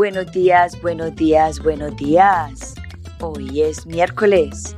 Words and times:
Buenos 0.00 0.32
días, 0.32 0.80
buenos 0.80 1.14
días, 1.14 1.60
buenos 1.62 1.94
días. 1.94 2.74
Hoy 3.20 3.60
es 3.60 3.84
miércoles, 3.84 4.74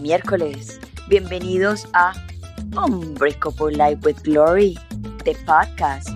miércoles. 0.00 0.80
Bienvenidos 1.08 1.86
a 1.92 2.14
Unbreakable 2.74 3.76
Life 3.76 4.00
with 4.02 4.22
Glory, 4.22 4.78
de 5.26 5.34
podcast, 5.44 6.08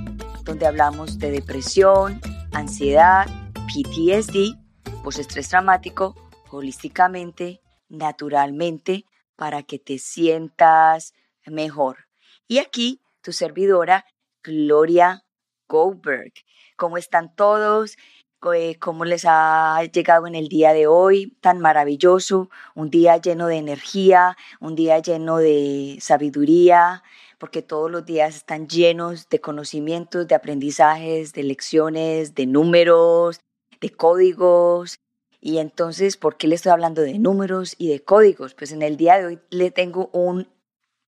donde 0.44 0.64
hablamos 0.64 1.18
de 1.18 1.32
depresión, 1.32 2.18
ansiedad, 2.52 3.26
PTSD, 3.66 4.56
post-estrés 5.04 5.50
traumático, 5.50 6.14
holísticamente, 6.50 7.60
naturalmente, 7.90 9.04
para 9.36 9.64
que 9.64 9.78
te 9.78 9.98
sientas 9.98 11.12
mejor. 11.44 12.06
Y 12.48 12.56
aquí 12.56 13.02
tu 13.20 13.32
servidora, 13.32 14.06
Gloria 14.42 15.26
Goldberg. 15.68 16.32
¿Cómo 16.76 16.96
están 16.96 17.34
todos? 17.34 17.96
Eh, 18.44 18.78
¿Cómo 18.78 19.04
les 19.04 19.24
ha 19.26 19.82
llegado 19.92 20.26
en 20.26 20.34
el 20.34 20.48
día 20.48 20.72
de 20.72 20.86
hoy 20.86 21.36
tan 21.40 21.58
maravilloso? 21.58 22.50
Un 22.74 22.90
día 22.90 23.16
lleno 23.16 23.46
de 23.46 23.56
energía, 23.56 24.36
un 24.60 24.76
día 24.76 24.98
lleno 24.98 25.38
de 25.38 25.96
sabiduría, 26.00 27.02
porque 27.38 27.62
todos 27.62 27.90
los 27.90 28.04
días 28.04 28.36
están 28.36 28.68
llenos 28.68 29.28
de 29.28 29.40
conocimientos, 29.40 30.28
de 30.28 30.34
aprendizajes, 30.34 31.32
de 31.32 31.42
lecciones, 31.42 32.34
de 32.34 32.46
números, 32.46 33.40
de 33.80 33.90
códigos. 33.90 34.98
Y 35.40 35.58
entonces, 35.58 36.16
¿por 36.16 36.36
qué 36.36 36.46
le 36.46 36.56
estoy 36.56 36.72
hablando 36.72 37.02
de 37.02 37.18
números 37.18 37.74
y 37.78 37.88
de 37.88 38.04
códigos? 38.04 38.54
Pues 38.54 38.70
en 38.70 38.82
el 38.82 38.96
día 38.96 39.18
de 39.18 39.26
hoy 39.26 39.40
le 39.50 39.70
tengo 39.70 40.10
un 40.12 40.48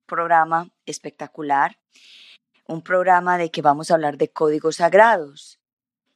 programa 0.06 0.70
espectacular, 0.86 1.78
un 2.66 2.82
programa 2.82 3.38
de 3.38 3.50
que 3.50 3.62
vamos 3.62 3.90
a 3.90 3.94
hablar 3.94 4.16
de 4.16 4.28
códigos 4.28 4.76
sagrados. 4.76 5.57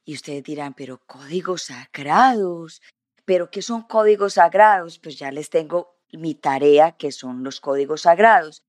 Y 0.05 0.15
ustedes 0.15 0.43
dirán, 0.43 0.73
pero 0.73 0.99
códigos 1.05 1.63
sagrados, 1.63 2.81
pero 3.25 3.49
¿qué 3.49 3.61
son 3.61 3.83
códigos 3.83 4.33
sagrados? 4.33 4.99
Pues 4.99 5.17
ya 5.17 5.31
les 5.31 5.49
tengo 5.49 5.95
mi 6.11 6.35
tarea, 6.35 6.91
que 6.91 7.11
son 7.11 7.43
los 7.43 7.59
códigos 7.61 8.01
sagrados. 8.01 8.63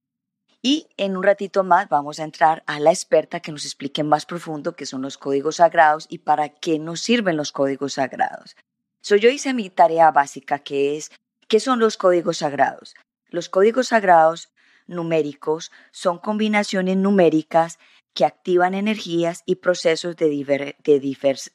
Y 0.62 0.88
en 0.96 1.16
un 1.16 1.22
ratito 1.22 1.62
más 1.62 1.88
vamos 1.90 2.18
a 2.18 2.24
entrar 2.24 2.62
a 2.66 2.80
la 2.80 2.90
experta 2.90 3.40
que 3.40 3.52
nos 3.52 3.66
explique 3.66 4.02
más 4.02 4.24
profundo 4.24 4.74
qué 4.74 4.86
son 4.86 5.02
los 5.02 5.18
códigos 5.18 5.56
sagrados 5.56 6.06
y 6.08 6.18
para 6.18 6.48
qué 6.48 6.78
nos 6.78 7.00
sirven 7.00 7.36
los 7.36 7.52
códigos 7.52 7.94
sagrados. 7.94 8.56
So, 9.02 9.16
yo 9.16 9.28
hice 9.28 9.52
mi 9.52 9.68
tarea 9.68 10.10
básica 10.10 10.60
que 10.60 10.96
es, 10.96 11.10
¿qué 11.48 11.60
son 11.60 11.80
los 11.80 11.98
códigos 11.98 12.38
sagrados? 12.38 12.94
Los 13.28 13.50
códigos 13.50 13.88
sagrados 13.88 14.48
numéricos 14.86 15.70
son 15.90 16.18
combinaciones 16.18 16.96
numéricas 16.96 17.78
que 18.14 18.24
activan 18.24 18.74
energías 18.74 19.42
y 19.44 19.56
procesos 19.56 20.16
de, 20.16 20.28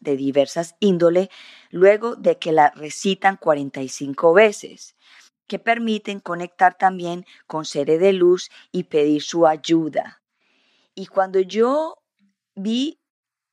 diversas 0.02 0.76
índole 0.80 1.30
luego 1.72 2.16
de 2.16 2.38
que 2.38 2.52
la 2.52 2.72
recitan 2.72 3.38
45 3.38 4.34
veces, 4.34 4.96
que 5.48 5.58
permiten 5.58 6.20
conectar 6.20 6.78
también 6.78 7.26
con 7.48 7.66
seres 7.66 8.00
de 8.02 8.14
luz 8.14 8.52
y 8.72 8.84
pedir 8.84 9.24
su 9.24 9.48
ayuda. 9.48 10.22
Y 10.94 11.08
cuando 11.08 11.40
yo 11.40 12.04
vi 12.56 13.00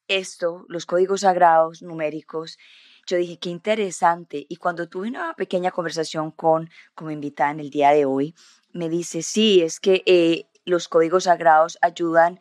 esto, 0.09 0.65
los 0.69 0.85
códigos 0.85 1.20
sagrados 1.20 1.83
numéricos, 1.83 2.59
yo 3.07 3.17
dije, 3.19 3.39
qué 3.39 3.51
interesante. 3.51 4.47
Y 4.48 4.57
cuando 4.57 4.89
tuve 4.89 5.09
una 5.09 5.33
pequeña 5.35 5.70
conversación 5.70 6.33
con, 6.33 6.69
como 6.97 7.13
invitada 7.13 7.53
en 7.53 7.61
el 7.61 7.70
día 7.70 7.93
de 7.93 8.05
hoy, 8.05 8.35
me 8.73 8.89
dice, 8.89 9.23
sí, 9.23 9.63
es 9.63 9.79
que 9.79 10.03
eh, 10.07 10.48
los 10.65 10.89
códigos 10.89 11.25
sagrados 11.25 11.79
ayudan 11.81 12.41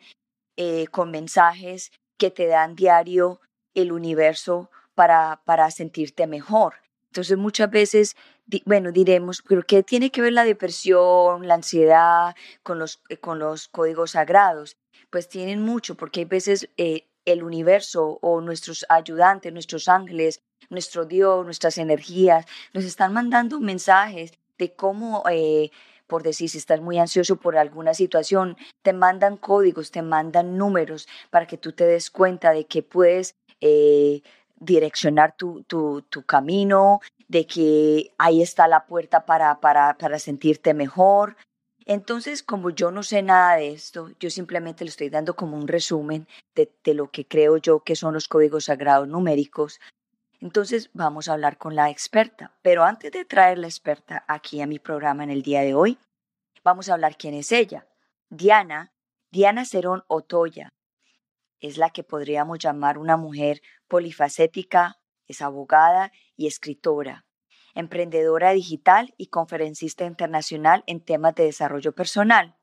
eh, 0.56 0.86
con 0.88 1.10
mensajes 1.10 1.92
que 2.16 2.30
te 2.30 2.46
dan 2.46 2.74
diario 2.76 3.40
el 3.74 3.92
universo 3.92 4.70
para, 4.94 5.42
para 5.44 5.70
sentirte 5.70 6.26
mejor. 6.26 6.74
Entonces 7.08 7.36
muchas 7.36 7.70
veces, 7.70 8.16
bueno, 8.64 8.92
diremos, 8.92 9.42
pero 9.46 9.62
¿qué 9.62 9.82
tiene 9.82 10.10
que 10.10 10.22
ver 10.22 10.32
la 10.32 10.44
depresión, 10.44 11.46
la 11.46 11.54
ansiedad 11.54 12.34
con 12.62 12.78
los, 12.78 13.02
eh, 13.08 13.18
con 13.18 13.38
los 13.38 13.68
códigos 13.68 14.12
sagrados? 14.12 14.76
Pues 15.10 15.28
tienen 15.28 15.62
mucho, 15.62 15.94
porque 15.94 16.20
hay 16.20 16.26
veces 16.26 16.68
el 16.76 17.42
universo 17.42 18.18
o 18.22 18.40
nuestros 18.40 18.86
ayudantes, 18.88 19.52
nuestros 19.52 19.88
ángeles, 19.88 20.40
nuestro 20.70 21.04
Dios, 21.04 21.44
nuestras 21.44 21.78
energías, 21.78 22.46
nos 22.72 22.84
están 22.84 23.12
mandando 23.12 23.60
mensajes 23.60 24.32
de 24.58 24.74
cómo 24.74 25.22
por 26.06 26.22
decir, 26.22 26.48
si 26.48 26.58
estás 26.58 26.80
muy 26.80 26.98
ansioso 26.98 27.36
por 27.36 27.56
alguna 27.56 27.94
situación, 27.94 28.56
te 28.82 28.92
mandan 28.92 29.36
códigos, 29.36 29.90
te 29.90 30.02
mandan 30.02 30.56
números 30.56 31.08
para 31.30 31.46
que 31.46 31.58
tú 31.58 31.72
te 31.72 31.84
des 31.86 32.10
cuenta 32.10 32.52
de 32.52 32.66
que 32.66 32.82
puedes 32.82 33.34
eh, 33.60 34.22
direccionar 34.58 35.36
tu, 35.36 35.62
tu, 35.64 36.02
camino, 36.26 37.00
de 37.28 37.46
que 37.46 38.12
ahí 38.18 38.42
está 38.42 38.68
la 38.68 38.86
puerta 38.86 39.26
para, 39.26 39.60
para, 39.60 39.96
para 39.98 40.18
sentirte 40.18 40.74
mejor. 40.74 41.36
Entonces, 41.84 42.42
como 42.42 42.70
yo 42.70 42.90
no 42.90 43.02
sé 43.02 43.22
nada 43.22 43.56
de 43.56 43.70
esto, 43.70 44.10
yo 44.18 44.30
simplemente 44.30 44.84
le 44.84 44.90
estoy 44.90 45.08
dando 45.08 45.36
como 45.36 45.56
un 45.56 45.68
resumen 45.68 46.26
de 46.54 46.94
lo 46.94 47.10
que 47.10 47.26
creo 47.26 47.58
yo 47.58 47.80
que 47.80 47.94
son 47.94 48.14
los 48.14 48.26
códigos 48.26 48.64
sagrados 48.64 49.06
numéricos 49.06 49.78
entonces 50.40 50.90
vamos 50.92 51.28
a 51.28 51.32
hablar 51.32 51.58
con 51.58 51.74
la 51.74 51.90
experta. 51.90 52.52
Pero 52.62 52.84
antes 52.84 53.12
de 53.12 53.24
traer 53.24 53.58
la 53.58 53.66
experta 53.66 54.24
aquí 54.28 54.60
a 54.60 54.66
mi 54.66 54.78
programa 54.78 55.24
en 55.24 55.30
el 55.30 55.42
día 55.42 55.62
de 55.62 55.74
hoy, 55.74 55.98
vamos 56.62 56.88
a 56.88 56.94
hablar 56.94 57.16
quién 57.16 57.34
es 57.34 57.52
ella. 57.52 57.86
Diana, 58.28 58.92
Diana 59.30 59.64
Cerón 59.64 60.04
Otoya, 60.08 60.72
es 61.60 61.78
la 61.78 61.90
que 61.90 62.02
podríamos 62.02 62.58
llamar 62.58 62.98
una 62.98 63.16
mujer 63.16 63.62
polifacética, 63.88 65.00
es 65.26 65.40
abogada 65.40 66.12
y 66.36 66.46
escritora, 66.46 67.24
emprendedora 67.74 68.52
digital 68.52 69.14
y 69.16 69.28
conferencista 69.28 70.04
internacional 70.04 70.84
en 70.86 71.00
temas 71.00 71.34
de 71.34 71.44
desarrollo 71.44 71.92
personal. 71.92 72.56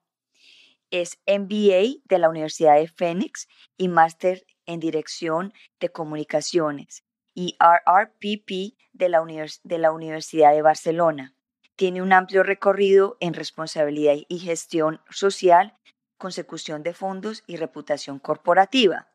Es 0.91 1.19
MBA 1.25 2.01
de 2.05 2.19
la 2.19 2.29
Universidad 2.29 2.75
de 2.75 2.87
Phoenix 2.87 3.47
y 3.77 3.87
máster 3.87 4.45
en 4.65 4.79
dirección 4.79 5.53
de 5.79 5.89
comunicaciones 5.89 7.02
y 7.33 7.57
RRPP 7.59 8.77
de 8.93 9.09
la, 9.09 9.21
Universidad 9.21 10.53
de 10.53 10.61
Barcelona. 10.61 11.33
Tiene 11.75 12.01
un 12.01 12.13
amplio 12.13 12.43
recorrido 12.43 13.17
en 13.19 13.33
responsabilidad 13.33 14.15
y 14.27 14.39
gestión 14.39 15.01
social, 15.09 15.77
consecución 16.17 16.83
de 16.83 16.93
fondos 16.93 17.43
y 17.47 17.57
reputación 17.57 18.19
corporativa. 18.19 19.09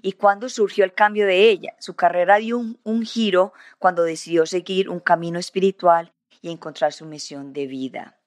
¿Y 0.00 0.12
cuándo 0.12 0.48
surgió 0.48 0.84
el 0.84 0.94
cambio 0.94 1.26
de 1.26 1.50
ella? 1.50 1.74
Su 1.78 1.96
carrera 1.96 2.36
dio 2.36 2.58
un, 2.58 2.80
un 2.82 3.02
giro 3.04 3.52
cuando 3.78 4.04
decidió 4.04 4.46
seguir 4.46 4.88
un 4.88 5.00
camino 5.00 5.38
espiritual 5.38 6.12
y 6.40 6.50
encontrar 6.50 6.92
su 6.92 7.04
misión 7.06 7.52
de 7.52 7.66
vida. 7.66 8.18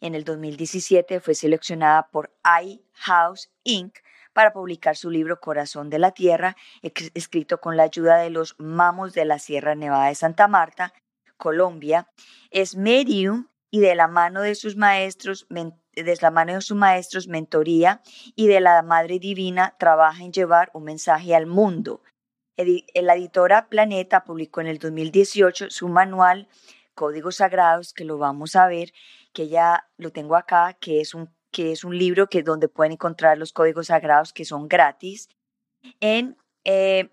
En 0.00 0.14
el 0.14 0.24
2017 0.24 1.20
fue 1.20 1.34
seleccionada 1.34 2.08
por 2.10 2.34
iHouse 2.44 3.50
Inc 3.64 3.96
para 4.36 4.52
publicar 4.52 4.98
su 4.98 5.08
libro 5.08 5.40
Corazón 5.40 5.88
de 5.88 5.98
la 5.98 6.10
Tierra, 6.10 6.58
escrito 6.82 7.58
con 7.58 7.78
la 7.78 7.84
ayuda 7.84 8.18
de 8.18 8.28
los 8.28 8.54
mamos 8.58 9.14
de 9.14 9.24
la 9.24 9.38
Sierra 9.38 9.74
Nevada 9.74 10.08
de 10.08 10.14
Santa 10.14 10.46
Marta, 10.46 10.92
Colombia. 11.38 12.10
Es 12.50 12.76
medium 12.76 13.48
y 13.70 13.80
de 13.80 13.94
la 13.94 14.08
mano 14.08 14.42
de 14.42 14.54
sus 14.54 14.76
maestros, 14.76 15.46
de 15.48 16.18
la 16.20 16.30
mano 16.30 16.52
de 16.52 16.60
sus 16.60 16.76
maestros, 16.76 17.28
mentoría 17.28 18.02
y 18.34 18.46
de 18.46 18.60
la 18.60 18.82
Madre 18.82 19.18
Divina 19.18 19.74
trabaja 19.78 20.22
en 20.22 20.32
llevar 20.32 20.70
un 20.74 20.84
mensaje 20.84 21.34
al 21.34 21.46
mundo. 21.46 22.02
La 22.58 23.14
editora 23.14 23.70
Planeta 23.70 24.22
publicó 24.22 24.60
en 24.60 24.66
el 24.66 24.78
2018 24.78 25.70
su 25.70 25.88
manual 25.88 26.46
Códigos 26.94 27.36
Sagrados, 27.36 27.94
que 27.94 28.04
lo 28.04 28.18
vamos 28.18 28.54
a 28.54 28.66
ver, 28.68 28.92
que 29.32 29.48
ya 29.48 29.88
lo 29.96 30.12
tengo 30.12 30.36
acá, 30.36 30.76
que 30.78 31.00
es 31.00 31.14
un 31.14 31.34
que 31.56 31.72
es 31.72 31.84
un 31.84 31.96
libro 31.96 32.26
que 32.26 32.42
donde 32.42 32.68
pueden 32.68 32.92
encontrar 32.92 33.38
los 33.38 33.54
códigos 33.54 33.86
sagrados 33.86 34.34
que 34.34 34.44
son 34.44 34.68
gratis, 34.68 35.30
en, 36.00 36.36
eh, 36.64 37.08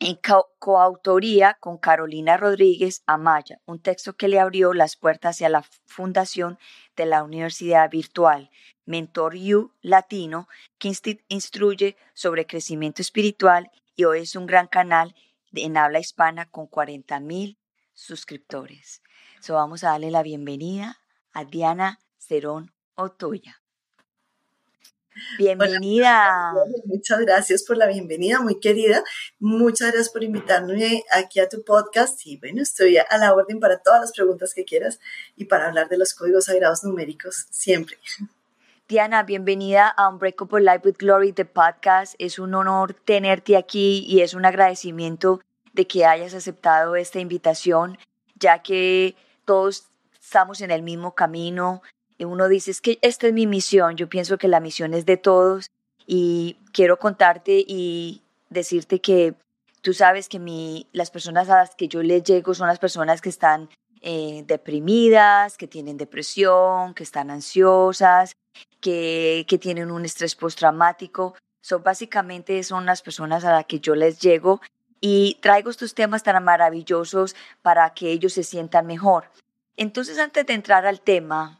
en 0.00 0.18
coautoría 0.58 1.56
con 1.60 1.78
Carolina 1.78 2.36
Rodríguez 2.36 3.04
Amaya, 3.06 3.60
un 3.64 3.78
texto 3.78 4.16
que 4.16 4.26
le 4.26 4.40
abrió 4.40 4.74
las 4.74 4.96
puertas 4.96 5.36
hacia 5.36 5.48
la 5.48 5.62
fundación 5.86 6.58
de 6.96 7.06
la 7.06 7.22
Universidad 7.22 7.88
Virtual, 7.88 8.50
Mentor 8.86 9.36
You 9.36 9.72
Latino, 9.82 10.48
que 10.78 10.92
instruye 11.28 11.96
sobre 12.12 12.48
crecimiento 12.48 13.02
espiritual 13.02 13.70
y 13.94 14.02
hoy 14.02 14.22
es 14.22 14.34
un 14.34 14.46
gran 14.46 14.66
canal 14.66 15.14
en 15.52 15.76
habla 15.76 16.00
hispana 16.00 16.50
con 16.50 16.66
40 16.66 17.20
mil 17.20 17.56
suscriptores. 17.92 19.00
So 19.38 19.54
vamos 19.54 19.84
a 19.84 19.90
darle 19.90 20.10
la 20.10 20.24
bienvenida 20.24 20.98
a 21.32 21.44
Diana 21.44 22.00
Cerón 22.18 22.74
Otoya. 22.96 23.60
Bienvenida. 25.38 26.52
muchas 26.86 27.20
gracias 27.20 27.62
por 27.62 27.76
la 27.76 27.86
bienvenida, 27.86 28.40
muy 28.40 28.58
querida. 28.58 29.04
Muchas 29.38 29.92
gracias 29.92 30.10
por 30.10 30.24
invitarme 30.24 31.04
aquí 31.12 31.38
a 31.40 31.48
tu 31.48 31.62
podcast. 31.64 32.20
Y 32.26 32.36
bueno, 32.38 32.62
estoy 32.62 32.96
a 32.96 33.18
la 33.18 33.32
orden 33.32 33.60
para 33.60 33.78
todas 33.78 34.00
las 34.00 34.12
preguntas 34.12 34.52
que 34.54 34.64
quieras 34.64 34.98
y 35.36 35.44
para 35.44 35.66
hablar 35.66 35.88
de 35.88 35.98
los 35.98 36.14
códigos 36.14 36.46
sagrados 36.46 36.82
numéricos 36.82 37.46
siempre. 37.50 37.96
Diana, 38.88 39.22
bienvenida 39.22 39.88
a 39.88 40.08
Unbreakable 40.08 40.60
Life 40.60 40.82
with 40.84 40.96
Glory, 40.98 41.32
the 41.32 41.44
podcast. 41.44 42.14
Es 42.18 42.38
un 42.38 42.54
honor 42.54 42.94
tenerte 42.94 43.56
aquí 43.56 44.04
y 44.08 44.20
es 44.20 44.34
un 44.34 44.44
agradecimiento 44.44 45.40
de 45.72 45.86
que 45.86 46.04
hayas 46.04 46.34
aceptado 46.34 46.96
esta 46.96 47.20
invitación, 47.20 47.98
ya 48.34 48.62
que 48.62 49.16
todos 49.44 49.86
estamos 50.20 50.60
en 50.60 50.70
el 50.70 50.82
mismo 50.82 51.14
camino. 51.14 51.82
Uno 52.18 52.48
dice, 52.48 52.70
es 52.70 52.80
que 52.80 52.98
esta 53.02 53.26
es 53.26 53.32
mi 53.32 53.46
misión, 53.46 53.96
yo 53.96 54.08
pienso 54.08 54.38
que 54.38 54.48
la 54.48 54.60
misión 54.60 54.94
es 54.94 55.04
de 55.04 55.16
todos 55.16 55.70
y 56.06 56.58
quiero 56.72 56.98
contarte 56.98 57.64
y 57.66 58.22
decirte 58.50 59.00
que 59.00 59.34
tú 59.82 59.92
sabes 59.92 60.28
que 60.28 60.38
mi, 60.38 60.88
las 60.92 61.10
personas 61.10 61.50
a 61.50 61.56
las 61.56 61.74
que 61.74 61.88
yo 61.88 62.02
les 62.02 62.22
llego 62.22 62.54
son 62.54 62.68
las 62.68 62.78
personas 62.78 63.20
que 63.20 63.28
están 63.28 63.68
eh, 64.00 64.44
deprimidas, 64.46 65.56
que 65.56 65.66
tienen 65.66 65.96
depresión, 65.96 66.94
que 66.94 67.02
están 67.02 67.30
ansiosas, 67.30 68.36
que, 68.80 69.44
que 69.48 69.58
tienen 69.58 69.90
un 69.90 70.04
estrés 70.04 70.36
postraumático. 70.36 71.34
So, 71.60 71.80
básicamente 71.80 72.62
son 72.62 72.86
las 72.86 73.02
personas 73.02 73.44
a 73.44 73.52
las 73.52 73.64
que 73.64 73.80
yo 73.80 73.94
les 73.94 74.20
llego 74.20 74.60
y 75.00 75.38
traigo 75.40 75.70
estos 75.70 75.94
temas 75.94 76.22
tan 76.22 76.42
maravillosos 76.44 77.34
para 77.62 77.92
que 77.94 78.10
ellos 78.10 78.34
se 78.34 78.42
sientan 78.42 78.86
mejor. 78.86 79.30
Entonces, 79.76 80.18
antes 80.18 80.46
de 80.46 80.54
entrar 80.54 80.86
al 80.86 81.00
tema, 81.00 81.58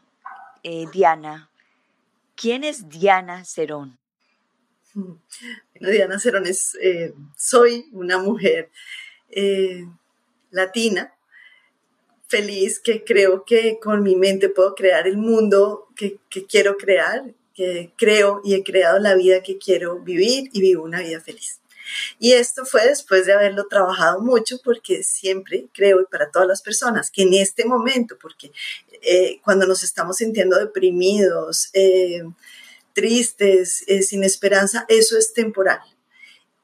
eh, 0.67 0.87
Diana, 0.91 1.51
¿quién 2.35 2.63
es 2.63 2.89
Diana 2.89 3.45
Cerón? 3.45 3.99
Bueno, 5.77 5.91
Diana 5.91 6.19
Cerón 6.19 6.47
es, 6.47 6.75
eh, 6.81 7.13
soy 7.37 7.85
una 7.91 8.17
mujer 8.17 8.71
eh, 9.29 9.85
latina, 10.49 11.13
feliz, 12.27 12.79
que 12.79 13.03
creo 13.03 13.43
que 13.45 13.77
con 13.79 14.01
mi 14.01 14.15
mente 14.15 14.49
puedo 14.49 14.73
crear 14.73 15.05
el 15.07 15.17
mundo 15.17 15.89
que, 15.95 16.17
que 16.29 16.45
quiero 16.45 16.77
crear, 16.77 17.35
que 17.53 17.91
creo 17.97 18.41
y 18.43 18.55
he 18.55 18.63
creado 18.63 18.97
la 18.99 19.15
vida 19.15 19.43
que 19.43 19.59
quiero 19.59 19.99
vivir 19.99 20.49
y 20.51 20.61
vivo 20.61 20.83
una 20.83 21.01
vida 21.01 21.19
feliz. 21.21 21.59
Y 22.19 22.33
esto 22.33 22.65
fue 22.65 22.87
después 22.87 23.25
de 23.25 23.33
haberlo 23.33 23.67
trabajado 23.67 24.21
mucho 24.21 24.57
porque 24.63 25.03
siempre 25.03 25.67
creo, 25.73 26.01
y 26.01 26.05
para 26.05 26.31
todas 26.31 26.47
las 26.47 26.61
personas, 26.61 27.11
que 27.11 27.23
en 27.23 27.33
este 27.33 27.65
momento, 27.65 28.17
porque 28.21 28.51
eh, 29.01 29.39
cuando 29.43 29.65
nos 29.67 29.83
estamos 29.83 30.17
sintiendo 30.17 30.57
deprimidos, 30.57 31.69
eh, 31.73 32.23
tristes, 32.93 33.83
eh, 33.87 34.01
sin 34.01 34.23
esperanza, 34.23 34.85
eso 34.87 35.17
es 35.17 35.33
temporal. 35.33 35.79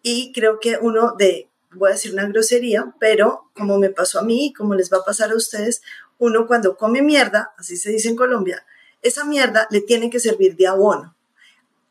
Y 0.02 0.32
creo 0.34 0.60
que 0.60 0.78
uno 0.82 1.16
de, 1.18 1.50
voy 1.72 1.90
a 1.90 1.94
decir 1.94 2.14
una 2.14 2.28
grosería, 2.28 2.96
pero 3.00 3.52
como 3.56 3.78
me 3.78 3.90
pasó 3.90 4.20
a 4.20 4.24
mí 4.24 4.48
y 4.48 4.54
como 4.54 4.76
les 4.76 4.92
va 4.92 4.98
a 4.98 5.06
pasar 5.06 5.32
a 5.32 5.36
ustedes, 5.36 5.82
uno 6.18 6.48
cuando 6.48 6.78
come 6.78 7.02
mierda, 7.02 7.54
así 7.58 7.78
se 7.78 7.92
dice 7.92 8.10
en 8.10 8.16
Colombia, 8.16 8.66
esa 9.02 9.26
mierda 9.26 9.68
le 9.72 9.82
tiene 9.82 10.10
que 10.10 10.20
servir 10.20 10.56
de 10.56 10.68
abono 10.68 11.16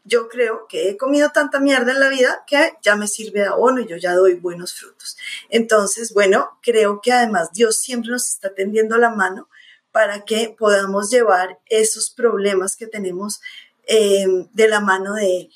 yo 0.05 0.29
creo 0.29 0.67
que 0.69 0.89
he 0.89 0.97
comido 0.97 1.31
tanta 1.31 1.61
mierda 1.61 1.93
en 1.93 2.01
la 2.01 2.09
vida 2.09 2.45
que 2.47 2.73
ya 2.83 2.97
me 2.97 3.07
sirve 3.07 3.41
de 3.41 3.47
abono 3.47 3.81
y 3.81 3.87
yo 3.87 3.97
ya 3.97 4.15
doy 4.15 4.35
buenos 4.35 4.75
frutos. 4.75 5.17
Entonces, 5.49 6.13
bueno, 6.13 6.59
creo 6.63 7.01
que 7.01 7.13
además 7.13 7.53
Dios 7.53 7.77
siempre 7.77 8.11
nos 8.11 8.29
está 8.29 8.55
tendiendo 8.55 8.97
la 8.97 9.11
mano 9.11 9.49
para 9.93 10.25
que 10.25 10.55
podamos 10.57 11.11
llevar 11.11 11.59
esos 11.67 12.11
problemas 12.11 12.77
que 12.77 12.87
tenemos 12.87 13.41
eh, 13.87 14.27
de 14.53 14.69
la 14.69 14.81
mano 14.81 15.15
de 15.15 15.41
Él. 15.41 15.53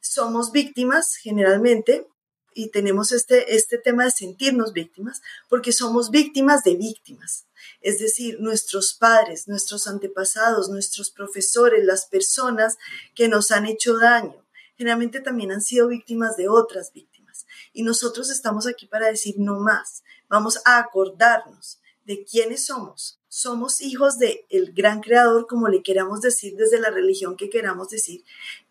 Somos 0.00 0.52
víctimas 0.52 1.16
generalmente 1.16 2.06
y 2.54 2.70
tenemos 2.70 3.12
este, 3.12 3.54
este 3.54 3.78
tema 3.78 4.04
de 4.04 4.10
sentirnos 4.10 4.72
víctimas 4.72 5.22
porque 5.48 5.72
somos 5.72 6.10
víctimas 6.10 6.64
de 6.64 6.76
víctimas. 6.76 7.47
Es 7.80 7.98
decir, 7.98 8.40
nuestros 8.40 8.94
padres, 8.94 9.48
nuestros 9.48 9.86
antepasados, 9.86 10.68
nuestros 10.68 11.10
profesores, 11.10 11.84
las 11.84 12.06
personas 12.06 12.78
que 13.14 13.28
nos 13.28 13.50
han 13.50 13.66
hecho 13.66 13.96
daño, 13.96 14.44
generalmente 14.76 15.20
también 15.20 15.52
han 15.52 15.62
sido 15.62 15.88
víctimas 15.88 16.36
de 16.36 16.48
otras 16.48 16.92
víctimas. 16.92 17.46
Y 17.72 17.82
nosotros 17.82 18.30
estamos 18.30 18.66
aquí 18.66 18.86
para 18.86 19.08
decir 19.08 19.36
no 19.38 19.60
más. 19.60 20.02
Vamos 20.28 20.60
a 20.64 20.78
acordarnos 20.78 21.80
de 22.04 22.24
quiénes 22.24 22.64
somos. 22.64 23.20
Somos 23.28 23.82
hijos 23.82 24.18
del 24.18 24.40
el 24.48 24.72
gran 24.72 25.00
creador, 25.00 25.46
como 25.46 25.68
le 25.68 25.82
queramos 25.82 26.22
decir 26.22 26.56
desde 26.56 26.80
la 26.80 26.90
religión 26.90 27.36
que 27.36 27.50
queramos 27.50 27.90
decir. 27.90 28.24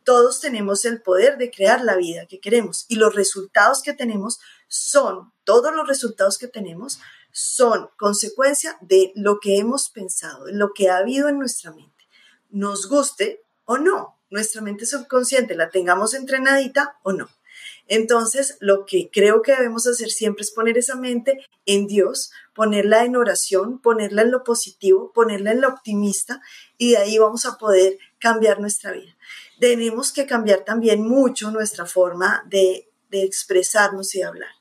Todos 0.04 0.42
tenemos 0.42 0.84
el 0.86 1.02
poder 1.04 1.38
de 1.38 1.52
crear 1.52 1.84
la 1.84 1.96
vida 1.96 2.26
que 2.26 2.40
queremos 2.40 2.86
y 2.88 2.96
los 2.96 3.14
resultados 3.14 3.84
que 3.84 3.94
tenemos 3.94 4.40
son, 4.68 5.32
todos 5.44 5.74
los 5.76 5.88
resultados 5.88 6.40
que 6.40 6.48
tenemos 6.48 7.00
son 7.40 7.92
consecuencia 7.98 8.80
de 8.82 9.12
lo 9.14 9.40
que 9.40 9.60
hemos 9.60 9.92
pensado, 9.92 10.46
de 10.46 10.54
lo 10.54 10.74
que 10.74 10.90
ha 10.90 10.98
habido 10.98 11.30
en 11.30 11.38
nuestra 11.38 11.72
mente. 11.72 12.08
Nos 12.50 12.90
guste 12.90 13.44
o 13.66 13.78
no, 13.78 14.18
nuestra 14.32 14.60
mente 14.64 14.88
subconsciente 14.88 15.54
la 15.54 15.70
tengamos 15.70 16.16
entrenadita 16.16 16.98
o 17.04 17.14
no. 17.14 17.30
Entonces, 17.88 18.58
lo 18.60 18.88
que 18.88 19.12
creo 19.14 19.44
que 19.44 19.56
debemos 19.56 19.86
hacer 19.86 20.10
siempre 20.10 20.42
es 20.42 20.50
poner 20.50 20.80
esa 20.80 20.96
mente 20.96 21.46
en 21.68 21.86
Dios, 21.86 22.32
ponerla 22.56 23.06
en 23.06 23.16
oración, 23.16 23.80
ponerla 23.84 24.24
en 24.24 24.32
lo 24.32 24.44
positivo, 24.44 25.12
ponerla 25.14 25.52
en 25.52 25.62
lo 25.62 25.68
optimista 25.68 26.42
y 26.80 26.94
de 26.94 26.98
ahí 26.98 27.20
vamos 27.20 27.46
a 27.46 27.60
poder 27.60 28.00
cambiar 28.18 28.60
nuestra 28.60 28.94
vida. 28.94 29.16
Tenemos 29.60 30.12
que 30.12 30.26
cambiar 30.26 30.66
también 30.66 31.08
mucho 31.08 31.52
nuestra 31.52 31.86
forma 31.86 32.44
de, 32.48 32.90
de 33.12 33.22
expresarnos 33.22 34.16
y 34.16 34.24
hablar. 34.24 34.57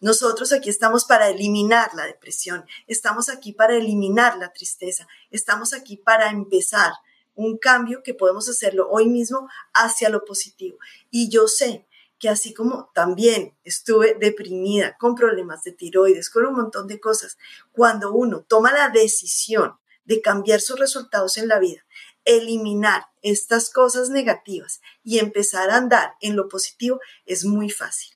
Nosotros 0.00 0.52
aquí 0.52 0.68
estamos 0.68 1.06
para 1.06 1.28
eliminar 1.28 1.90
la 1.94 2.04
depresión, 2.04 2.66
estamos 2.86 3.30
aquí 3.30 3.52
para 3.52 3.76
eliminar 3.76 4.36
la 4.36 4.52
tristeza, 4.52 5.08
estamos 5.30 5.72
aquí 5.72 5.96
para 5.96 6.30
empezar 6.30 6.92
un 7.34 7.56
cambio 7.56 8.02
que 8.02 8.12
podemos 8.12 8.48
hacerlo 8.48 8.88
hoy 8.90 9.06
mismo 9.06 9.48
hacia 9.72 10.10
lo 10.10 10.24
positivo. 10.24 10.78
Y 11.10 11.30
yo 11.30 11.48
sé 11.48 11.86
que 12.18 12.28
así 12.28 12.52
como 12.52 12.90
también 12.94 13.56
estuve 13.64 14.16
deprimida 14.18 14.96
con 14.98 15.14
problemas 15.14 15.62
de 15.64 15.72
tiroides, 15.72 16.30
con 16.30 16.46
un 16.46 16.54
montón 16.54 16.86
de 16.88 17.00
cosas, 17.00 17.38
cuando 17.72 18.12
uno 18.12 18.42
toma 18.42 18.72
la 18.72 18.90
decisión 18.90 19.78
de 20.04 20.20
cambiar 20.20 20.60
sus 20.60 20.78
resultados 20.78 21.36
en 21.36 21.48
la 21.48 21.58
vida, 21.58 21.84
eliminar 22.24 23.06
estas 23.22 23.70
cosas 23.70 24.10
negativas 24.10 24.80
y 25.02 25.18
empezar 25.18 25.70
a 25.70 25.76
andar 25.76 26.14
en 26.20 26.36
lo 26.36 26.48
positivo 26.48 27.00
es 27.24 27.44
muy 27.44 27.70
fácil 27.70 28.15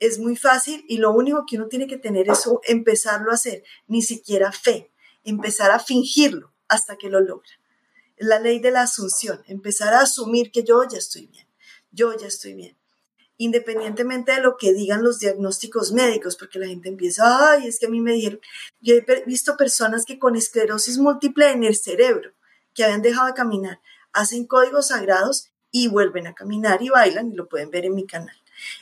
es 0.00 0.18
muy 0.18 0.36
fácil 0.36 0.84
y 0.88 0.98
lo 0.98 1.12
único 1.12 1.44
que 1.46 1.56
uno 1.56 1.68
tiene 1.68 1.86
que 1.86 1.98
tener 1.98 2.28
es 2.28 2.48
empezarlo 2.64 3.30
a 3.30 3.34
hacer, 3.34 3.64
ni 3.86 4.02
siquiera 4.02 4.52
fe, 4.52 4.90
empezar 5.24 5.70
a 5.70 5.78
fingirlo 5.78 6.52
hasta 6.68 6.96
que 6.96 7.08
lo 7.08 7.20
logra. 7.20 7.50
La 8.16 8.38
ley 8.40 8.58
de 8.60 8.70
la 8.70 8.82
asunción, 8.82 9.42
empezar 9.46 9.94
a 9.94 10.00
asumir 10.00 10.50
que 10.50 10.64
yo 10.64 10.82
ya 10.88 10.98
estoy 10.98 11.26
bien, 11.26 11.46
yo 11.92 12.16
ya 12.16 12.26
estoy 12.26 12.54
bien. 12.54 12.76
Independientemente 13.36 14.32
de 14.32 14.40
lo 14.40 14.56
que 14.56 14.72
digan 14.72 15.04
los 15.04 15.20
diagnósticos 15.20 15.92
médicos, 15.92 16.36
porque 16.36 16.58
la 16.58 16.66
gente 16.66 16.88
empieza, 16.88 17.52
ay, 17.52 17.68
es 17.68 17.78
que 17.78 17.86
a 17.86 17.88
mí 17.90 18.00
me 18.00 18.12
dijeron, 18.12 18.40
yo 18.80 18.96
he 18.96 19.24
visto 19.26 19.56
personas 19.56 20.04
que 20.04 20.18
con 20.18 20.34
esclerosis 20.34 20.98
múltiple 20.98 21.50
en 21.50 21.62
el 21.62 21.76
cerebro, 21.76 22.32
que 22.74 22.82
habían 22.82 23.02
dejado 23.02 23.28
de 23.28 23.34
caminar, 23.34 23.80
hacen 24.12 24.46
códigos 24.46 24.88
sagrados 24.88 25.50
y 25.70 25.86
vuelven 25.86 26.26
a 26.26 26.34
caminar 26.34 26.82
y 26.82 26.88
bailan 26.88 27.30
y 27.30 27.36
lo 27.36 27.48
pueden 27.48 27.70
ver 27.70 27.84
en 27.84 27.94
mi 27.94 28.06
canal. 28.06 28.36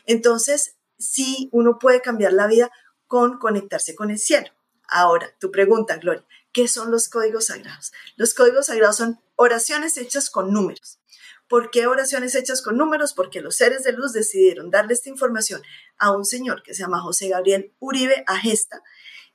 Entonces, 0.06 0.75
sí 0.99 1.49
uno 1.53 1.79
puede 1.79 2.00
cambiar 2.00 2.33
la 2.33 2.47
vida 2.47 2.71
con 3.07 3.38
conectarse 3.38 3.95
con 3.95 4.11
el 4.11 4.19
cielo. 4.19 4.49
Ahora, 4.88 5.35
tu 5.38 5.50
pregunta, 5.50 5.97
Gloria, 5.97 6.25
¿qué 6.53 6.69
son 6.69 6.91
los 6.91 7.09
códigos 7.09 7.47
sagrados? 7.47 7.93
Los 8.17 8.35
códigos 8.35 8.67
sagrados 8.67 8.97
son 8.97 9.21
oraciones 9.35 9.97
hechas 9.97 10.31
con 10.31 10.53
números. 10.53 11.00
¿Por 11.49 11.71
qué 11.71 11.87
oraciones 11.87 12.35
hechas 12.35 12.61
con 12.61 12.76
números? 12.76 13.15
Porque 13.15 13.41
los 13.41 13.57
seres 13.57 13.85
de 13.85 13.93
luz 13.93 14.12
decidieron 14.12 14.71
darle 14.71 14.95
esta 14.95 15.09
información 15.09 15.62
a 15.99 16.11
un 16.11 16.25
señor 16.25 16.62
que 16.62 16.75
se 16.75 16.83
llama 16.83 17.00
José 17.00 17.29
Gabriel 17.29 17.73
Uribe 17.79 18.25
Agesta 18.26 18.83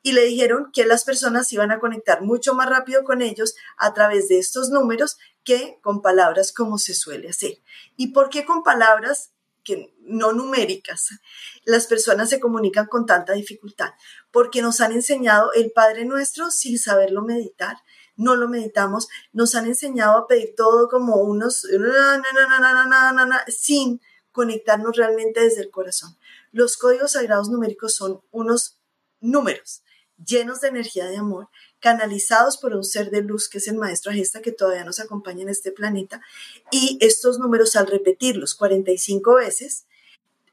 y 0.04 0.14
le 0.14 0.24
dijeron 0.26 0.72
que 0.74 0.86
las 0.86 1.04
personas 1.04 1.52
iban 1.54 1.72
a 1.72 1.80
conectar 1.80 2.22
mucho 2.22 2.54
más 2.54 2.70
rápido 2.70 3.04
con 3.04 3.22
ellos 3.22 3.56
a 3.78 3.94
través 3.94 4.28
de 4.28 4.40
estos 4.40 4.70
números 4.70 5.18
que 5.44 5.80
con 5.82 6.02
palabras 6.02 6.52
como 6.52 6.78
se 6.78 6.94
suele 6.94 7.30
hacer. 7.30 7.60
¿Y 7.96 8.08
por 8.08 8.30
qué 8.30 8.46
con 8.46 8.64
palabras 8.64 9.32
que 9.64 9.94
no 10.00 10.34
numéricas, 10.34 11.10
las 11.64 11.88
personas 11.88 12.30
se 12.30 12.40
comunican 12.40 12.88
con 12.88 13.06
tanta 13.06 13.34
dificultad, 13.34 13.92
porque 14.32 14.62
nos 14.62 14.82
han 14.82 14.92
enseñado 14.92 15.54
el 15.54 15.72
Padre 15.72 16.06
Nuestro 16.06 16.52
sin 16.52 16.80
saberlo 16.80 17.22
meditar, 17.22 17.78
no 18.16 18.36
lo 18.36 18.48
meditamos, 18.48 19.08
nos 19.32 19.56
han 19.56 19.66
enseñado 19.68 20.18
a 20.18 20.28
pedir 20.28 20.54
todo 20.56 20.88
como 20.90 21.16
unos, 21.18 21.66
sin 23.48 24.02
conectarnos 24.32 24.96
realmente 24.96 25.42
desde 25.42 25.62
el 25.62 25.72
corazón. 25.72 26.18
Los 26.52 26.78
códigos 26.78 27.14
sagrados 27.14 27.50
numéricos 27.50 27.96
son 27.96 28.22
unos 28.32 28.80
números 29.20 29.84
llenos 30.24 30.62
de 30.62 30.68
energía 30.68 31.08
de 31.08 31.18
amor 31.18 31.50
canalizados 31.82 32.58
por 32.58 32.74
un 32.74 32.84
ser 32.84 33.10
de 33.10 33.22
luz 33.22 33.50
que 33.50 33.58
es 33.58 33.68
el 33.68 33.76
maestro 33.76 34.12
Agesta 34.12 34.42
que 34.42 34.52
todavía 34.52 34.86
nos 34.86 35.00
acompaña 35.00 35.42
en 35.42 35.50
este 35.50 35.72
planeta. 35.72 36.22
Y 36.72 36.98
estos 37.02 37.40
números, 37.40 37.76
al 37.76 37.88
repetirlos 37.88 38.56
45 38.56 39.36
veces, 39.36 39.86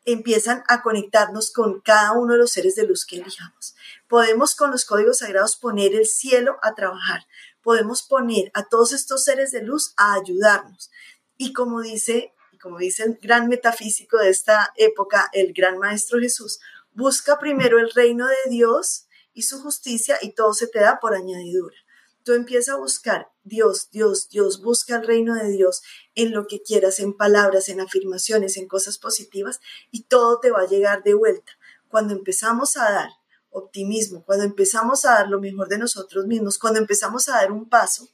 empiezan 0.04 0.64
a 0.68 0.82
conectarnos 0.82 1.52
con 1.52 1.80
cada 1.80 2.12
uno 2.12 2.32
de 2.32 2.38
los 2.38 2.50
seres 2.50 2.74
de 2.74 2.86
luz 2.86 3.04
que 3.04 3.16
elijamos. 3.16 3.76
Podemos 4.08 4.54
con 4.54 4.70
los 4.70 4.86
códigos 4.86 5.18
sagrados 5.18 5.56
poner 5.56 5.94
el 5.94 6.06
cielo 6.06 6.56
a 6.62 6.74
trabajar. 6.74 7.26
Podemos 7.62 8.02
poner 8.02 8.50
a 8.54 8.64
todos 8.64 8.92
estos 8.92 9.24
seres 9.24 9.52
de 9.52 9.62
luz 9.62 9.92
a 9.98 10.14
ayudarnos. 10.14 10.90
Y 11.36 11.52
como 11.52 11.82
dice, 11.82 12.32
como 12.60 12.78
dice 12.78 13.04
el 13.04 13.18
gran 13.20 13.48
metafísico 13.48 14.16
de 14.16 14.30
esta 14.30 14.72
época, 14.76 15.28
el 15.34 15.52
gran 15.52 15.78
maestro 15.78 16.18
Jesús, 16.18 16.58
busca 16.94 17.38
primero 17.38 17.78
el 17.78 17.90
reino 17.90 18.26
de 18.26 18.50
Dios 18.50 19.07
y 19.38 19.42
su 19.42 19.62
justicia 19.62 20.18
y 20.20 20.32
todo 20.32 20.52
se 20.52 20.66
te 20.66 20.80
da 20.80 20.98
por 20.98 21.14
añadidura. 21.14 21.76
Tú 22.24 22.32
empiezas 22.32 22.74
a 22.74 22.78
buscar 22.78 23.30
Dios, 23.44 23.88
Dios, 23.92 24.28
Dios, 24.28 24.60
busca 24.60 24.96
el 24.96 25.06
reino 25.06 25.36
de 25.36 25.48
Dios 25.48 25.80
en 26.16 26.32
lo 26.32 26.48
que 26.48 26.60
quieras, 26.60 26.98
en 26.98 27.16
palabras, 27.16 27.68
en 27.68 27.80
afirmaciones, 27.80 28.56
en 28.56 28.66
cosas 28.66 28.98
positivas 28.98 29.60
y 29.92 30.02
todo 30.02 30.40
te 30.40 30.50
va 30.50 30.62
a 30.62 30.66
llegar 30.66 31.04
de 31.04 31.14
vuelta. 31.14 31.52
Cuando 31.86 32.14
empezamos 32.14 32.76
a 32.76 32.90
dar 32.90 33.10
optimismo, 33.50 34.24
cuando 34.24 34.44
empezamos 34.44 35.04
a 35.04 35.12
dar 35.12 35.28
lo 35.28 35.40
mejor 35.40 35.68
de 35.68 35.78
nosotros 35.78 36.26
mismos, 36.26 36.58
cuando 36.58 36.80
empezamos 36.80 37.28
a 37.28 37.34
dar 37.34 37.52
un 37.52 37.68
paso, 37.68 38.08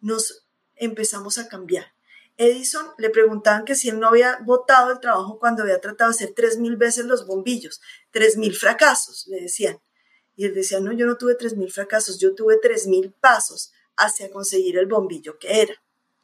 nos 0.00 0.46
empezamos 0.76 1.36
a 1.36 1.46
cambiar. 1.46 1.92
Edison 2.38 2.86
le 2.96 3.10
preguntaban 3.10 3.66
que 3.66 3.74
si 3.74 3.90
él 3.90 4.00
no 4.00 4.08
había 4.08 4.38
votado 4.46 4.92
el 4.92 4.98
trabajo 4.98 5.38
cuando 5.38 5.62
había 5.62 5.82
tratado 5.82 6.10
de 6.10 6.16
hacer 6.16 6.32
tres 6.34 6.56
mil 6.56 6.78
veces 6.78 7.04
los 7.04 7.26
bombillos, 7.26 7.82
tres 8.10 8.38
mil 8.38 8.56
fracasos, 8.56 9.26
le 9.28 9.42
decían. 9.42 9.78
Y 10.36 10.46
él 10.46 10.54
decía, 10.54 10.80
no, 10.80 10.92
yo 10.92 11.06
no 11.06 11.16
tuve 11.16 11.34
tres 11.34 11.56
mil 11.56 11.70
fracasos, 11.70 12.18
yo 12.18 12.34
tuve 12.34 12.58
tres 12.60 12.86
mil 12.86 13.12
pasos 13.12 13.72
hacia 13.96 14.30
conseguir 14.30 14.78
el 14.78 14.86
bombillo 14.86 15.38
que 15.38 15.62
era. 15.62 15.74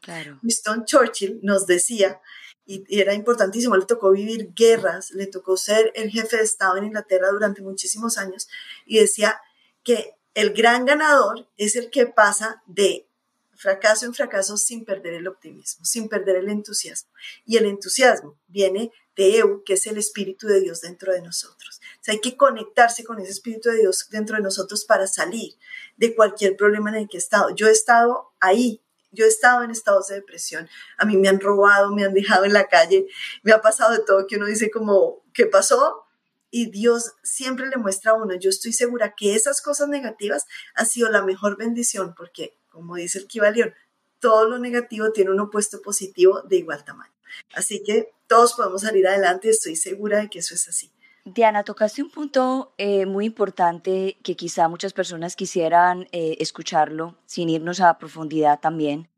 Claro. 0.00 0.38
Winston 0.42 0.84
Churchill 0.84 1.40
nos 1.42 1.66
decía, 1.66 2.20
y, 2.64 2.84
era 2.88 3.14
importantísimo, 3.14 3.76
le 3.76 3.86
tocó 3.86 4.10
vivir 4.10 4.52
guerras, 4.54 5.10
le 5.10 5.26
tocó 5.26 5.56
ser 5.56 5.92
el 5.94 6.10
jefe 6.10 6.36
de 6.36 6.44
Estado 6.44 6.76
en 6.76 6.84
Inglaterra 6.84 7.30
durante 7.30 7.62
muchísimos 7.62 8.18
años, 8.18 8.48
y 8.86 8.98
decía 8.98 9.40
que 9.82 10.14
el 10.34 10.52
gran 10.52 10.84
ganador 10.84 11.48
es 11.56 11.76
el 11.76 11.90
que 11.90 12.06
pasa 12.06 12.62
de 12.66 13.08
fracaso 13.56 14.06
en 14.06 14.14
fracaso 14.14 14.56
sin 14.56 14.84
perder 14.84 15.14
el 15.14 15.26
optimismo, 15.26 15.84
sin 15.84 16.08
perder 16.08 16.36
el 16.36 16.48
entusiasmo. 16.48 17.10
Y 17.44 17.56
el 17.56 17.64
entusiasmo 17.64 18.38
viene 18.46 18.92
de 19.16 19.36
Eu, 19.38 19.64
que 19.64 19.72
es 19.74 19.86
el 19.86 19.98
Espíritu 19.98 20.46
de 20.46 20.60
Dios 20.60 20.80
dentro 20.80 21.12
de 21.12 21.22
nosotros. 21.22 21.77
Sea, 22.08 22.14
hay 22.14 22.20
que 22.20 22.36
conectarse 22.36 23.04
con 23.04 23.18
ese 23.18 23.30
Espíritu 23.30 23.68
de 23.68 23.78
Dios 23.78 24.08
dentro 24.10 24.36
de 24.36 24.42
nosotros 24.42 24.84
para 24.84 25.06
salir 25.06 25.54
de 25.96 26.14
cualquier 26.14 26.56
problema 26.56 26.90
en 26.90 26.96
el 26.96 27.08
que 27.08 27.16
he 27.16 27.20
estado. 27.20 27.54
Yo 27.54 27.68
he 27.68 27.72
estado 27.72 28.32
ahí, 28.40 28.82
yo 29.10 29.24
he 29.24 29.28
estado 29.28 29.62
en 29.62 29.70
estados 29.70 30.08
de 30.08 30.16
depresión. 30.16 30.68
A 30.96 31.04
mí 31.04 31.16
me 31.16 31.28
han 31.28 31.40
robado, 31.40 31.92
me 31.92 32.04
han 32.04 32.14
dejado 32.14 32.44
en 32.44 32.52
la 32.52 32.66
calle, 32.68 33.06
me 33.42 33.52
ha 33.52 33.60
pasado 33.60 33.92
de 33.92 34.00
todo 34.00 34.26
que 34.26 34.36
uno 34.36 34.46
dice 34.46 34.70
como, 34.70 35.22
¿qué 35.32 35.46
pasó? 35.46 36.04
y 36.50 36.70
Dios 36.70 37.12
siempre 37.22 37.68
le 37.68 37.76
muestra 37.76 38.12
a 38.12 38.14
uno. 38.14 38.34
Yo 38.34 38.48
estoy 38.48 38.72
segura 38.72 39.14
que 39.14 39.34
esas 39.34 39.60
cosas 39.60 39.88
negativas 39.88 40.46
han 40.74 40.86
sido 40.86 41.10
la 41.10 41.22
mejor 41.22 41.58
bendición 41.58 42.14
porque 42.16 42.58
como 42.70 42.94
dice 42.94 43.18
el 43.18 43.26
Kibalión, 43.26 43.74
todo 44.20 44.48
lo 44.48 44.58
negativo 44.58 45.10
tiene 45.12 45.32
un 45.32 45.40
opuesto 45.40 45.82
positivo 45.82 46.42
de 46.42 46.56
igual 46.56 46.84
tamaño. 46.84 47.12
Así 47.54 47.82
que 47.82 48.12
todos 48.26 48.54
podemos 48.54 48.82
salir 48.82 49.06
adelante, 49.06 49.50
estoy 49.50 49.76
segura 49.76 50.20
de 50.20 50.30
que 50.30 50.38
eso 50.38 50.54
es 50.54 50.68
así. 50.68 50.92
Diana, 51.24 51.62
tocaste 51.62 52.02
un 52.02 52.10
punto 52.10 52.72
eh, 52.78 53.04
muy 53.06 53.26
importante 53.26 54.18
que 54.22 54.36
quizá 54.36 54.68
muchas 54.68 54.92
personas 54.92 55.36
quisieran 55.36 56.08
eh, 56.12 56.36
escucharlo 56.40 57.16
sin 57.26 57.48
irnos 57.50 57.80
a 57.80 57.98
profundidad 57.98 58.60
también. 58.60 59.08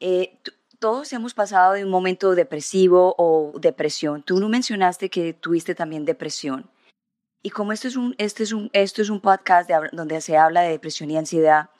Eh, 0.00 0.38
todos 0.78 1.12
hemos 1.12 1.32
pasado 1.32 1.72
de 1.72 1.84
un 1.84 1.90
momento 1.90 2.34
depresivo 2.34 3.14
o 3.16 3.52
depresión. 3.58 4.22
Tú 4.22 4.38
no 4.38 4.48
mencionaste 4.48 5.08
que 5.08 5.32
tuviste 5.32 5.74
también 5.74 6.04
depresión. 6.04 6.68
Y 7.42 7.50
como 7.50 7.72
esto 7.72 7.88
es 7.88 7.96
un, 7.96 8.14
este 8.18 8.42
es 8.42 8.52
un, 8.52 8.68
esto 8.72 9.00
es 9.00 9.08
un 9.08 9.20
podcast 9.20 9.70
donde 9.92 10.20
se 10.20 10.36
habla 10.36 10.62
de 10.62 10.70
depresión 10.70 11.10
y 11.10 11.16
ansiedad, 11.16 11.70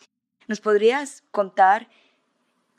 ¿Nos 0.48 0.60
podrías 0.60 1.24
contar 1.32 1.88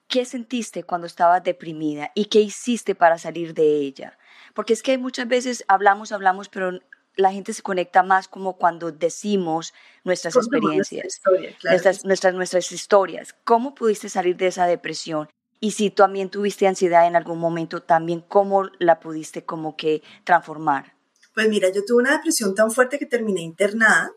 qué 0.07 0.23
sentiste 0.23 0.83
cuando 0.83 1.05
estabas 1.07 1.43
deprimida 1.43 2.11
y 2.15 2.25
qué 2.25 2.39
hiciste 2.39 2.95
para 2.95 3.17
salir 3.17 3.53
de 3.53 3.77
ella? 3.79 4.17
Porque 4.57 4.73
es 4.73 4.81
que 4.81 4.97
muchas 4.97 5.27
veces 5.27 5.63
hablamos, 5.67 6.11
hablamos, 6.11 6.49
pero 6.49 6.79
la 7.15 7.31
gente 7.31 7.53
se 7.53 7.61
conecta 7.61 8.01
más 8.01 8.27
como 8.27 8.57
cuando 8.57 8.91
decimos 8.91 9.71
nuestras 10.03 10.35
experiencias, 10.35 11.21
nuestras, 11.63 12.03
nuestras, 12.03 12.33
nuestras 12.33 12.71
historias. 12.71 13.35
¿Cómo 13.43 13.75
pudiste 13.75 14.09
salir 14.09 14.35
de 14.35 14.47
esa 14.47 14.65
depresión? 14.65 15.29
Y 15.59 15.73
si 15.73 15.91
tú 15.91 15.97
también 15.97 16.31
tuviste 16.31 16.65
ansiedad 16.65 17.05
en 17.05 17.15
algún 17.15 17.37
momento, 17.37 17.83
también 17.83 18.21
cómo 18.21 18.63
la 18.79 18.99
pudiste 18.99 19.45
como 19.45 19.77
que 19.77 20.01
transformar. 20.23 20.95
Pues 21.35 21.47
mira, 21.49 21.69
yo 21.71 21.85
tuve 21.85 21.99
una 21.99 22.13
depresión 22.13 22.55
tan 22.55 22.71
fuerte 22.71 22.97
que 22.97 23.05
terminé 23.05 23.41
internada. 23.41 24.11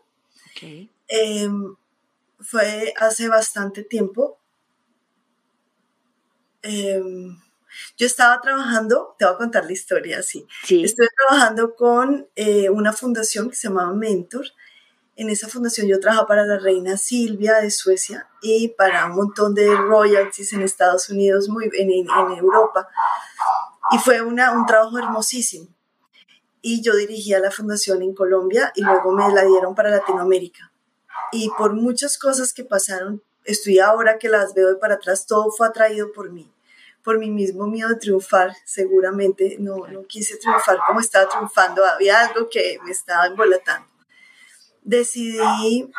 Okay. 0.55 0.89
Em, 1.07 1.75
fue 2.39 2.95
hace 2.97 3.27
bastante 3.27 3.83
tiempo. 3.83 4.39
Em, 6.63 7.37
yo 7.97 8.05
estaba 8.05 8.39
trabajando, 8.41 9.15
te 9.17 9.25
voy 9.25 9.33
a 9.33 9.37
contar 9.37 9.65
la 9.65 9.71
historia 9.71 10.19
así. 10.19 10.45
Sí. 10.63 10.83
Estuve 10.83 11.07
trabajando 11.27 11.75
con 11.75 12.27
eh, 12.35 12.69
una 12.69 12.93
fundación 12.93 13.49
que 13.49 13.55
se 13.55 13.67
llamaba 13.67 13.93
Mentor. 13.93 14.45
En 15.15 15.29
esa 15.29 15.47
fundación 15.47 15.87
yo 15.87 15.99
trabajaba 15.99 16.27
para 16.27 16.45
la 16.45 16.57
reina 16.57 16.97
Silvia 16.97 17.59
de 17.59 17.69
Suecia 17.69 18.27
y 18.41 18.69
para 18.69 19.05
un 19.07 19.15
montón 19.15 19.53
de 19.53 19.75
royalties 19.75 20.53
en 20.53 20.61
Estados 20.61 21.09
Unidos, 21.09 21.49
muy, 21.49 21.69
en, 21.73 21.91
en 21.91 22.37
Europa. 22.37 22.87
Y 23.91 23.97
fue 23.99 24.21
una, 24.21 24.51
un 24.53 24.65
trabajo 24.65 24.97
hermosísimo. 24.97 25.67
Y 26.61 26.81
yo 26.81 26.95
dirigía 26.95 27.39
la 27.39 27.51
fundación 27.51 28.01
en 28.01 28.13
Colombia 28.13 28.71
y 28.75 28.83
luego 28.83 29.11
me 29.11 29.31
la 29.33 29.43
dieron 29.43 29.75
para 29.75 29.89
Latinoamérica 29.89 30.71
y 31.31 31.49
por 31.57 31.73
muchas 31.73 32.17
cosas 32.17 32.53
que 32.53 32.63
pasaron, 32.63 33.23
estoy 33.45 33.79
ahora 33.79 34.19
que 34.19 34.29
las 34.29 34.53
veo 34.53 34.69
de 34.69 34.75
para 34.75 34.95
atrás, 34.95 35.25
todo 35.25 35.49
fue 35.51 35.67
atraído 35.67 36.11
por 36.11 36.31
mí, 36.31 36.51
por 37.03 37.17
mi 37.17 37.29
mismo 37.29 37.67
miedo 37.67 37.89
de 37.89 37.95
triunfar, 37.95 38.53
seguramente 38.65 39.57
no, 39.59 39.87
no 39.87 40.05
quise 40.05 40.37
triunfar 40.37 40.79
como 40.85 40.99
estaba 40.99 41.29
triunfando, 41.29 41.83
había 41.85 42.19
algo 42.19 42.49
que 42.49 42.77
me 42.83 42.91
estaba 42.91 43.27
embolatando. 43.27 43.87
Decidí, 44.83 45.91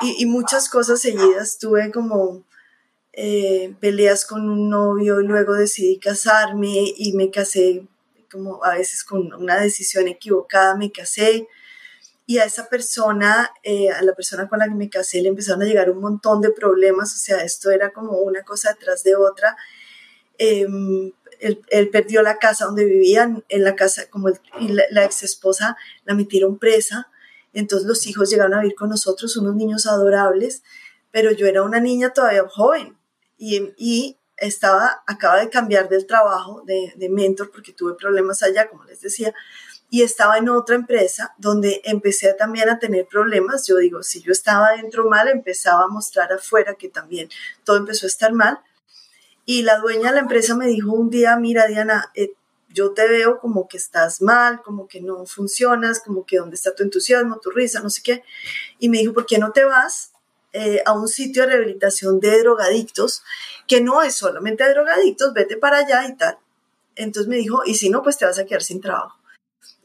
y, 0.00 0.26
muchas 0.26 0.68
cosas 0.68 1.00
seguidas, 1.00 1.58
tuve 1.58 1.90
como 1.90 2.44
eh, 3.12 3.74
peleas 3.80 4.24
con 4.24 4.48
un 4.48 4.70
novio, 4.70 5.20
luego 5.20 5.54
decidí 5.54 5.98
casarme 5.98 6.92
y 6.96 7.12
me 7.12 7.30
casé 7.30 7.86
como 8.30 8.64
a 8.64 8.74
veces 8.74 9.04
con 9.04 9.32
una 9.34 9.60
decisión 9.60 10.08
equivocada, 10.08 10.74
me 10.74 10.90
casé 10.90 11.46
y 12.32 12.38
a 12.38 12.44
esa 12.44 12.66
persona, 12.70 13.50
eh, 13.62 13.90
a 13.90 14.02
la 14.02 14.14
persona 14.14 14.48
con 14.48 14.58
la 14.58 14.66
que 14.66 14.74
me 14.74 14.88
casé, 14.88 15.20
le 15.20 15.28
empezaron 15.28 15.60
a 15.60 15.66
llegar 15.66 15.90
un 15.90 16.00
montón 16.00 16.40
de 16.40 16.50
problemas, 16.50 17.12
o 17.12 17.18
sea, 17.18 17.44
esto 17.44 17.70
era 17.70 17.92
como 17.92 18.12
una 18.20 18.42
cosa 18.42 18.72
detrás 18.72 19.02
de 19.02 19.14
otra. 19.14 19.54
Em, 20.38 21.12
él, 21.40 21.90
perdió 21.90 22.22
la 22.22 22.38
casa 22.38 22.64
donde 22.64 22.86
vivían, 22.86 23.44
en 23.50 23.64
la 23.64 23.76
casa, 23.76 24.08
como 24.08 24.30
y 24.30 24.68
la, 24.68 25.04
ex 25.04 25.24
esposa 25.24 25.76
la 26.04 26.14
metieron 26.14 26.58
presa, 26.58 27.10
entonces 27.52 27.86
los 27.86 28.06
hijos 28.06 28.30
llegaron 28.30 28.54
a 28.54 28.62
vivir 28.62 28.76
con 28.76 28.88
nosotros, 28.88 29.36
unos 29.36 29.54
niños 29.54 29.84
adorables, 29.84 30.62
pero 31.10 31.32
yo 31.32 31.46
era 31.46 31.62
una 31.62 31.80
niña 31.80 32.14
todavía 32.14 32.48
joven 32.48 32.96
y, 33.36 33.74
y 33.76 34.16
estaba, 34.38 35.02
acaba 35.06 35.40
de 35.40 35.50
cambiar 35.50 35.90
del 35.90 36.06
trabajo 36.06 36.62
de, 36.64 36.94
de 36.96 37.10
mentor 37.10 37.50
porque 37.50 37.74
tuve 37.74 37.92
problemas 37.92 38.42
allá, 38.42 38.70
como 38.70 38.84
les 38.84 39.02
decía, 39.02 39.34
y 39.92 40.00
estaba 40.00 40.38
en 40.38 40.48
otra 40.48 40.74
empresa 40.74 41.34
donde 41.36 41.82
empecé 41.84 42.32
también 42.32 42.70
a 42.70 42.78
tener 42.78 43.04
problemas. 43.04 43.66
Yo 43.66 43.76
digo, 43.76 44.02
si 44.02 44.22
yo 44.22 44.32
estaba 44.32 44.72
dentro 44.72 45.06
mal, 45.06 45.28
empezaba 45.28 45.84
a 45.84 45.88
mostrar 45.88 46.32
afuera 46.32 46.76
que 46.76 46.88
también 46.88 47.28
todo 47.62 47.76
empezó 47.76 48.06
a 48.06 48.08
estar 48.08 48.32
mal. 48.32 48.58
Y 49.44 49.64
la 49.64 49.76
dueña 49.80 50.08
de 50.08 50.14
la 50.14 50.20
empresa 50.20 50.56
me 50.56 50.66
dijo 50.66 50.92
un 50.92 51.10
día, 51.10 51.36
mira 51.36 51.66
Diana, 51.66 52.10
eh, 52.14 52.32
yo 52.70 52.92
te 52.92 53.06
veo 53.06 53.38
como 53.38 53.68
que 53.68 53.76
estás 53.76 54.22
mal, 54.22 54.62
como 54.62 54.88
que 54.88 55.02
no 55.02 55.26
funcionas, 55.26 56.00
como 56.00 56.24
que 56.24 56.38
dónde 56.38 56.54
está 56.54 56.74
tu 56.74 56.82
entusiasmo, 56.82 57.38
tu 57.40 57.50
risa, 57.50 57.80
no 57.80 57.90
sé 57.90 58.00
qué. 58.02 58.24
Y 58.78 58.88
me 58.88 58.96
dijo, 58.96 59.12
¿por 59.12 59.26
qué 59.26 59.36
no 59.36 59.52
te 59.52 59.62
vas 59.66 60.12
eh, 60.54 60.82
a 60.86 60.94
un 60.94 61.06
sitio 61.06 61.42
de 61.42 61.48
rehabilitación 61.48 62.18
de 62.18 62.38
drogadictos, 62.38 63.22
que 63.68 63.82
no 63.82 64.00
es 64.00 64.14
solamente 64.14 64.64
de 64.64 64.70
drogadictos, 64.70 65.34
vete 65.34 65.58
para 65.58 65.80
allá 65.80 66.06
y 66.08 66.16
tal. 66.16 66.38
Entonces 66.96 67.28
me 67.28 67.36
dijo, 67.36 67.60
y 67.66 67.74
si 67.74 67.90
no, 67.90 68.02
pues 68.02 68.16
te 68.16 68.24
vas 68.24 68.38
a 68.38 68.46
quedar 68.46 68.62
sin 68.62 68.80
trabajo. 68.80 69.21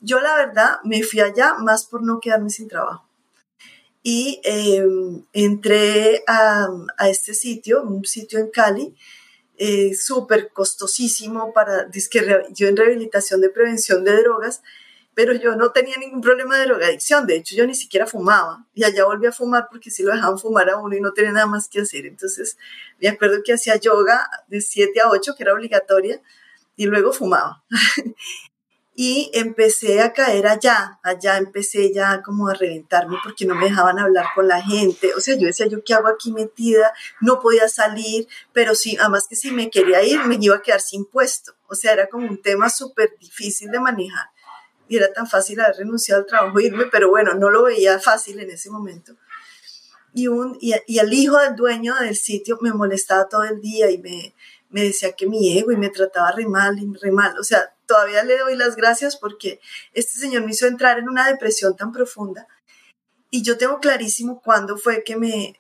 Yo 0.02 0.20
la 0.20 0.36
verdad 0.36 0.80
me 0.84 1.04
fui 1.04 1.20
allá 1.20 1.56
más 1.56 1.86
por 1.86 2.04
no 2.04 2.20
quedarme 2.20 2.50
sin 2.50 2.68
trabajo. 2.68 3.06
Y 4.04 4.40
em, 4.44 5.24
entré 5.34 6.24
a, 6.28 6.70
este 7.10 7.34
sitio, 7.34 7.84
un 7.84 8.06
sitio 8.06 8.40
en 8.40 8.50
Cali, 8.50 8.96
eh, 9.58 9.96
súper 9.96 10.50
costosísimo 10.54 11.52
para, 11.52 11.88
yo 12.54 12.68
en 12.68 12.78
rehabilitación 12.78 13.42
de 13.42 13.50
prevención 13.50 14.04
de 14.04 14.16
drogas, 14.22 14.62
pero 15.18 15.34
yo 15.34 15.56
no 15.56 15.72
tenía 15.72 15.98
ningún 15.98 16.22
problema 16.22 16.58
de 16.58 16.66
drogadicción, 16.66 17.26
de 17.26 17.38
hecho 17.38 17.56
yo 17.56 17.66
ni 17.66 17.74
siquiera 17.74 18.06
fumaba 18.06 18.68
y 18.76 18.84
allá 18.84 19.04
volví 19.04 19.26
a 19.26 19.32
fumar 19.32 19.68
porque 19.68 19.90
si 19.90 20.04
lo 20.04 20.14
dejaban 20.14 20.38
fumar 20.38 20.70
a 20.70 20.78
uno 20.78 20.96
y 20.96 21.02
no 21.02 21.12
tenía 21.12 21.32
nada 21.32 21.48
más 21.48 21.68
que 21.68 21.82
hacer. 21.82 22.06
Entonces 22.06 22.56
me 23.02 23.08
acuerdo 23.10 23.42
que 23.44 23.54
hacía 23.54 23.78
yoga 23.78 24.30
de 24.48 24.62
7 24.62 25.02
a 25.02 25.10
8, 25.10 25.34
que 25.36 25.42
era 25.42 25.54
obligatoria, 25.56 26.22
y 26.76 26.86
luego 26.86 27.12
fumaba. 27.12 27.64
y 29.00 29.30
empecé 29.36 30.02
a 30.02 30.12
caer 30.12 30.48
allá, 30.48 31.00
allá 31.04 31.38
empecé 31.38 31.94
ya 31.94 32.24
como 32.24 32.48
a 32.48 32.56
reventarme 32.56 33.18
porque 33.24 33.46
no 33.46 33.54
me 33.54 33.66
dejaban 33.66 34.00
hablar 34.00 34.26
con 34.34 34.48
la 34.48 34.60
gente, 34.60 35.14
o 35.14 35.20
sea, 35.20 35.38
yo 35.38 35.46
decía, 35.46 35.68
¿yo 35.68 35.84
qué 35.84 35.94
hago 35.94 36.08
aquí 36.08 36.32
metida? 36.32 36.92
No 37.22 37.40
podía 37.40 37.70
salir, 37.70 38.28
pero 38.54 38.74
sí, 38.74 38.98
además 39.00 39.28
que 39.30 39.36
si 39.36 39.52
me 39.52 39.70
quería 39.70 40.02
ir, 40.02 40.26
me 40.26 40.40
iba 40.42 40.56
a 40.56 40.64
quedar 40.64 40.82
sin 40.82 41.06
puesto, 41.06 41.54
o 41.68 41.76
sea, 41.76 41.94
era 41.94 42.08
como 42.08 42.28
un 42.28 42.42
tema 42.42 42.72
súper 42.72 43.16
difícil 43.20 43.70
de 43.70 43.80
manejar. 43.80 44.32
y 44.88 44.98
era 44.98 45.14
tan 45.14 45.28
fácil 45.28 45.60
haber 45.60 45.76
renunciado 45.76 46.22
al 46.22 46.28
trabajo 46.28 46.58
e 46.58 46.64
irme, 46.66 46.86
pero 46.92 47.10
bueno, 47.10 47.36
no 47.36 47.52
lo 47.52 47.66
veía 47.66 48.00
fácil 48.00 48.40
en 48.40 48.50
ese 48.50 48.72
momento. 48.72 49.16
Y, 50.16 50.28
un, 50.28 50.58
y, 50.60 50.74
y 50.88 50.98
el 50.98 51.14
hijo 51.14 51.38
del 51.38 51.56
dueño 51.56 51.94
del 51.98 52.16
sitio 52.16 52.58
me 52.62 52.74
molestaba 52.74 53.30
todo 53.30 53.44
el 53.44 53.62
día 53.62 53.92
y 53.92 54.00
me, 54.00 54.34
me 54.70 54.86
decía 54.86 55.12
que 55.12 55.28
mi 55.28 55.56
ego 55.56 55.72
y 55.72 55.78
me 55.78 55.90
trataba 55.90 56.32
re 56.32 56.48
mal 56.48 56.78
re 57.00 57.12
mal. 57.12 57.38
O 57.38 57.44
sea, 57.44 57.77
todavía 57.88 58.24
le 58.24 58.38
doy 58.38 58.56
las 58.56 58.76
gracias 58.76 59.18
porque 59.18 59.60
este 59.94 60.20
señor 60.20 60.44
me 60.44 60.52
hizo 60.52 60.68
entrar 60.68 61.00
en 61.00 61.10
una 61.10 61.28
depresión 61.28 61.76
tan 61.76 61.92
profunda. 61.92 62.48
Y 63.32 63.42
yo 63.42 63.58
tengo 63.58 63.80
clarísimo 63.80 64.42
cuándo 64.42 64.78
fue 64.78 65.04
que 65.04 65.16
me 65.16 65.60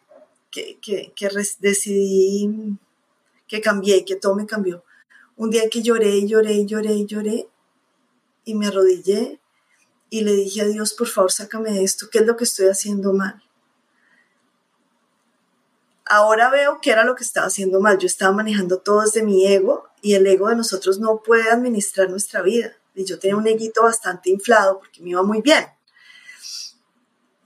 que, 0.51 0.79
que, 0.81 1.29
decidí 1.59 2.77
que 3.47 3.61
cambié, 3.61 4.05
que 4.05 4.15
todo 4.15 4.35
me 4.35 4.45
cambió. 4.45 4.83
Un 5.35 5.49
día 5.49 5.69
que 5.69 5.81
lloré, 5.81 6.27
lloré, 6.27 6.65
lloré, 6.65 7.05
lloré 7.05 7.47
y 8.43 8.55
me 8.55 8.67
arrodillé 8.67 9.39
y 10.09 10.21
le 10.21 10.33
dije 10.33 10.61
a 10.61 10.65
Dios, 10.65 10.93
por 10.93 11.07
favor, 11.07 11.31
sácame 11.31 11.71
de 11.71 11.83
esto, 11.83 12.07
¿qué 12.11 12.19
es 12.19 12.25
lo 12.25 12.37
que 12.37 12.45
estoy 12.45 12.67
haciendo 12.67 13.13
mal? 13.13 13.43
Ahora 16.09 16.49
veo 16.49 16.79
que 16.81 16.91
era 16.91 17.03
lo 17.03 17.15
que 17.15 17.23
estaba 17.23 17.47
haciendo 17.47 17.79
mal. 17.79 17.97
Yo 17.97 18.07
estaba 18.07 18.33
manejando 18.33 18.79
todo 18.79 19.01
desde 19.01 19.23
mi 19.23 19.45
ego 19.47 19.87
y 20.01 20.13
el 20.13 20.25
ego 20.27 20.49
de 20.49 20.55
nosotros 20.55 20.99
no 20.99 21.21
puede 21.23 21.49
administrar 21.49 22.09
nuestra 22.09 22.41
vida. 22.41 22.75
Y 22.95 23.05
yo 23.05 23.19
tenía 23.19 23.37
un 23.37 23.47
eguito 23.47 23.83
bastante 23.83 24.29
inflado 24.29 24.79
porque 24.79 25.01
me 25.01 25.11
iba 25.11 25.23
muy 25.23 25.41
bien. 25.41 25.65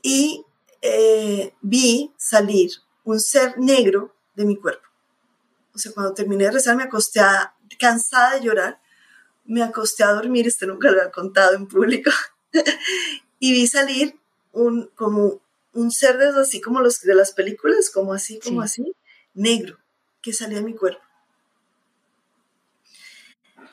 Y 0.01 0.45
eh, 0.81 1.53
vi 1.61 2.13
salir 2.17 2.71
un 3.03 3.19
ser 3.19 3.57
negro 3.57 4.15
de 4.35 4.45
mi 4.45 4.55
cuerpo. 4.55 4.87
O 5.73 5.77
sea, 5.77 5.91
cuando 5.93 6.13
terminé 6.13 6.45
de 6.45 6.51
rezar 6.51 6.75
me 6.75 6.83
acosté 6.83 7.21
cansada 7.79 8.35
de 8.35 8.41
llorar 8.41 8.81
me 9.45 9.63
acosté 9.63 10.03
a 10.03 10.13
dormir, 10.13 10.47
esto 10.47 10.65
nunca 10.65 10.91
lo 10.91 11.03
he 11.03 11.11
contado 11.11 11.55
en 11.55 11.67
público, 11.67 12.11
y 13.39 13.51
vi 13.51 13.67
salir 13.67 14.17
un, 14.53 14.89
como 14.95 15.41
un 15.73 15.91
ser 15.91 16.17
de 16.17 16.27
así 16.39 16.61
como 16.61 16.81
los 16.81 17.01
de 17.01 17.15
las 17.15 17.33
películas, 17.33 17.89
como 17.89 18.13
así, 18.13 18.39
como 18.39 18.61
así, 18.61 18.93
negro, 19.33 19.77
que 20.21 20.33
salía 20.33 20.59
de 20.59 20.65
mi 20.65 20.75
cuerpo. 20.75 21.01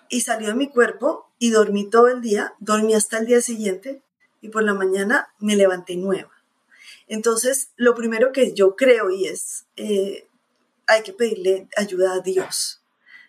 Y 0.08 0.22
salió 0.22 0.48
de 0.48 0.54
mi 0.54 0.68
cuerpo 0.68 1.30
y 1.38 1.50
dormí 1.50 1.90
todo 1.90 2.08
el 2.08 2.22
día, 2.22 2.54
dormí 2.60 2.94
hasta 2.94 3.18
el 3.18 3.26
día 3.26 3.42
siguiente 3.42 4.02
y 4.40 4.48
por 4.48 4.62
la 4.62 4.74
mañana 4.74 5.34
me 5.38 5.56
levanté 5.56 5.96
nueva. 5.96 6.32
Entonces, 7.08 7.70
lo 7.76 7.94
primero 7.94 8.32
que 8.32 8.54
yo 8.54 8.76
creo 8.76 9.10
y 9.10 9.26
es, 9.26 9.66
eh, 9.76 10.28
hay 10.86 11.02
que 11.02 11.12
pedirle 11.12 11.68
ayuda 11.76 12.14
a 12.14 12.20
Dios 12.20 12.82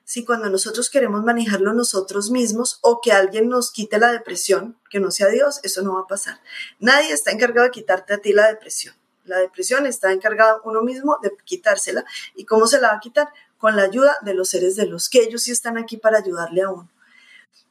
si 0.09 0.25
cuando 0.25 0.49
nosotros 0.49 0.89
queremos 0.89 1.23
manejarlo 1.23 1.71
nosotros 1.71 2.31
mismos 2.31 2.79
o 2.81 2.99
que 2.99 3.11
alguien 3.11 3.47
nos 3.47 3.71
quite 3.71 3.99
la 3.99 4.11
depresión, 4.11 4.75
que 4.89 4.99
no 4.99 5.11
sea 5.11 5.27
Dios, 5.27 5.59
eso 5.61 5.83
no 5.83 5.93
va 5.93 6.01
a 6.01 6.07
pasar. 6.07 6.41
Nadie 6.79 7.13
está 7.13 7.29
encargado 7.29 7.65
de 7.65 7.69
quitarte 7.69 8.15
a 8.15 8.17
ti 8.17 8.33
la 8.33 8.47
depresión. 8.47 8.95
La 9.25 9.37
depresión 9.37 9.85
está 9.85 10.11
encargado 10.11 10.63
uno 10.65 10.81
mismo 10.81 11.19
de 11.21 11.31
quitársela. 11.43 12.05
¿Y 12.35 12.45
cómo 12.45 12.65
se 12.65 12.81
la 12.81 12.87
va 12.87 12.95
a 12.95 12.99
quitar? 12.99 13.29
Con 13.59 13.75
la 13.75 13.83
ayuda 13.83 14.17
de 14.23 14.33
los 14.33 14.49
seres 14.49 14.75
de 14.75 14.87
los 14.87 15.09
que 15.09 15.21
ellos 15.21 15.43
sí 15.43 15.51
están 15.51 15.77
aquí 15.77 15.97
para 15.97 16.17
ayudarle 16.17 16.63
a 16.63 16.71
uno. 16.71 16.89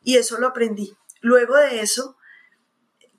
Y 0.04 0.16
eso 0.16 0.38
lo 0.38 0.46
aprendí. 0.46 0.96
Luego 1.20 1.56
de 1.56 1.80
eso, 1.80 2.16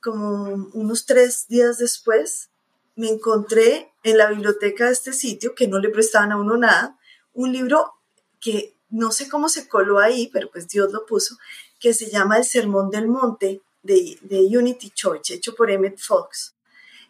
como 0.01 0.69
unos 0.71 1.05
tres 1.05 1.45
días 1.49 1.77
después, 1.77 2.51
me 2.95 3.09
encontré 3.09 3.91
en 4.03 4.17
la 4.17 4.29
biblioteca 4.29 4.85
de 4.85 4.93
este 4.93 5.11
sitio, 5.11 5.55
que 5.55 5.67
no 5.67 5.79
le 5.79 5.89
prestaban 5.89 6.31
a 6.31 6.37
uno 6.37 6.55
nada, 6.55 6.97
un 7.33 7.51
libro 7.51 7.95
que 8.39 8.78
no 8.89 9.11
sé 9.11 9.29
cómo 9.29 9.49
se 9.49 9.67
coló 9.67 9.99
ahí, 9.99 10.29
pero 10.33 10.49
pues 10.51 10.67
Dios 10.67 10.91
lo 10.91 11.05
puso, 11.05 11.37
que 11.79 11.93
se 11.93 12.09
llama 12.09 12.37
El 12.37 12.43
Sermón 12.43 12.89
del 12.89 13.07
Monte 13.07 13.61
de, 13.83 14.17
Unity 14.31 14.89
Church, 14.91 15.31
hecho 15.31 15.55
por 15.55 15.71
Emmett 15.71 15.99
Fox. 15.99 16.53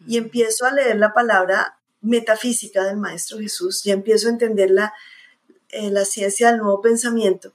Y 0.08 0.18
empiezo 0.18 0.66
a 0.66 0.72
leer 0.72 0.98
la 0.98 1.14
palabra 1.14 1.80
metafísica 2.02 2.84
del 2.84 2.98
Maestro 2.98 3.40
Jesús, 3.40 3.86
y 3.86 3.92
empiezo 3.92 4.28
a 4.28 4.32
entender 4.32 4.72
la, 4.72 4.94
eh, 5.70 5.90
la 5.90 6.06
ciencia 6.06 6.52
del 6.52 6.60
nuevo 6.60 6.82
pensamiento, 6.82 7.54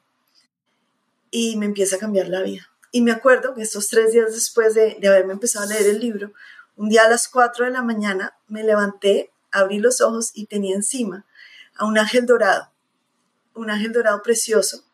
y 1.30 1.56
me 1.56 1.66
empieza 1.66 1.96
a 1.96 2.00
cambiar 2.00 2.28
la 2.28 2.42
vida. 2.42 2.70
Y 2.92 3.00
me 3.00 3.10
acuerdo 3.10 3.54
que 3.54 3.62
estos 3.62 3.88
tres 3.88 4.12
días 4.12 4.32
después 4.32 4.74
de, 4.74 4.96
de 5.00 5.08
haberme 5.08 5.32
empezado 5.32 5.64
a 5.64 5.68
leer 5.68 5.86
el 5.86 6.00
libro, 6.00 6.32
un 6.76 6.88
día 6.88 7.04
a 7.04 7.08
las 7.08 7.28
cuatro 7.28 7.64
de 7.64 7.70
la 7.70 7.82
mañana 7.82 8.36
me 8.48 8.62
levanté, 8.62 9.30
abrí 9.50 9.78
los 9.78 10.00
ojos 10.00 10.32
y 10.34 10.46
tenía 10.46 10.74
encima 10.74 11.24
a 11.76 11.86
un 11.86 11.98
ángel 11.98 12.26
dorado 12.26 12.73
un 13.54 13.70
ángel 13.70 13.92
dorado 13.92 14.22
precioso. 14.22 14.84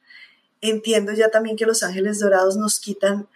Entiendo 0.61 1.12
ya 1.12 1.31
también 1.31 1.57
que 1.57 1.66
los 1.66 1.83
ángeles 1.83 2.18
dorados 2.18 2.57
nos 2.57 2.81
quitan 2.81 3.29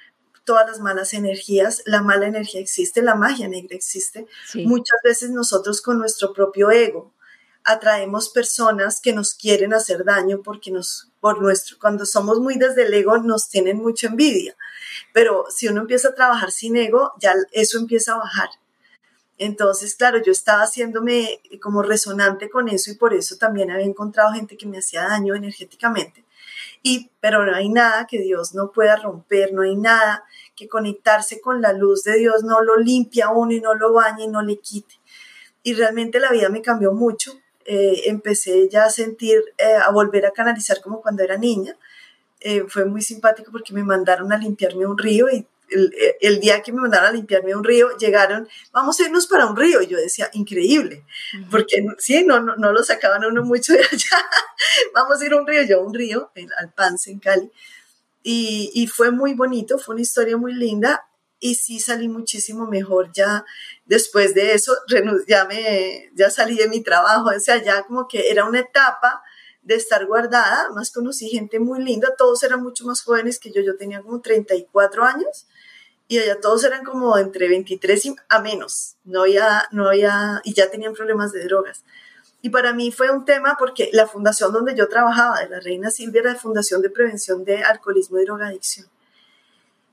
todas 0.44 0.66
las 0.66 0.80
malas 0.80 1.14
energías, 1.14 1.82
la 1.86 2.02
mala 2.02 2.26
energía 2.26 2.60
existe, 2.60 3.02
la 3.02 3.14
magia 3.14 3.48
negra 3.48 3.74
existe. 3.74 4.26
Muchas 4.54 4.98
veces 5.02 5.30
nosotros 5.30 5.80
con 5.80 5.98
nuestro 5.98 6.32
propio 6.32 6.70
ego 6.70 7.12
atraemos 7.64 8.28
personas 8.28 9.00
que 9.00 9.14
nos 9.14 9.32
quieren 9.34 9.72
hacer 9.72 10.04
daño 10.04 10.42
porque 10.42 10.70
nos, 10.70 11.10
por 11.20 11.40
nuestro, 11.40 11.78
cuando 11.80 12.04
somos 12.04 12.38
muy 12.38 12.58
desde 12.58 12.82
el 12.82 12.92
ego 12.92 13.16
nos 13.18 13.48
tienen 13.48 13.78
mucha 13.78 14.08
envidia. 14.08 14.54
Pero 15.14 15.46
si 15.48 15.68
uno 15.68 15.80
empieza 15.80 16.08
a 16.08 16.14
trabajar 16.14 16.52
sin 16.52 16.76
ego, 16.76 17.12
ya 17.18 17.34
eso 17.52 17.78
empieza 17.78 18.12
a 18.12 18.18
bajar. 18.18 18.50
Entonces, 19.38 19.96
claro, 19.96 20.22
yo 20.22 20.32
estaba 20.32 20.62
haciéndome 20.62 21.40
como 21.60 21.82
resonante 21.82 22.48
con 22.48 22.68
eso 22.68 22.90
y 22.90 22.94
por 22.94 23.14
eso 23.14 23.36
también 23.36 23.70
había 23.70 23.86
encontrado 23.86 24.32
gente 24.32 24.56
que 24.56 24.66
me 24.66 24.78
hacía 24.78 25.02
daño 25.02 25.34
energéticamente. 25.34 26.24
Y, 26.82 27.10
pero 27.20 27.44
no 27.44 27.54
hay 27.54 27.68
nada 27.68 28.06
que 28.06 28.20
Dios 28.20 28.54
no 28.54 28.70
pueda 28.70 28.96
romper, 28.96 29.52
no 29.52 29.62
hay 29.62 29.74
nada 29.74 30.24
que 30.54 30.68
conectarse 30.68 31.40
con 31.40 31.60
la 31.60 31.72
luz 31.72 32.04
de 32.04 32.18
Dios 32.18 32.44
no 32.44 32.62
lo 32.62 32.76
limpia 32.76 33.30
uno 33.30 33.52
y 33.52 33.60
no 33.60 33.74
lo 33.74 33.92
bañe 33.92 34.24
y 34.24 34.28
no 34.28 34.42
le 34.42 34.58
quite. 34.58 34.94
Y 35.62 35.74
realmente 35.74 36.20
la 36.20 36.30
vida 36.30 36.48
me 36.48 36.62
cambió 36.62 36.92
mucho. 36.92 37.32
Eh, 37.64 38.02
empecé 38.06 38.68
ya 38.68 38.84
a 38.84 38.90
sentir, 38.90 39.42
eh, 39.56 39.76
a 39.76 39.90
volver 39.90 40.26
a 40.26 40.30
canalizar 40.30 40.80
como 40.82 41.00
cuando 41.00 41.22
era 41.22 41.38
niña. 41.38 41.76
Eh, 42.40 42.64
fue 42.68 42.84
muy 42.84 43.00
simpático 43.00 43.50
porque 43.50 43.72
me 43.72 43.82
mandaron 43.82 44.30
a 44.32 44.36
limpiarme 44.36 44.86
un 44.86 44.98
río 44.98 45.30
y 45.30 45.46
el, 45.68 46.40
día 46.40 46.62
que 46.62 46.72
me 46.72 46.80
mandaron 46.80 47.08
a 47.08 47.12
limpiarme 47.12 47.54
un 47.54 47.64
río, 47.64 47.96
llegaron, 47.96 48.48
vamos 48.72 48.98
a 48.98 49.04
irnos 49.04 49.26
para 49.26 49.46
un 49.46 49.56
río. 49.56 49.82
Y 49.82 49.86
yo 49.86 49.96
decía, 49.96 50.30
increíble, 50.32 51.04
porque 51.50 51.84
sí, 51.98 52.24
no, 52.24 52.40
no, 52.40 52.72
lo 52.72 52.82
sacaban 52.82 53.24
uno 53.24 53.44
mucho 53.44 53.72
de 53.72 53.80
allá. 53.80 54.28
vamos 54.94 55.20
a 55.20 55.26
ir 55.26 55.32
a 55.32 55.36
un 55.36 55.46
río, 55.46 55.62
yo 55.62 55.80
a 55.80 55.84
un 55.84 55.94
río, 55.94 56.30
al 56.58 56.72
Pance, 56.72 57.10
en 57.10 57.18
Cali. 57.18 57.50
Y, 58.22 58.70
y, 58.74 58.86
fue 58.86 59.10
muy 59.10 59.34
bonito, 59.34 59.78
fue 59.78 59.94
una 59.94 60.02
historia 60.02 60.36
muy 60.36 60.54
linda. 60.54 61.06
Y 61.40 61.56
sí 61.56 61.78
salí 61.78 62.08
muchísimo 62.08 62.66
mejor 62.66 63.10
ya 63.12 63.44
después 63.84 64.34
de 64.34 64.54
eso, 64.54 64.72
ya, 65.26 65.44
me, 65.44 66.10
ya 66.14 66.30
salí 66.30 66.56
de 66.56 66.68
mi 66.68 66.82
trabajo, 66.82 67.28
o 67.36 67.40
sea, 67.40 67.62
ya 67.62 67.82
como 67.82 68.08
que 68.08 68.30
era 68.30 68.46
una 68.46 68.60
etapa 68.60 69.22
de 69.60 69.74
estar 69.74 70.06
guardada, 70.06 70.70
más 70.74 70.90
conocí 70.90 71.28
gente 71.28 71.58
muy 71.58 71.82
linda, 71.82 72.14
todos 72.16 72.42
eran 72.42 72.62
mucho 72.62 72.84
más 72.86 73.02
jóvenes 73.02 73.38
que 73.38 73.50
yo, 73.50 73.60
yo 73.60 73.76
tenía 73.76 74.00
como 74.00 74.20
34 74.20 75.04
años 75.04 75.46
y 76.08 76.18
allá 76.18 76.40
todos 76.40 76.64
eran 76.64 76.84
como 76.84 77.16
entre 77.18 77.48
23 77.48 78.06
y 78.06 78.16
a 78.28 78.40
menos, 78.40 78.96
no 79.04 79.22
había, 79.22 79.68
no 79.72 79.88
había, 79.88 80.40
y 80.44 80.54
ya 80.54 80.70
tenían 80.70 80.94
problemas 80.94 81.32
de 81.32 81.44
drogas. 81.44 81.84
Y 82.42 82.50
para 82.50 82.74
mí 82.74 82.92
fue 82.92 83.10
un 83.10 83.24
tema 83.24 83.56
porque 83.58 83.88
la 83.92 84.06
fundación 84.06 84.52
donde 84.52 84.74
yo 84.76 84.88
trabajaba, 84.88 85.40
de 85.40 85.48
la 85.48 85.60
Reina 85.60 85.90
Silvia, 85.90 86.20
era 86.20 86.32
la 86.34 86.38
Fundación 86.38 86.82
de 86.82 86.90
Prevención 86.90 87.42
de 87.42 87.62
Alcoholismo 87.62 88.18
y 88.18 88.24
Drogadicción. 88.26 88.86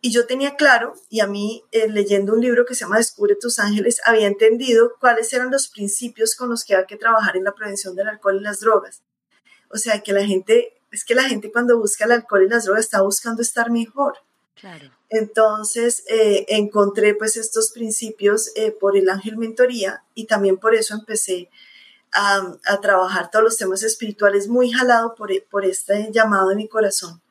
Y 0.02 0.12
yo 0.12 0.26
tenía 0.26 0.56
claro, 0.56 0.96
y 1.10 1.22
a 1.22 1.28
mí 1.28 1.64
eh, 1.72 1.88
leyendo 1.88 2.34
un 2.34 2.42
libro 2.42 2.66
que 2.66 2.76
se 2.76 2.82
llama 2.82 2.98
Descubre 2.98 3.36
tus 3.36 3.60
ángeles, 3.60 4.02
había 4.04 4.28
entendido 4.28 4.96
cuáles 5.00 5.32
eran 5.32 5.50
los 5.50 5.70
principios 5.70 6.36
con 6.36 6.50
los 6.50 6.66
que 6.66 6.74
había 6.74 6.88
que 6.88 6.98
trabajar 6.98 7.38
en 7.38 7.44
la 7.46 7.54
prevención 7.54 7.96
del 7.96 8.10
alcohol 8.10 8.38
y 8.38 8.44
las 8.44 8.60
drogas. 8.60 9.02
O 9.70 9.78
sea, 9.78 10.02
que 10.02 10.12
la 10.12 10.26
gente, 10.26 10.74
es 10.92 11.06
que 11.06 11.16
la 11.16 11.24
gente 11.24 11.52
cuando 11.52 11.78
busca 11.78 12.04
el 12.04 12.12
alcohol 12.12 12.44
y 12.44 12.50
las 12.50 12.66
drogas 12.66 12.86
está 12.86 13.02
buscando 13.02 13.42
estar 13.42 13.72
mejor. 13.72 14.18
Claro. 14.62 14.92
Entonces 15.10 16.04
eh, 16.08 16.46
encontré 16.50 17.16
pues 17.16 17.36
estos 17.36 17.72
principios 17.72 18.52
eh, 18.56 18.72
por 18.72 18.96
el 18.96 19.10
ángel 19.10 19.38
mentoría 19.38 20.04
y 20.14 20.26
también 20.26 20.58
por 20.58 20.76
eso 20.76 20.94
empecé 20.94 21.50
a, 22.14 22.58
trabajar 22.82 23.32
todos 23.32 23.44
los 23.44 23.58
temas 23.58 23.84
espirituales 23.84 24.48
muy 24.48 24.72
jalado 24.72 25.16
por, 25.16 25.32
por 25.50 25.66
este 25.66 26.10
llamado 26.12 26.50
de 26.50 26.56
mi 26.56 26.68
corazón, 26.68 27.22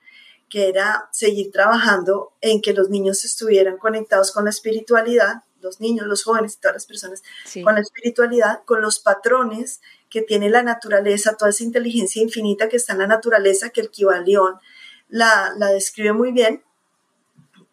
que 0.49 0.69
era 0.69 1.09
seguir 1.13 1.53
trabajando 1.53 2.33
en 2.41 2.61
que 2.61 2.73
los 2.73 2.91
niños 2.91 3.25
estuvieran 3.25 3.79
conectados 3.79 4.33
con 4.33 4.45
la 4.45 4.51
espiritualidad, 4.51 5.45
los 5.61 5.81
niños, 5.81 6.07
los 6.07 6.25
jóvenes 6.25 6.55
y 6.55 6.61
todas 6.61 6.77
las 6.77 6.87
personas, 6.87 7.23
con 7.63 7.75
la 7.75 7.83
espiritualidad, 7.83 8.63
con 8.65 8.81
los 8.81 8.99
patrones 8.99 9.81
que 10.09 10.23
tiene 10.23 10.51
la 10.51 10.63
naturaleza, 10.63 11.37
toda 11.37 11.51
esa 11.51 11.63
inteligencia 11.63 12.23
infinita 12.23 12.69
que 12.69 12.79
está 12.79 12.95
en 12.95 13.01
la 13.01 13.07
naturaleza, 13.07 13.69
que 13.69 13.83
el 13.83 13.91
Kibalión 13.91 14.55
la, 15.09 15.53
la 15.57 15.69
describe 15.69 16.15
muy 16.15 16.33
bien 16.33 16.63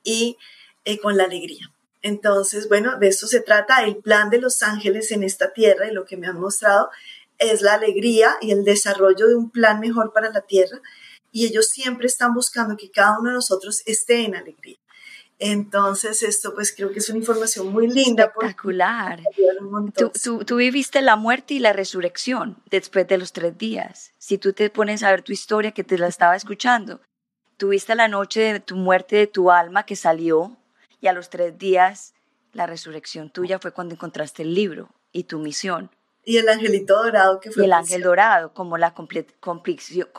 y 0.07 0.37
eh, 0.85 0.97
con 0.99 1.17
la 1.17 1.25
alegría. 1.25 1.69
Entonces, 2.01 2.69
bueno, 2.69 2.97
de 2.97 3.09
eso 3.09 3.27
se 3.27 3.41
trata. 3.41 3.83
El 3.83 3.97
plan 3.97 4.29
de 4.29 4.39
los 4.39 4.63
ángeles 4.63 5.11
en 5.11 5.23
esta 5.23 5.51
tierra 5.51 5.87
y 5.87 5.93
lo 5.93 6.05
que 6.05 6.15
me 6.15 6.27
han 6.27 6.39
mostrado 6.39 6.89
es 7.37 7.61
la 7.61 7.73
alegría 7.73 8.37
y 8.39 8.51
el 8.51 8.63
desarrollo 8.63 9.27
de 9.27 9.35
un 9.35 9.49
plan 9.49 9.81
mejor 9.81 10.13
para 10.13 10.31
la 10.31 10.41
tierra. 10.41 10.79
Y 11.33 11.45
ellos 11.45 11.67
siempre 11.67 12.07
están 12.07 12.33
buscando 12.33 12.77
que 12.77 12.89
cada 12.89 13.19
uno 13.19 13.29
de 13.29 13.35
nosotros 13.35 13.83
esté 13.85 14.23
en 14.23 14.35
alegría. 14.35 14.77
Entonces, 15.39 16.23
esto 16.23 16.55
pues 16.55 16.73
creo 16.73 16.91
que 16.91 16.99
es 16.99 17.09
una 17.09 17.19
información 17.19 17.67
muy 17.67 17.87
linda. 17.87 18.23
Espectacular. 18.23 19.21
Tú, 20.23 20.39
tú, 20.45 20.55
viviste 20.55 21.01
la 21.01 21.17
muerte 21.17 21.55
y 21.55 21.59
la 21.59 21.73
resurrección 21.73 22.57
después 22.71 23.07
de 23.07 23.17
los 23.17 23.33
tres 23.33 23.57
días. 23.57 24.13
Si 24.17 24.37
tú 24.37 24.53
te 24.53 24.69
pones 24.69 25.03
a 25.03 25.11
ver 25.11 25.21
tu 25.21 25.33
historia 25.33 25.73
que 25.73 25.83
te 25.83 25.97
la 25.97 26.07
estaba 26.07 26.35
escuchando, 26.35 27.01
tuviste 27.57 27.95
la 27.95 28.07
noche 28.07 28.53
de 28.53 28.59
tu 28.59 28.75
muerte 28.75 29.15
de 29.17 29.27
tu 29.27 29.51
alma 29.51 29.85
que 29.85 29.95
salió 29.95 30.55
y 31.01 31.07
a 31.07 31.13
los 31.13 31.29
tres 31.29 31.57
días 31.57 32.13
la 32.53 32.65
resurrección 32.65 33.29
tuya 33.29 33.59
fue 33.59 33.71
cuando 33.71 33.95
encontraste 33.95 34.43
el 34.43 34.53
libro 34.53 34.89
y 35.11 35.23
tu 35.25 35.39
misión. 35.39 35.91
Y 36.23 36.37
el 36.37 36.49
angelito 36.49 37.01
dorado 37.01 37.39
que 37.39 37.51
fue. 37.51 37.63
Y 37.63 37.65
el 37.67 37.73
ángel 37.73 38.01
dorado, 38.01 38.53
como 38.53 38.77
la 38.77 38.93
completación, 38.93 40.07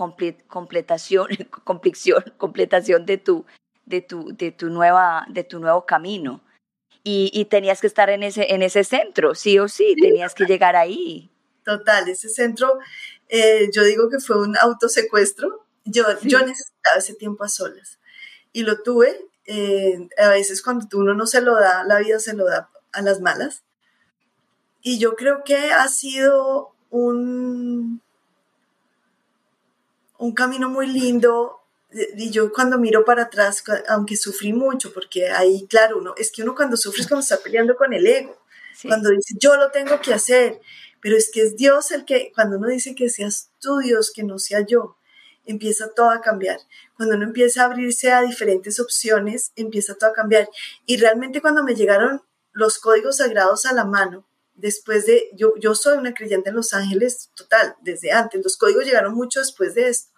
completación 2.38 3.06
de 3.06 3.18
tu, 3.18 3.44
de 3.84 4.00
tu, 4.00 4.34
de 4.34 4.52
tu, 4.52 4.70
nueva, 4.70 5.26
de 5.28 5.44
tu 5.44 5.60
nuevo 5.60 5.84
camino. 5.84 6.40
Y, 7.04 7.30
y, 7.32 7.44
tenías 7.46 7.80
que 7.80 7.86
estar 7.86 8.10
en 8.10 8.22
ese, 8.22 8.52
en 8.52 8.62
ese 8.62 8.84
centro, 8.84 9.34
sí 9.34 9.58
o 9.58 9.68
sí, 9.68 9.94
tenías 10.00 10.34
que 10.34 10.44
llegar 10.44 10.76
ahí. 10.76 11.30
Total, 11.64 12.08
ese 12.08 12.28
centro, 12.28 12.78
eh, 13.28 13.68
yo 13.72 13.84
digo 13.84 14.08
que 14.10 14.18
fue 14.18 14.40
un 14.40 14.56
autosecuestro. 14.56 15.66
Yo, 15.90 16.04
yo 16.22 16.38
necesitaba 16.40 16.98
ese 16.98 17.14
tiempo 17.14 17.44
a 17.44 17.48
solas 17.48 17.98
y 18.52 18.62
lo 18.62 18.82
tuve. 18.82 19.26
Eh, 19.44 20.08
a 20.18 20.28
veces 20.28 20.62
cuando 20.62 20.86
uno 20.98 21.14
no 21.14 21.26
se 21.26 21.40
lo 21.40 21.54
da, 21.54 21.84
la 21.84 21.98
vida 21.98 22.18
se 22.20 22.34
lo 22.34 22.46
da 22.46 22.70
a 22.92 23.02
las 23.02 23.20
malas. 23.20 23.62
Y 24.82 24.98
yo 24.98 25.16
creo 25.16 25.42
que 25.44 25.72
ha 25.72 25.88
sido 25.88 26.74
un, 26.90 28.02
un 30.18 30.32
camino 30.34 30.68
muy 30.68 30.86
lindo. 30.86 31.60
Y 31.90 32.30
yo 32.30 32.52
cuando 32.52 32.78
miro 32.78 33.04
para 33.04 33.24
atrás, 33.24 33.64
aunque 33.88 34.16
sufrí 34.16 34.52
mucho, 34.52 34.92
porque 34.92 35.30
ahí, 35.30 35.66
claro, 35.68 35.98
uno, 35.98 36.14
es 36.18 36.30
que 36.30 36.42
uno 36.42 36.54
cuando 36.54 36.76
sufre 36.76 37.00
es 37.00 37.08
cuando 37.08 37.22
está 37.22 37.38
peleando 37.38 37.76
con 37.76 37.94
el 37.94 38.06
ego, 38.06 38.38
cuando 38.82 39.08
dice, 39.10 39.34
yo 39.40 39.56
lo 39.56 39.70
tengo 39.70 39.98
que 40.00 40.12
hacer, 40.12 40.60
pero 41.00 41.16
es 41.16 41.30
que 41.32 41.42
es 41.42 41.56
Dios 41.56 41.90
el 41.90 42.04
que, 42.04 42.30
cuando 42.34 42.58
uno 42.58 42.68
dice 42.68 42.94
que 42.94 43.08
seas 43.08 43.50
tú 43.58 43.78
Dios, 43.78 44.12
que 44.14 44.22
no 44.22 44.38
sea 44.38 44.60
yo, 44.66 44.97
empieza 45.48 45.92
todo 45.94 46.10
a 46.10 46.20
cambiar. 46.20 46.58
Cuando 46.96 47.16
uno 47.16 47.24
empieza 47.24 47.62
a 47.62 47.64
abrirse 47.66 48.12
a 48.12 48.22
diferentes 48.22 48.78
opciones, 48.78 49.52
empieza 49.56 49.94
todo 49.94 50.10
a 50.10 50.12
cambiar. 50.12 50.48
Y 50.86 50.98
realmente 50.98 51.40
cuando 51.40 51.64
me 51.64 51.74
llegaron 51.74 52.22
los 52.52 52.78
códigos 52.78 53.16
sagrados 53.16 53.66
a 53.66 53.72
la 53.72 53.84
mano, 53.84 54.28
después 54.54 55.06
de, 55.06 55.30
yo, 55.34 55.54
yo 55.58 55.74
soy 55.74 55.96
una 55.96 56.12
creyente 56.12 56.50
en 56.50 56.56
Los 56.56 56.74
Ángeles 56.74 57.30
total, 57.34 57.76
desde 57.80 58.12
antes, 58.12 58.42
los 58.42 58.56
códigos 58.56 58.84
llegaron 58.84 59.14
mucho 59.14 59.40
después 59.40 59.74
de 59.74 59.88
esto. 59.88 60.12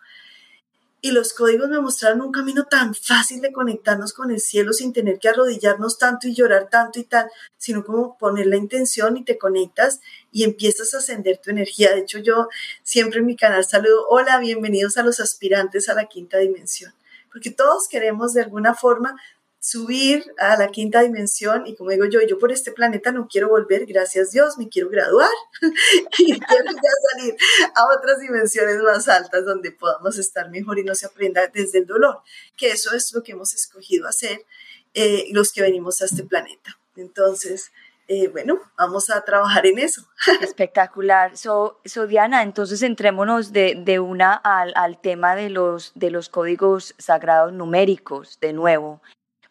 Y 1.02 1.12
los 1.12 1.32
códigos 1.32 1.70
me 1.70 1.80
mostraron 1.80 2.20
un 2.20 2.30
camino 2.30 2.64
tan 2.64 2.94
fácil 2.94 3.40
de 3.40 3.52
conectarnos 3.52 4.12
con 4.12 4.30
el 4.30 4.40
cielo 4.40 4.74
sin 4.74 4.92
tener 4.92 5.18
que 5.18 5.30
arrodillarnos 5.30 5.96
tanto 5.96 6.28
y 6.28 6.34
llorar 6.34 6.68
tanto 6.68 7.00
y 7.00 7.04
tal, 7.04 7.30
sino 7.56 7.84
como 7.84 8.18
poner 8.18 8.46
la 8.46 8.56
intención 8.56 9.16
y 9.16 9.24
te 9.24 9.38
conectas 9.38 10.00
y 10.30 10.44
empiezas 10.44 10.92
a 10.92 10.98
ascender 10.98 11.38
tu 11.38 11.50
energía. 11.50 11.94
De 11.94 12.00
hecho, 12.00 12.18
yo 12.18 12.48
siempre 12.82 13.20
en 13.20 13.26
mi 13.26 13.36
canal 13.36 13.64
saludo, 13.64 14.06
hola, 14.10 14.38
bienvenidos 14.38 14.98
a 14.98 15.02
los 15.02 15.20
aspirantes 15.20 15.88
a 15.88 15.94
la 15.94 16.04
quinta 16.04 16.36
dimensión, 16.36 16.92
porque 17.32 17.50
todos 17.50 17.88
queremos 17.88 18.34
de 18.34 18.42
alguna 18.42 18.74
forma 18.74 19.16
subir 19.60 20.24
a 20.38 20.56
la 20.56 20.68
quinta 20.68 21.02
dimensión 21.02 21.66
y 21.66 21.76
como 21.76 21.90
digo 21.90 22.06
yo, 22.06 22.20
yo 22.26 22.38
por 22.38 22.50
este 22.50 22.72
planeta 22.72 23.12
no 23.12 23.28
quiero 23.28 23.50
volver, 23.50 23.84
gracias 23.84 24.30
Dios, 24.30 24.56
me 24.56 24.70
quiero 24.70 24.88
graduar 24.88 25.28
y 26.18 26.40
quiero 26.40 26.64
ya 26.64 26.90
salir 27.12 27.36
a 27.74 27.84
otras 27.94 28.20
dimensiones 28.20 28.78
más 28.78 29.06
altas 29.08 29.44
donde 29.44 29.70
podamos 29.70 30.16
estar 30.16 30.50
mejor 30.50 30.78
y 30.78 30.84
no 30.84 30.94
se 30.94 31.06
aprenda 31.06 31.46
desde 31.48 31.80
el 31.80 31.86
dolor, 31.86 32.22
que 32.56 32.70
eso 32.70 32.94
es 32.96 33.12
lo 33.12 33.22
que 33.22 33.32
hemos 33.32 33.52
escogido 33.52 34.08
hacer 34.08 34.46
eh, 34.94 35.26
los 35.32 35.52
que 35.52 35.60
venimos 35.60 36.00
a 36.00 36.06
este 36.06 36.24
planeta. 36.24 36.78
Entonces, 36.96 37.70
eh, 38.08 38.28
bueno, 38.28 38.58
vamos 38.76 39.08
a 39.10 39.20
trabajar 39.24 39.66
en 39.66 39.78
eso. 39.78 40.08
Espectacular. 40.40 41.36
So, 41.36 41.80
so 41.84 42.06
Diana, 42.06 42.42
entonces 42.42 42.82
entrémonos 42.82 43.52
de, 43.52 43.76
de 43.76 44.00
una 44.00 44.34
al, 44.34 44.72
al, 44.74 45.00
tema 45.00 45.36
de 45.36 45.50
los, 45.50 45.92
de 45.94 46.10
los 46.10 46.28
códigos 46.28 46.94
sagrados 46.98 47.52
numéricos, 47.52 48.40
de 48.40 48.54
nuevo 48.54 49.00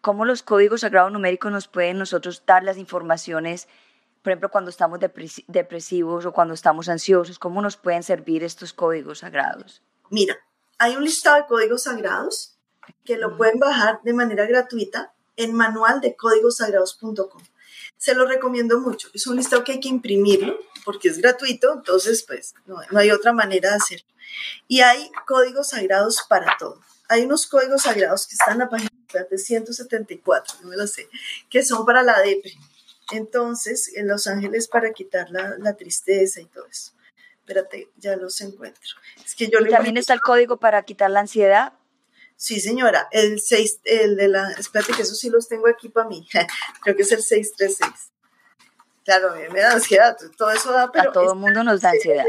cómo 0.01 0.25
los 0.25 0.43
códigos 0.43 0.81
sagrados 0.81 1.11
numéricos 1.11 1.51
nos 1.51 1.67
pueden 1.67 1.97
nosotros 1.97 2.43
dar 2.45 2.63
las 2.63 2.77
informaciones, 2.77 3.67
por 4.21 4.31
ejemplo, 4.31 4.49
cuando 4.49 4.69
estamos 4.69 4.99
depresivos 5.47 6.25
o 6.25 6.33
cuando 6.33 6.53
estamos 6.53 6.89
ansiosos, 6.89 7.39
cómo 7.39 7.61
nos 7.61 7.77
pueden 7.77 8.03
servir 8.03 8.43
estos 8.43 8.73
códigos 8.73 9.19
sagrados. 9.19 9.81
Mira, 10.09 10.37
hay 10.77 10.95
un 10.95 11.03
listado 11.03 11.37
de 11.37 11.45
códigos 11.47 11.83
sagrados 11.83 12.57
que 13.05 13.17
lo 13.17 13.37
pueden 13.37 13.59
bajar 13.59 13.99
de 14.03 14.13
manera 14.13 14.45
gratuita 14.45 15.13
en 15.35 15.53
manual 15.53 16.01
de 16.01 16.15
códigosagrados.com. 16.15 17.41
Se 17.97 18.13
lo 18.13 18.25
recomiendo 18.25 18.79
mucho. 18.79 19.09
Es 19.13 19.27
un 19.27 19.35
listado 19.35 19.63
que 19.63 19.73
hay 19.73 19.79
que 19.79 19.89
imprimirlo 19.89 20.57
porque 20.85 21.09
es 21.09 21.17
gratuito, 21.17 21.73
entonces 21.73 22.23
pues 22.23 22.55
no, 22.65 22.77
no 22.91 22.99
hay 22.99 23.11
otra 23.11 23.31
manera 23.31 23.69
de 23.69 23.75
hacerlo. 23.75 24.07
Y 24.67 24.81
hay 24.81 25.11
códigos 25.25 25.69
sagrados 25.69 26.25
para 26.27 26.57
todo. 26.57 26.81
Hay 27.07 27.23
unos 27.23 27.47
códigos 27.47 27.83
sagrados 27.83 28.27
que 28.27 28.35
están 28.35 28.53
en 28.53 28.59
la 28.59 28.69
página 28.69 28.89
de 29.29 29.37
174, 29.37 30.59
no 30.61 30.69
me 30.69 30.77
lo 30.77 30.87
sé, 30.87 31.09
que 31.49 31.63
son 31.63 31.85
para 31.85 32.03
la 32.03 32.19
depresión. 32.19 32.63
Entonces, 33.11 33.91
en 33.95 34.07
Los 34.07 34.27
Ángeles 34.27 34.67
para 34.67 34.91
quitar 34.91 35.31
la, 35.31 35.55
la, 35.57 35.75
tristeza 35.75 36.41
y 36.41 36.45
todo 36.45 36.67
eso. 36.67 36.91
Espérate, 37.39 37.89
ya 37.97 38.15
los 38.15 38.39
encuentro. 38.41 38.97
Es 39.25 39.33
que 39.33 39.47
yo 39.47 39.59
¿Y 39.59 39.69
también 39.69 39.97
está 39.97 40.13
el 40.13 40.21
código 40.21 40.57
para 40.57 40.83
quitar 40.83 41.09
la 41.09 41.21
ansiedad? 41.21 41.73
Sí, 42.35 42.59
señora. 42.59 43.07
El 43.11 43.39
6, 43.41 43.81
el 43.83 44.15
de 44.15 44.27
la, 44.27 44.51
espérate 44.51 44.93
que 44.93 45.01
eso 45.01 45.15
sí 45.15 45.29
los 45.29 45.47
tengo 45.47 45.67
aquí 45.67 45.89
para 45.89 46.07
mí. 46.07 46.27
Creo 46.83 46.95
que 46.95 47.01
es 47.01 47.11
el 47.11 47.23
636. 47.23 48.11
Claro, 49.03 49.33
a 49.33 49.35
mí 49.35 49.41
me 49.51 49.61
da 49.61 49.71
ansiedad, 49.71 50.15
todo 50.37 50.51
eso 50.51 50.71
da, 50.71 50.91
pero... 50.91 51.09
A 51.09 51.13
todo 51.13 51.33
el 51.33 51.39
mundo 51.39 51.63
nos 51.63 51.81
da 51.81 51.89
ansiedad. 51.93 52.25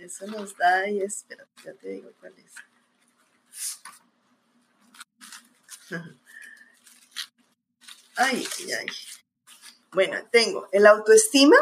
Eso 0.00 0.26
nos 0.26 0.56
da 0.56 0.88
y 0.88 1.00
espérate, 1.00 1.50
ya 1.64 1.72
te 1.74 1.88
digo 1.88 2.10
cuál 2.18 2.34
es. 2.38 2.52
Ay, 8.20 8.44
ay, 8.58 8.72
ay. 8.72 8.86
Bueno, 9.92 10.16
tengo 10.32 10.68
el 10.72 10.86
autoestima. 10.88 11.56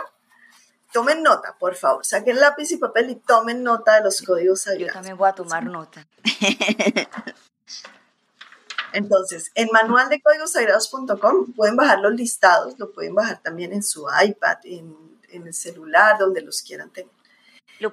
Tomen 0.91 1.23
nota, 1.23 1.55
por 1.59 1.75
favor. 1.75 2.03
Saquen 2.05 2.41
lápiz 2.41 2.71
y 2.73 2.79
papel 2.79 3.11
y 3.11 3.17
tomen 3.17 3.62
nota 3.62 3.97
de 3.97 4.05
los 4.05 4.23
códigos 4.23 4.62
sagrados. 4.62 4.89
Yo 4.89 4.93
también 4.95 5.19
voy 5.19 5.29
a 5.29 5.33
tomar 5.35 5.65
nota. 5.65 6.07
Entonces, 8.95 9.53
en 9.55 9.69
manual 9.71 10.09
de 10.09 10.23
pueden 11.55 11.77
bajar 11.77 11.99
los 11.99 12.15
listados, 12.15 12.79
lo 12.79 12.91
pueden 12.93 13.15
bajar 13.15 13.43
también 13.43 13.75
en 13.75 13.83
su 13.83 14.07
iPad, 14.25 14.57
en, 14.65 14.97
el 15.29 15.53
celular, 15.53 16.17
donde 16.19 16.41
los 16.41 16.62
quieran 16.62 16.89
tener. 16.89 17.11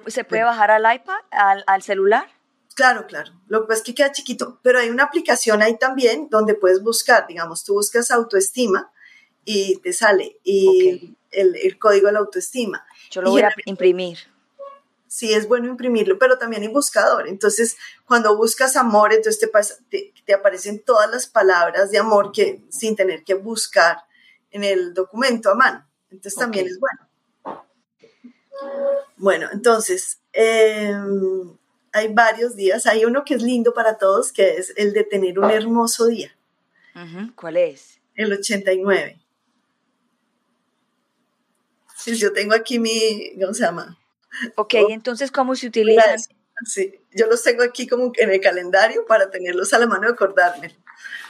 ¿Se 0.06 0.24
puede 0.24 0.44
bajar 0.44 0.70
al 0.70 0.94
iPad, 0.94 1.20
al 1.66 1.82
celular? 1.82 2.33
Claro, 2.74 3.06
claro. 3.06 3.32
Lo 3.46 3.62
que 3.62 3.68
pasa 3.68 3.78
es 3.78 3.84
que 3.84 3.94
queda 3.94 4.12
chiquito, 4.12 4.58
pero 4.62 4.80
hay 4.80 4.90
una 4.90 5.04
aplicación 5.04 5.62
ahí 5.62 5.78
también 5.78 6.28
donde 6.28 6.54
puedes 6.54 6.82
buscar, 6.82 7.26
digamos, 7.26 7.64
tú 7.64 7.74
buscas 7.74 8.10
autoestima 8.10 8.92
y 9.44 9.76
te 9.76 9.92
sale 9.92 10.40
y 10.42 11.16
el, 11.30 11.78
código 11.78 12.08
de 12.08 12.12
la 12.12 12.18
autoestima. 12.18 12.84
Yo 13.10 13.22
lo 13.22 13.30
voy 13.30 13.42
a 13.42 13.52
imprimir. 13.66 14.18
Sí, 15.06 15.32
es 15.32 15.46
bueno 15.46 15.68
imprimirlo, 15.68 16.18
pero 16.18 16.38
también 16.38 16.62
hay 16.62 16.68
buscador. 16.68 17.28
Entonces, 17.28 17.76
cuando 18.04 18.36
buscas 18.36 18.74
amor, 18.74 19.12
entonces 19.12 19.48
te, 19.88 20.12
te, 20.26 20.34
aparecen 20.34 20.82
todas 20.82 21.08
las 21.08 21.28
palabras 21.28 21.92
de 21.92 21.98
amor 21.98 22.32
que 22.32 22.64
sin 22.68 22.96
tener 22.96 23.22
que 23.22 23.34
buscar 23.34 23.98
en 24.50 24.64
el 24.64 24.92
documento 24.92 25.50
a 25.50 25.54
mano. 25.54 25.86
Entonces, 26.10 26.34
también 26.34 26.66
es 26.66 26.80
bueno. 26.80 27.64
Bueno, 29.16 29.48
entonces, 29.52 30.18
eh, 30.32 30.92
hay 31.94 32.12
varios 32.12 32.56
días. 32.56 32.86
Hay 32.86 33.04
uno 33.04 33.24
que 33.24 33.34
es 33.34 33.42
lindo 33.42 33.72
para 33.72 33.96
todos, 33.96 34.32
que 34.32 34.56
es 34.56 34.74
el 34.76 34.92
de 34.92 35.04
tener 35.04 35.38
un 35.38 35.50
hermoso 35.50 36.06
día. 36.06 36.36
¿Cuál 37.36 37.56
es? 37.56 38.00
El 38.14 38.32
89. 38.32 39.20
Sí, 41.96 42.16
yo 42.16 42.32
tengo 42.32 42.54
aquí 42.54 42.78
mi, 42.78 43.32
¿cómo 43.40 43.54
se 43.54 43.62
llama? 43.62 43.96
Ok, 44.56 44.74
oh. 44.84 44.90
entonces, 44.90 45.30
¿cómo 45.30 45.54
se 45.54 45.68
utilizan? 45.68 46.18
Sí, 46.64 47.00
yo 47.12 47.26
los 47.26 47.42
tengo 47.42 47.62
aquí 47.62 47.86
como 47.86 48.12
en 48.16 48.30
el 48.30 48.40
calendario 48.40 49.06
para 49.06 49.30
tenerlos 49.30 49.72
a 49.72 49.78
la 49.78 49.86
mano 49.86 50.08
y 50.08 50.12
acordarme. 50.12 50.76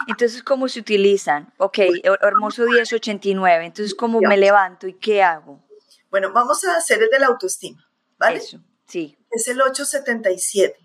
Entonces, 0.08 0.42
¿cómo 0.42 0.68
se 0.68 0.80
utilizan? 0.80 1.52
Ok, 1.58 1.78
hermoso 2.22 2.64
día 2.64 2.82
es 2.82 2.92
89. 2.92 3.66
Entonces, 3.66 3.94
¿cómo 3.94 4.20
me 4.20 4.36
levanto 4.38 4.86
y 4.86 4.94
qué 4.94 5.22
hago? 5.22 5.62
Bueno, 6.10 6.32
vamos 6.32 6.64
a 6.64 6.76
hacer 6.76 7.02
el 7.02 7.10
de 7.10 7.18
la 7.18 7.26
autoestima, 7.26 7.86
¿vale? 8.18 8.38
Eso, 8.38 8.60
sí 8.86 9.16
es 9.34 9.48
el 9.48 9.60
877. 9.60 10.78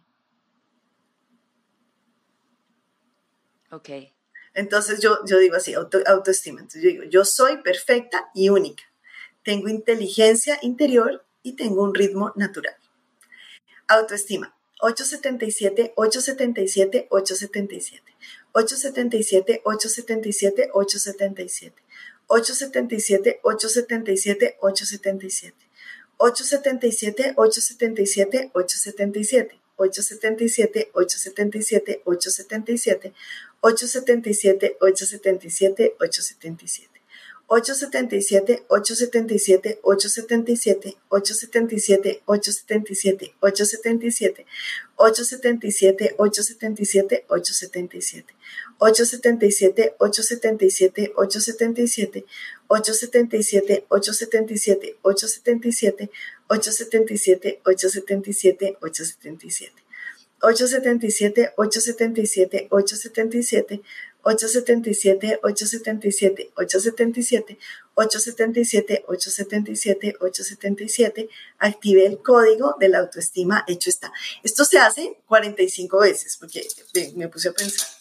Ok. 3.72 3.90
Entonces 4.56 5.00
yo, 5.00 5.20
yo 5.26 5.38
digo 5.38 5.56
así, 5.56 5.74
autoestima. 5.74 6.60
Entonces 6.60 6.82
yo 6.82 6.90
digo, 6.90 7.04
yo 7.04 7.24
soy 7.24 7.58
perfecta 7.62 8.30
y 8.34 8.50
única. 8.50 8.84
Tengo 9.44 9.70
inteligencia 9.70 10.58
interior 10.62 11.26
y 11.44 11.54
tengo 11.56 11.84
un 11.84 11.94
ritmo 11.94 12.34
natural. 12.36 12.76
Autoestima. 13.88 14.56
877, 14.82 15.94
877, 15.96 17.08
877. 17.10 18.14
877, 18.54 19.62
877, 19.64 20.70
877. 20.74 21.84
877, 22.28 23.40
877, 23.44 24.58
877. 24.62 25.69
877, 26.20 27.34
877, 27.38 28.52
877. 28.54 29.60
877, 29.80 30.92
877, 30.94 30.94
877, 30.94 33.14
877, 33.64 34.76
877, 34.82 35.92
877. 36.00 36.90
877, 37.52 38.60
877, 38.70 38.70
877, 38.70 39.80
877, 39.82 40.98
877, 41.10 42.20
877, 42.28 43.32
877, 43.42 44.54
877, 45.00 45.00
877, 45.00 46.14
877, 46.20 46.86
877, 50.00 51.10
877, 51.18 52.24
877, 52.70 53.86
877, 53.90 54.98
877, 55.02 56.12
877, 56.48 57.62
877, 57.66 58.78
877. 58.80 59.84
877, 60.42 61.54
877, 61.58 62.68
877, 62.70 63.82
877, 64.22 65.40
877, 65.42 65.42
877, 65.42 67.58
877, 67.96 69.04
877, 69.08 70.16
877, 70.20 71.30
active 71.58 72.06
el 72.06 72.22
código 72.22 72.76
de 72.80 72.90
la 72.90 73.00
autoestima, 73.00 73.66
hecho 73.68 73.90
está. 73.90 74.14
Esto 74.44 74.64
se 74.64 74.78
hace 74.78 75.18
45 75.28 76.00
veces, 76.00 76.38
porque 76.38 76.66
me 77.16 77.28
puse 77.28 77.50
a 77.50 77.54
pensar. 77.54 77.99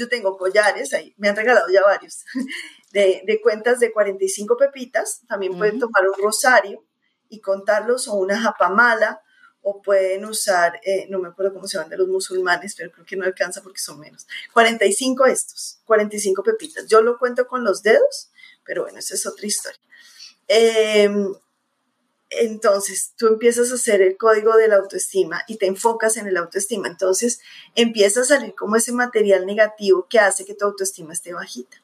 Yo 0.00 0.08
tengo 0.08 0.36
collares, 0.38 0.92
ahí 0.94 1.14
me 1.18 1.28
han 1.28 1.36
regalado 1.36 1.68
ya 1.68 1.82
varios, 1.82 2.24
de, 2.92 3.22
de 3.26 3.40
cuentas 3.40 3.78
de 3.80 3.92
45 3.92 4.56
pepitas, 4.56 5.20
también 5.28 5.56
pueden 5.56 5.78
tomar 5.78 6.08
un 6.08 6.22
rosario 6.22 6.84
y 7.28 7.40
contarlos 7.40 8.08
o 8.08 8.14
una 8.14 8.40
japamala, 8.40 9.20
o 9.62 9.82
pueden 9.82 10.24
usar, 10.24 10.80
eh, 10.84 11.06
no 11.10 11.18
me 11.18 11.28
acuerdo 11.28 11.52
cómo 11.52 11.66
se 11.66 11.76
llaman 11.76 11.90
de 11.90 11.98
los 11.98 12.08
musulmanes, 12.08 12.74
pero 12.74 12.90
creo 12.90 13.04
que 13.04 13.16
no 13.16 13.24
alcanza 13.24 13.62
porque 13.62 13.78
son 13.78 14.00
menos. 14.00 14.26
45 14.52 15.26
estos, 15.26 15.80
45 15.84 16.42
pepitas. 16.42 16.86
Yo 16.86 17.02
lo 17.02 17.18
cuento 17.18 17.46
con 17.46 17.62
los 17.62 17.82
dedos, 17.82 18.30
pero 18.64 18.84
bueno, 18.84 18.98
esa 18.98 19.14
es 19.14 19.26
otra 19.26 19.46
historia. 19.46 19.80
Em, 20.48 21.34
entonces, 22.30 23.12
tú 23.16 23.26
empiezas 23.26 23.72
a 23.72 23.74
hacer 23.74 24.00
el 24.02 24.16
código 24.16 24.56
de 24.56 24.68
la 24.68 24.76
autoestima 24.76 25.42
y 25.48 25.56
te 25.56 25.66
enfocas 25.66 26.16
en 26.16 26.28
el 26.28 26.36
autoestima. 26.36 26.86
Entonces, 26.86 27.40
empieza 27.74 28.20
a 28.20 28.24
salir 28.24 28.54
como 28.54 28.76
ese 28.76 28.92
material 28.92 29.46
negativo 29.46 30.06
que 30.08 30.20
hace 30.20 30.44
que 30.44 30.54
tu 30.54 30.64
autoestima 30.64 31.12
esté 31.12 31.32
bajita. 31.32 31.82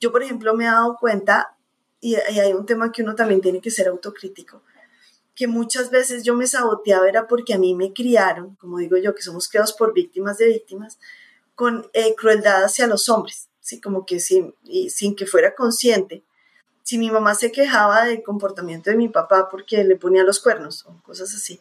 Yo, 0.00 0.10
por 0.10 0.24
ejemplo, 0.24 0.54
me 0.54 0.64
he 0.64 0.66
dado 0.66 0.96
cuenta, 0.98 1.56
y 2.00 2.16
hay 2.16 2.52
un 2.52 2.66
tema 2.66 2.90
que 2.90 3.02
uno 3.02 3.14
también 3.14 3.40
tiene 3.40 3.60
que 3.60 3.70
ser 3.70 3.86
autocrítico, 3.86 4.62
que 5.36 5.46
muchas 5.46 5.90
veces 5.90 6.24
yo 6.24 6.34
me 6.34 6.48
saboteaba 6.48 7.08
era 7.08 7.28
porque 7.28 7.54
a 7.54 7.58
mí 7.58 7.74
me 7.74 7.92
criaron, 7.92 8.56
como 8.56 8.78
digo 8.78 8.96
yo, 8.96 9.14
que 9.14 9.22
somos 9.22 9.48
creados 9.48 9.72
por 9.72 9.94
víctimas 9.94 10.38
de 10.38 10.46
víctimas, 10.48 10.98
con 11.54 11.88
eh, 11.92 12.14
crueldad 12.16 12.64
hacia 12.64 12.88
los 12.88 13.08
hombres, 13.08 13.50
¿sí? 13.60 13.80
como 13.80 14.04
que 14.04 14.18
sin 14.18 14.54
que 15.16 15.26
fuera 15.26 15.54
consciente. 15.54 16.24
Si 16.90 16.98
mi 16.98 17.08
mamá 17.08 17.36
se 17.36 17.52
quejaba 17.52 18.04
del 18.04 18.24
comportamiento 18.24 18.90
de 18.90 18.96
mi 18.96 19.08
papá 19.08 19.48
porque 19.48 19.84
le 19.84 19.94
ponía 19.94 20.24
los 20.24 20.40
cuernos 20.40 20.84
o 20.86 21.00
cosas 21.04 21.32
así, 21.32 21.60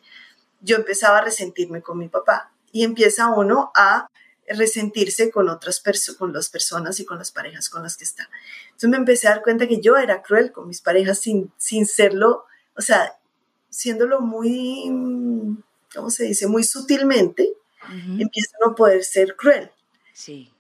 yo 0.60 0.76
empezaba 0.76 1.20
a 1.20 1.22
resentirme 1.22 1.84
con 1.84 2.00
mi 2.00 2.08
papá 2.08 2.52
y 2.72 2.84
empieza 2.84 3.28
uno 3.28 3.72
a 3.76 4.10
resentirse 4.48 5.30
con 5.30 5.48
otras 5.48 5.82
personas, 5.82 6.18
con 6.18 6.34
las 6.34 6.50
personas 6.50 7.00
y 7.00 7.06
con 7.06 7.20
las 7.20 7.32
parejas 7.32 7.70
con 7.70 7.84
las 7.84 7.96
que 7.96 8.06
está. 8.06 8.28
Entonces 8.70 8.90
me 8.90 8.98
empecé 8.98 9.28
a 9.28 9.36
dar 9.36 9.44
cuenta 9.44 9.68
que 9.68 9.80
yo 9.80 9.98
era 9.98 10.24
cruel 10.24 10.52
con 10.52 10.68
mis 10.68 10.82
parejas 10.82 11.20
sin, 11.20 11.52
sin 11.58 11.86
serlo, 11.86 12.46
o 12.76 12.82
sea, 12.82 13.16
siéndolo 13.70 14.22
muy, 14.22 14.90
¿cómo 15.94 16.10
se 16.10 16.24
dice? 16.24 16.48
Muy 16.48 16.64
sutilmente, 16.64 17.54
empieza 18.18 18.58
a 18.58 18.68
no 18.68 18.74
poder 18.74 19.04
ser 19.04 19.36
cruel. 19.36 19.70
Sí. 20.12 20.52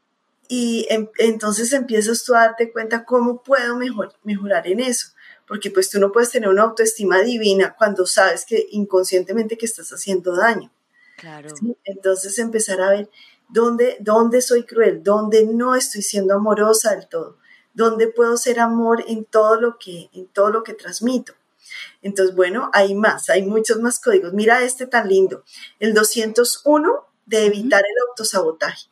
Y 0.52 0.88
em, 0.90 1.08
entonces 1.20 1.72
empiezas 1.74 2.24
tú 2.24 2.34
a 2.34 2.40
darte 2.40 2.72
cuenta 2.72 3.06
cómo 3.06 3.44
puedo 3.44 3.78
mejor, 3.78 4.14
mejorar 4.24 4.68
en 4.68 4.80
eso. 4.80 5.10
Porque 5.48 5.70
pues 5.70 5.90
tú 5.92 6.00
no 6.00 6.12
puedes 6.12 6.32
tener 6.32 6.50
una 6.50 6.64
autoestima 6.64 7.22
divina 7.22 7.76
cuando 7.78 8.08
sabes 8.08 8.46
que 8.46 8.68
inconscientemente 8.72 9.58
que 9.58 9.68
estás 9.68 9.92
haciendo 9.92 10.36
daño. 10.36 10.72
Claro. 11.18 11.50
Entonces 11.84 12.40
empezar 12.40 12.82
a 12.82 12.90
ver 12.90 13.10
dónde, 13.48 13.98
dónde 14.00 14.42
soy 14.42 14.64
cruel, 14.64 15.04
dónde 15.04 15.46
no 15.46 15.76
estoy 15.76 16.02
siendo 16.02 16.34
amorosa 16.34 16.96
del 16.96 17.08
todo, 17.08 17.38
dónde 17.76 18.08
puedo 18.08 18.36
ser 18.36 18.60
amor 18.60 19.04
en 19.08 19.26
todo 19.26 19.62
lo 19.62 19.78
que, 19.78 20.10
en 20.14 20.26
todo 20.28 20.50
lo 20.50 20.64
que 20.64 20.74
transmito. 20.74 21.34
Entonces, 22.02 22.36
bueno, 22.36 22.72
hay 22.74 22.96
más, 22.96 23.30
hay 23.30 23.44
muchos 23.44 23.80
más 23.80 24.00
códigos. 24.00 24.34
Mira 24.34 24.64
este 24.64 24.88
tan 24.88 25.08
lindo, 25.08 25.44
el 25.80 25.94
201 25.94 27.06
de 27.28 27.46
evitar 27.46 27.82
el 27.82 28.10
autosabotaje. 28.10 28.88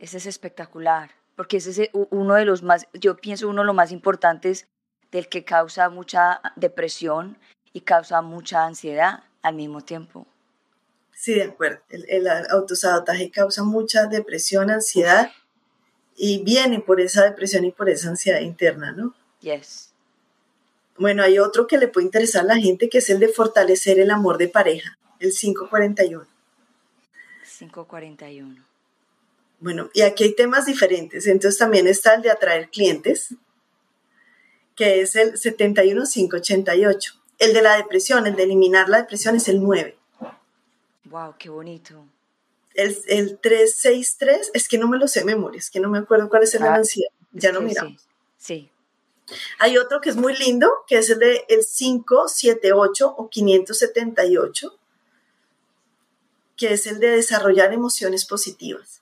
Ese 0.00 0.16
es 0.16 0.24
espectacular, 0.24 1.10
porque 1.36 1.58
ese 1.58 1.70
es 1.70 1.90
uno 1.92 2.34
de 2.34 2.46
los 2.46 2.62
más, 2.62 2.88
yo 2.94 3.18
pienso 3.18 3.48
uno 3.48 3.60
de 3.60 3.66
los 3.66 3.74
más 3.74 3.92
importantes 3.92 4.66
del 5.12 5.28
que 5.28 5.44
causa 5.44 5.90
mucha 5.90 6.40
depresión 6.56 7.36
y 7.74 7.82
causa 7.82 8.22
mucha 8.22 8.64
ansiedad 8.64 9.24
al 9.42 9.56
mismo 9.56 9.82
tiempo. 9.82 10.26
Sí, 11.12 11.34
de 11.34 11.42
acuerdo. 11.42 11.80
El, 11.90 12.26
autosabotaje 12.28 13.30
causa 13.30 13.62
mucha 13.62 14.06
depresión, 14.06 14.70
ansiedad 14.70 15.30
y 16.16 16.42
viene 16.44 16.80
por 16.80 16.98
esa 16.98 17.24
depresión 17.24 17.66
y 17.66 17.72
por 17.72 17.90
esa 17.90 18.08
ansiedad 18.08 18.40
interna, 18.40 18.92
¿no? 18.92 19.14
Yes. 19.42 19.92
Bueno, 20.96 21.22
hay 21.22 21.38
otro 21.38 21.66
que 21.66 21.76
le 21.76 21.88
puede 21.88 22.06
interesar 22.06 22.44
a 22.44 22.54
la 22.54 22.56
gente, 22.56 22.88
que 22.88 22.98
es 22.98 23.10
el 23.10 23.20
de 23.20 23.28
fortalecer 23.28 24.00
el 24.00 24.10
amor 24.10 24.38
de 24.38 24.48
pareja, 24.48 24.96
el 25.18 25.32
541. 25.32 26.26
541. 27.58 28.69
Bueno, 29.60 29.90
y 29.92 30.00
aquí 30.02 30.24
hay 30.24 30.34
temas 30.34 30.66
diferentes. 30.66 31.26
Entonces 31.26 31.58
también 31.58 31.86
está 31.86 32.14
el 32.14 32.22
de 32.22 32.30
atraer 32.30 32.70
clientes, 32.70 33.34
que 34.74 35.02
es 35.02 35.14
el 35.16 35.38
71588. 35.38 37.14
El 37.38 37.52
de 37.52 37.62
la 37.62 37.76
depresión, 37.76 38.26
el 38.26 38.36
de 38.36 38.42
eliminar 38.42 38.88
la 38.88 38.98
depresión 38.98 39.36
es 39.36 39.48
el 39.48 39.62
9. 39.62 39.96
Wow, 41.04 41.34
qué 41.38 41.50
bonito. 41.50 42.06
El, 42.74 42.96
el 43.08 43.38
363, 43.38 44.50
es 44.54 44.68
que 44.68 44.78
no 44.78 44.88
me 44.88 44.98
lo 44.98 45.08
sé 45.08 45.20
de 45.20 45.26
memoria, 45.26 45.58
es 45.58 45.70
que 45.70 45.80
no 45.80 45.90
me 45.90 45.98
acuerdo 45.98 46.28
cuál 46.28 46.44
es 46.44 46.54
el 46.54 46.60
de 46.60 46.66
la 46.66 46.74
ah, 46.74 46.78
ansiedad. 46.78 47.10
Ya 47.32 47.52
no 47.52 47.60
miramos. 47.60 48.06
sí. 48.36 48.70
Hay 49.58 49.78
otro 49.78 50.00
que 50.00 50.10
es 50.10 50.16
muy 50.16 50.36
lindo, 50.36 50.68
que 50.88 50.98
es 50.98 51.08
el 51.10 51.20
de 51.20 51.44
el 51.48 51.60
578 51.64 53.14
o 53.16 53.28
578, 53.28 54.78
que 56.56 56.72
es 56.72 56.86
el 56.86 56.98
de 56.98 57.10
desarrollar 57.10 57.72
emociones 57.72 58.24
positivas. 58.24 58.99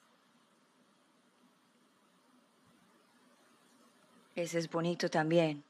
Ese 4.39 4.59
es 4.59 4.71
bonito 4.71 5.09
también. 5.09 5.65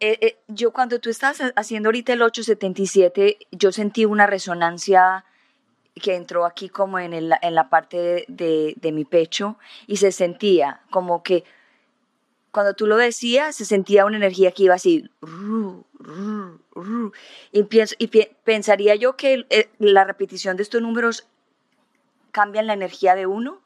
Eh, 0.00 0.18
eh, 0.20 0.38
yo 0.48 0.72
cuando 0.72 0.98
tú 0.98 1.10
estás 1.10 1.40
haciendo 1.54 1.88
ahorita 1.88 2.12
el 2.14 2.22
877, 2.22 3.38
yo 3.52 3.70
sentí 3.70 4.04
una 4.04 4.26
resonancia 4.26 5.24
que 5.94 6.16
entró 6.16 6.46
aquí 6.46 6.68
como 6.68 6.98
en, 6.98 7.12
el, 7.12 7.32
en 7.42 7.54
la 7.54 7.68
parte 7.68 8.24
de, 8.26 8.74
de 8.76 8.92
mi 8.92 9.04
pecho 9.04 9.58
y 9.86 9.98
se 9.98 10.10
sentía 10.10 10.80
como 10.90 11.22
que 11.22 11.44
cuando 12.52 12.74
tú 12.74 12.86
lo 12.86 12.96
decías, 12.96 13.56
se 13.56 13.64
sentía 13.64 14.04
una 14.04 14.18
energía 14.18 14.52
que 14.52 14.64
iba 14.64 14.74
así. 14.74 15.10
Y, 17.52 17.62
pienso, 17.64 17.94
y 17.98 18.08
pensaría 18.44 18.94
yo 18.94 19.16
que 19.16 19.46
eh, 19.48 19.70
la 19.78 20.04
repetición 20.04 20.56
de 20.56 20.62
estos 20.62 20.82
números 20.82 21.26
cambian 22.30 22.66
la 22.66 22.74
energía 22.74 23.14
de 23.14 23.26
uno. 23.26 23.60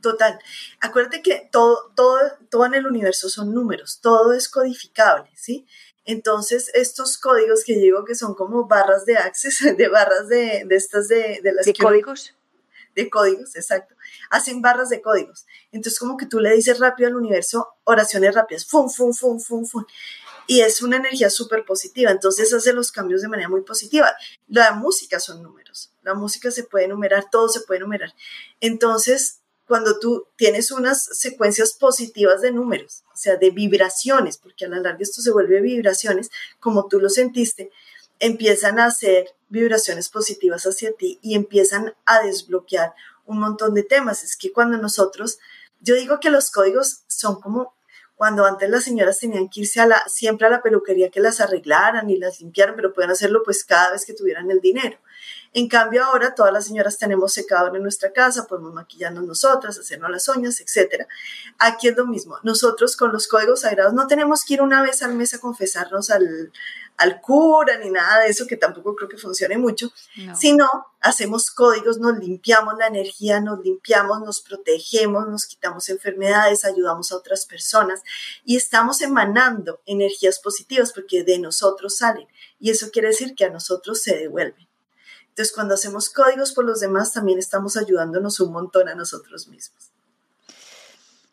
Total. 0.00 0.38
Acuérdate 0.80 1.22
que 1.22 1.48
todo, 1.50 1.92
todo, 1.96 2.18
todo 2.50 2.66
en 2.66 2.74
el 2.74 2.86
universo 2.86 3.28
son 3.28 3.52
números, 3.54 4.00
todo 4.00 4.32
es 4.32 4.48
codificable, 4.48 5.30
¿sí? 5.34 5.66
Entonces, 6.04 6.70
estos 6.74 7.18
códigos 7.18 7.64
que 7.64 7.76
digo 7.76 8.04
que 8.04 8.14
son 8.14 8.34
como 8.34 8.66
barras 8.66 9.04
de 9.06 9.16
access, 9.16 9.58
de 9.76 9.88
barras 9.88 10.28
de, 10.28 10.64
de 10.66 10.76
estas 10.76 11.08
de, 11.08 11.40
de 11.42 11.52
las... 11.52 11.66
¿De 11.66 11.74
códigos? 11.74 12.36
de 12.96 13.10
códigos, 13.10 13.54
exacto. 13.54 13.94
Hacen 14.30 14.62
barras 14.62 14.88
de 14.88 15.02
códigos. 15.02 15.46
Entonces, 15.70 16.00
como 16.00 16.16
que 16.16 16.26
tú 16.26 16.40
le 16.40 16.54
dices 16.54 16.80
rápido 16.80 17.08
al 17.08 17.16
universo 17.16 17.68
oraciones 17.84 18.34
rápidas, 18.34 18.64
fum, 18.66 18.88
fum, 18.88 19.12
fum, 19.12 19.38
fum, 19.38 19.66
fum. 19.66 19.84
Y 20.48 20.62
es 20.62 20.80
una 20.80 20.96
energía 20.96 21.28
súper 21.28 21.64
positiva. 21.64 22.10
Entonces, 22.10 22.52
hace 22.52 22.72
los 22.72 22.90
cambios 22.90 23.20
de 23.20 23.28
manera 23.28 23.48
muy 23.48 23.62
positiva. 23.62 24.16
La 24.48 24.72
música 24.72 25.20
son 25.20 25.42
números. 25.42 25.92
La 26.02 26.14
música 26.14 26.50
se 26.50 26.64
puede 26.64 26.86
enumerar, 26.86 27.28
todo 27.30 27.48
se 27.48 27.60
puede 27.60 27.78
enumerar. 27.78 28.14
Entonces, 28.60 29.40
cuando 29.66 29.98
tú 29.98 30.28
tienes 30.36 30.70
unas 30.70 31.04
secuencias 31.04 31.72
positivas 31.72 32.40
de 32.40 32.52
números, 32.52 33.02
o 33.12 33.16
sea, 33.16 33.36
de 33.36 33.50
vibraciones, 33.50 34.38
porque 34.38 34.64
a 34.64 34.68
la 34.68 34.78
larga 34.78 35.00
esto 35.00 35.20
se 35.20 35.32
vuelve 35.32 35.60
vibraciones, 35.60 36.30
como 36.60 36.86
tú 36.86 37.00
lo 37.00 37.08
sentiste, 37.08 37.70
empiezan 38.18 38.78
a 38.78 38.86
hacer 38.86 39.34
vibraciones 39.48 40.08
positivas 40.08 40.64
hacia 40.64 40.92
ti 40.92 41.18
y 41.20 41.34
empiezan 41.34 41.94
a 42.04 42.20
desbloquear 42.22 42.94
un 43.26 43.40
montón 43.40 43.74
de 43.74 43.82
temas. 43.82 44.22
Es 44.22 44.36
que 44.36 44.52
cuando 44.52 44.78
nosotros, 44.78 45.38
yo 45.80 45.94
digo 45.94 46.20
que 46.20 46.30
los 46.30 46.50
códigos 46.50 47.02
son 47.08 47.40
como 47.40 47.74
cuando 48.14 48.46
antes 48.46 48.70
las 48.70 48.84
señoras 48.84 49.18
tenían 49.18 49.48
que 49.48 49.60
irse 49.60 49.80
a 49.80 49.86
la, 49.86 50.02
siempre 50.06 50.46
a 50.46 50.50
la 50.50 50.62
peluquería 50.62 51.10
que 51.10 51.20
las 51.20 51.40
arreglaran 51.40 52.08
y 52.08 52.16
las 52.16 52.40
limpiaran, 52.40 52.74
pero 52.74 52.94
pueden 52.94 53.10
hacerlo 53.10 53.42
pues 53.44 53.62
cada 53.64 53.92
vez 53.92 54.06
que 54.06 54.14
tuvieran 54.14 54.50
el 54.50 54.60
dinero. 54.60 54.98
En 55.56 55.68
cambio 55.68 56.04
ahora 56.04 56.34
todas 56.34 56.52
las 56.52 56.66
señoras 56.66 56.98
tenemos 56.98 57.32
secador 57.32 57.74
en 57.74 57.82
nuestra 57.82 58.12
casa, 58.12 58.46
podemos 58.46 58.74
maquillarnos 58.74 59.24
nosotras, 59.24 59.78
hacernos 59.78 60.10
las 60.10 60.28
uñas, 60.28 60.60
etc. 60.60 61.06
Aquí 61.58 61.88
es 61.88 61.96
lo 61.96 62.04
mismo. 62.04 62.36
Nosotros 62.42 62.94
con 62.94 63.10
los 63.10 63.26
códigos 63.26 63.62
sagrados 63.62 63.94
no 63.94 64.06
tenemos 64.06 64.44
que 64.44 64.52
ir 64.52 64.60
una 64.60 64.82
vez 64.82 65.02
al 65.02 65.14
mes 65.14 65.32
a 65.32 65.38
confesarnos 65.38 66.10
al, 66.10 66.52
al 66.98 67.22
cura 67.22 67.78
ni 67.78 67.88
nada 67.88 68.20
de 68.20 68.28
eso, 68.28 68.46
que 68.46 68.58
tampoco 68.58 68.94
creo 68.94 69.08
que 69.08 69.16
funcione 69.16 69.56
mucho, 69.56 69.90
sino 70.38 70.68
hacemos 71.00 71.50
códigos, 71.50 72.00
nos 72.00 72.18
limpiamos 72.18 72.74
la 72.78 72.88
energía, 72.88 73.40
nos 73.40 73.58
limpiamos, 73.60 74.20
nos 74.20 74.42
protegemos, 74.42 75.26
nos 75.26 75.46
quitamos 75.46 75.88
enfermedades, 75.88 76.66
ayudamos 76.66 77.12
a 77.12 77.16
otras 77.16 77.46
personas 77.46 78.02
y 78.44 78.58
estamos 78.58 79.00
emanando 79.00 79.80
energías 79.86 80.38
positivas 80.38 80.92
porque 80.92 81.24
de 81.24 81.38
nosotros 81.38 81.96
salen 81.96 82.28
y 82.60 82.72
eso 82.72 82.90
quiere 82.90 83.08
decir 83.08 83.34
que 83.34 83.46
a 83.46 83.50
nosotros 83.50 84.02
se 84.02 84.18
devuelven. 84.18 84.65
Entonces, 85.36 85.54
cuando 85.54 85.74
hacemos 85.74 86.08
códigos 86.08 86.54
por 86.54 86.64
los 86.64 86.80
demás, 86.80 87.12
también 87.12 87.38
estamos 87.38 87.76
ayudándonos 87.76 88.40
un 88.40 88.54
montón 88.54 88.88
a 88.88 88.94
nosotros 88.94 89.48
mismos. 89.48 89.92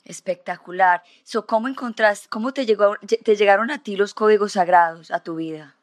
Espectacular. 0.04 1.02
So, 1.24 1.46
¿Cómo 1.46 1.70
encontraste, 1.70 2.28
cómo 2.28 2.54
te, 2.54 2.66
llegó, 2.66 2.98
te 2.98 3.36
llegaron 3.38 3.72
a 3.72 3.82
ti 3.82 3.96
los 3.96 4.14
códigos 4.14 4.52
sagrados 4.52 5.10
a 5.10 5.22
tu 5.22 5.36
vida? 5.36 5.78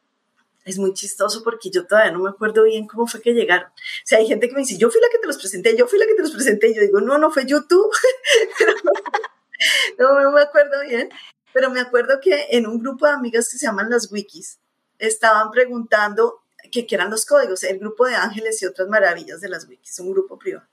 Es 0.67 0.77
muy 0.77 0.93
chistoso 0.93 1.43
porque 1.43 1.71
yo 1.71 1.87
todavía 1.87 2.13
no 2.13 2.19
me 2.19 2.29
acuerdo 2.29 2.65
bien 2.65 2.87
cómo 2.87 3.07
fue 3.07 3.23
que 3.23 3.33
llegaron. 3.33 3.71
O 3.71 4.05
sea, 4.05 4.19
hay 4.19 4.27
gente 4.27 4.49
que 4.49 4.55
me 4.55 4.61
dice, 4.61 4.77
yo 4.77 4.91
fui 4.91 5.01
la 5.01 5.09
que 5.11 5.19
te 5.19 5.27
los 5.27 5.39
presenté, 5.39 5.75
yo 5.75 5.87
fui 5.87 5.99
la 5.99 6.05
que 6.05 6.15
te 6.15 6.21
los 6.21 6.33
presenté. 6.33 6.69
Y 6.69 6.75
yo 6.75 6.83
digo, 6.83 7.01
no, 7.01 7.17
no 7.17 7.31
fue 7.31 7.47
YouTube. 7.47 7.91
no, 9.99 10.21
no 10.21 10.33
me 10.33 10.43
acuerdo 10.43 10.83
bien. 10.87 11.09
Pero 11.55 11.71
me 11.71 11.81
acuerdo 11.81 12.21
que 12.21 12.49
en 12.51 12.67
un 12.67 12.81
grupo 12.81 13.07
de 13.07 13.13
amigas 13.13 13.49
que 13.49 13.57
se 13.57 13.65
llaman 13.65 13.89
las 13.89 14.13
wikis, 14.13 14.59
estaban 14.99 15.51
preguntando 15.51 16.43
qué 16.71 16.87
eran 16.91 17.11
los 17.11 17.27
códigos, 17.27 17.65
el 17.65 17.79
grupo 17.79 18.07
de 18.07 18.15
ángeles 18.15 18.61
y 18.63 18.67
otras 18.67 18.89
maravillas 18.89 19.41
de 19.41 19.49
las 19.49 19.69
wikis, 19.69 19.99
un 20.01 20.13
grupo 20.13 20.39
privado. 20.39 20.67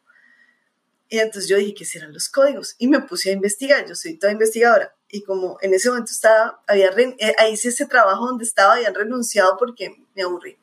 Y 1.10 1.20
entonces 1.20 1.50
yo 1.50 1.58
dije, 1.58 1.74
¿qué 1.74 1.86
serán 1.86 2.14
los 2.14 2.28
códigos? 2.30 2.76
Y 2.78 2.88
me 2.88 3.00
puse 3.02 3.30
a 3.30 3.34
investigar, 3.34 3.88
yo 3.88 3.96
soy 3.96 4.18
toda 4.18 4.34
investigadora. 4.34 4.94
Y 5.10 5.24
como 5.24 5.58
en 5.62 5.74
ese 5.74 5.90
momento 5.90 6.12
estaba, 6.12 6.62
había, 6.68 6.90
eh, 6.90 7.36
hice 7.50 7.70
ese 7.70 7.86
trabajo 7.86 8.28
donde 8.28 8.44
estaba, 8.44 8.74
habían 8.74 8.94
renunciado 8.94 9.56
porque 9.58 9.96
me 10.16 10.24
aburrí. 10.24 10.58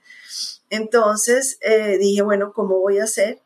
Entonces 0.68 1.57
eh, 1.61 1.97
dije, 1.99 2.20
bueno, 2.23 2.53
¿cómo 2.53 2.79
voy 2.79 2.99
a 2.99 3.05
hacer 3.05 3.40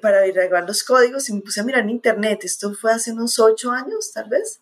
para 0.00 0.18
averiguar 0.18 0.66
los 0.66 0.82
códigos? 0.84 1.28
Y 1.28 1.34
me 1.34 1.42
puse 1.42 1.60
a 1.60 1.64
mirar 1.64 1.82
en 1.82 1.90
internet, 1.90 2.40
esto 2.44 2.72
fue 2.72 2.92
hace 2.92 3.12
unos 3.12 3.38
ocho 3.38 3.72
años, 3.72 4.10
tal 4.12 4.30
vez. 4.30 4.60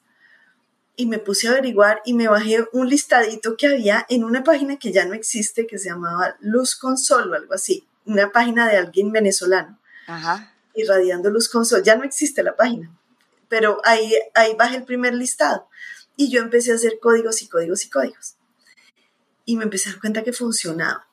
Y 0.96 1.06
me 1.06 1.18
puse 1.18 1.48
a 1.48 1.52
averiguar 1.52 2.02
y 2.04 2.14
me 2.14 2.28
bajé 2.28 2.66
un 2.72 2.88
listadito 2.88 3.56
que 3.56 3.66
había 3.66 4.06
en 4.08 4.24
una 4.24 4.44
página 4.44 4.78
que 4.78 4.92
ya 4.92 5.06
no 5.06 5.14
existe, 5.14 5.66
que 5.66 5.78
se 5.78 5.88
llamaba 5.88 6.36
Luz 6.40 6.76
Consol 6.76 7.32
o 7.32 7.34
algo 7.34 7.54
así, 7.54 7.86
una 8.04 8.30
página 8.30 8.68
de 8.68 8.76
alguien 8.76 9.10
venezolano 9.10 9.78
irradiando 10.74 11.30
luz 11.30 11.48
con 11.48 11.64
sol. 11.64 11.82
Ya 11.82 11.96
no 11.96 12.04
existe 12.04 12.42
la 12.42 12.56
página, 12.56 12.90
pero 13.48 13.80
ahí, 13.84 14.14
ahí 14.34 14.54
bajé 14.56 14.76
el 14.76 14.84
primer 14.84 15.14
listado 15.14 15.68
y 16.16 16.30
yo 16.30 16.40
empecé 16.40 16.72
a 16.72 16.76
hacer 16.76 16.98
códigos 17.00 17.42
y 17.42 17.48
códigos 17.48 17.84
y 17.84 17.90
códigos. 17.90 18.36
Y 19.44 19.56
me 19.56 19.64
empecé 19.64 19.88
a 19.88 19.92
dar 19.92 20.00
cuenta 20.00 20.22
que 20.22 20.32
funcionaba. 20.32 21.08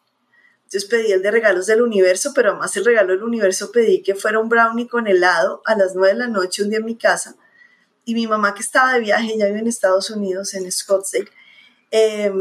Entonces 0.65 0.87
pedí 0.87 1.11
el 1.11 1.23
de 1.23 1.31
regalos 1.31 1.65
del 1.65 1.81
universo, 1.81 2.31
pero 2.35 2.51
además 2.51 2.77
el 2.77 2.85
regalo 2.85 3.13
del 3.13 3.23
universo 3.23 3.71
pedí 3.71 4.03
que 4.03 4.13
fuera 4.13 4.39
un 4.39 4.49
brownie 4.49 4.87
con 4.87 5.07
helado 5.07 5.63
a 5.65 5.75
las 5.75 5.95
9 5.95 6.13
de 6.13 6.19
la 6.19 6.27
noche 6.27 6.61
un 6.61 6.69
día 6.69 6.77
en 6.77 6.85
mi 6.85 6.95
casa. 6.95 7.35
Y 8.05 8.13
mi 8.13 8.27
mamá 8.27 8.53
que 8.53 8.62
estaba 8.62 8.93
de 8.93 9.01
viaje, 9.01 9.38
ya 9.38 9.45
vive 9.45 9.59
en 9.59 9.67
Estados 9.67 10.09
Unidos, 10.09 10.53
en 10.53 10.71
Scottsdale, 10.71 11.29
eh, 11.91 12.31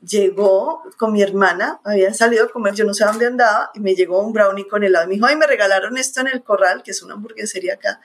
llegó 0.00 0.82
con 0.98 1.12
mi 1.12 1.22
hermana, 1.22 1.80
habían 1.84 2.14
salido 2.14 2.44
a 2.44 2.48
comer, 2.48 2.74
yo 2.74 2.84
no 2.84 2.94
sé 2.94 3.04
dónde 3.04 3.26
andaba, 3.26 3.70
y 3.74 3.80
me 3.80 3.94
llegó 3.94 4.20
un 4.20 4.32
brownie 4.32 4.66
con 4.66 4.84
helado. 4.84 5.06
Me 5.08 5.14
dijo, 5.14 5.26
ay, 5.26 5.36
me 5.36 5.46
regalaron 5.46 5.96
esto 5.96 6.20
en 6.20 6.28
el 6.28 6.42
corral, 6.42 6.82
que 6.82 6.90
es 6.90 7.02
una 7.02 7.14
hamburguesería 7.14 7.74
acá, 7.74 8.00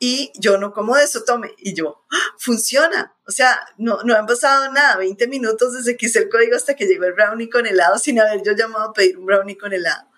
y 0.00 0.30
yo 0.38 0.58
no 0.58 0.72
como 0.72 0.94
de 0.94 1.04
eso, 1.04 1.24
tome. 1.24 1.54
Y 1.58 1.74
yo, 1.74 2.04
¡Ah, 2.10 2.34
funciona. 2.38 3.16
O 3.26 3.32
sea, 3.32 3.58
no, 3.78 4.02
no 4.04 4.14
han 4.14 4.26
pasado 4.26 4.72
nada, 4.72 4.96
20 4.96 5.26
minutos 5.26 5.72
desde 5.72 5.96
que 5.96 6.06
hice 6.06 6.20
el 6.20 6.28
código 6.28 6.56
hasta 6.56 6.76
que 6.76 6.86
llegó 6.86 7.04
el 7.04 7.14
brownie 7.14 7.50
con 7.50 7.66
helado, 7.66 7.98
sin 7.98 8.20
haber 8.20 8.42
yo 8.44 8.52
llamado 8.52 8.90
a 8.90 8.92
pedir 8.92 9.18
un 9.18 9.26
brownie 9.26 9.58
con 9.58 9.72
helado. 9.72 10.08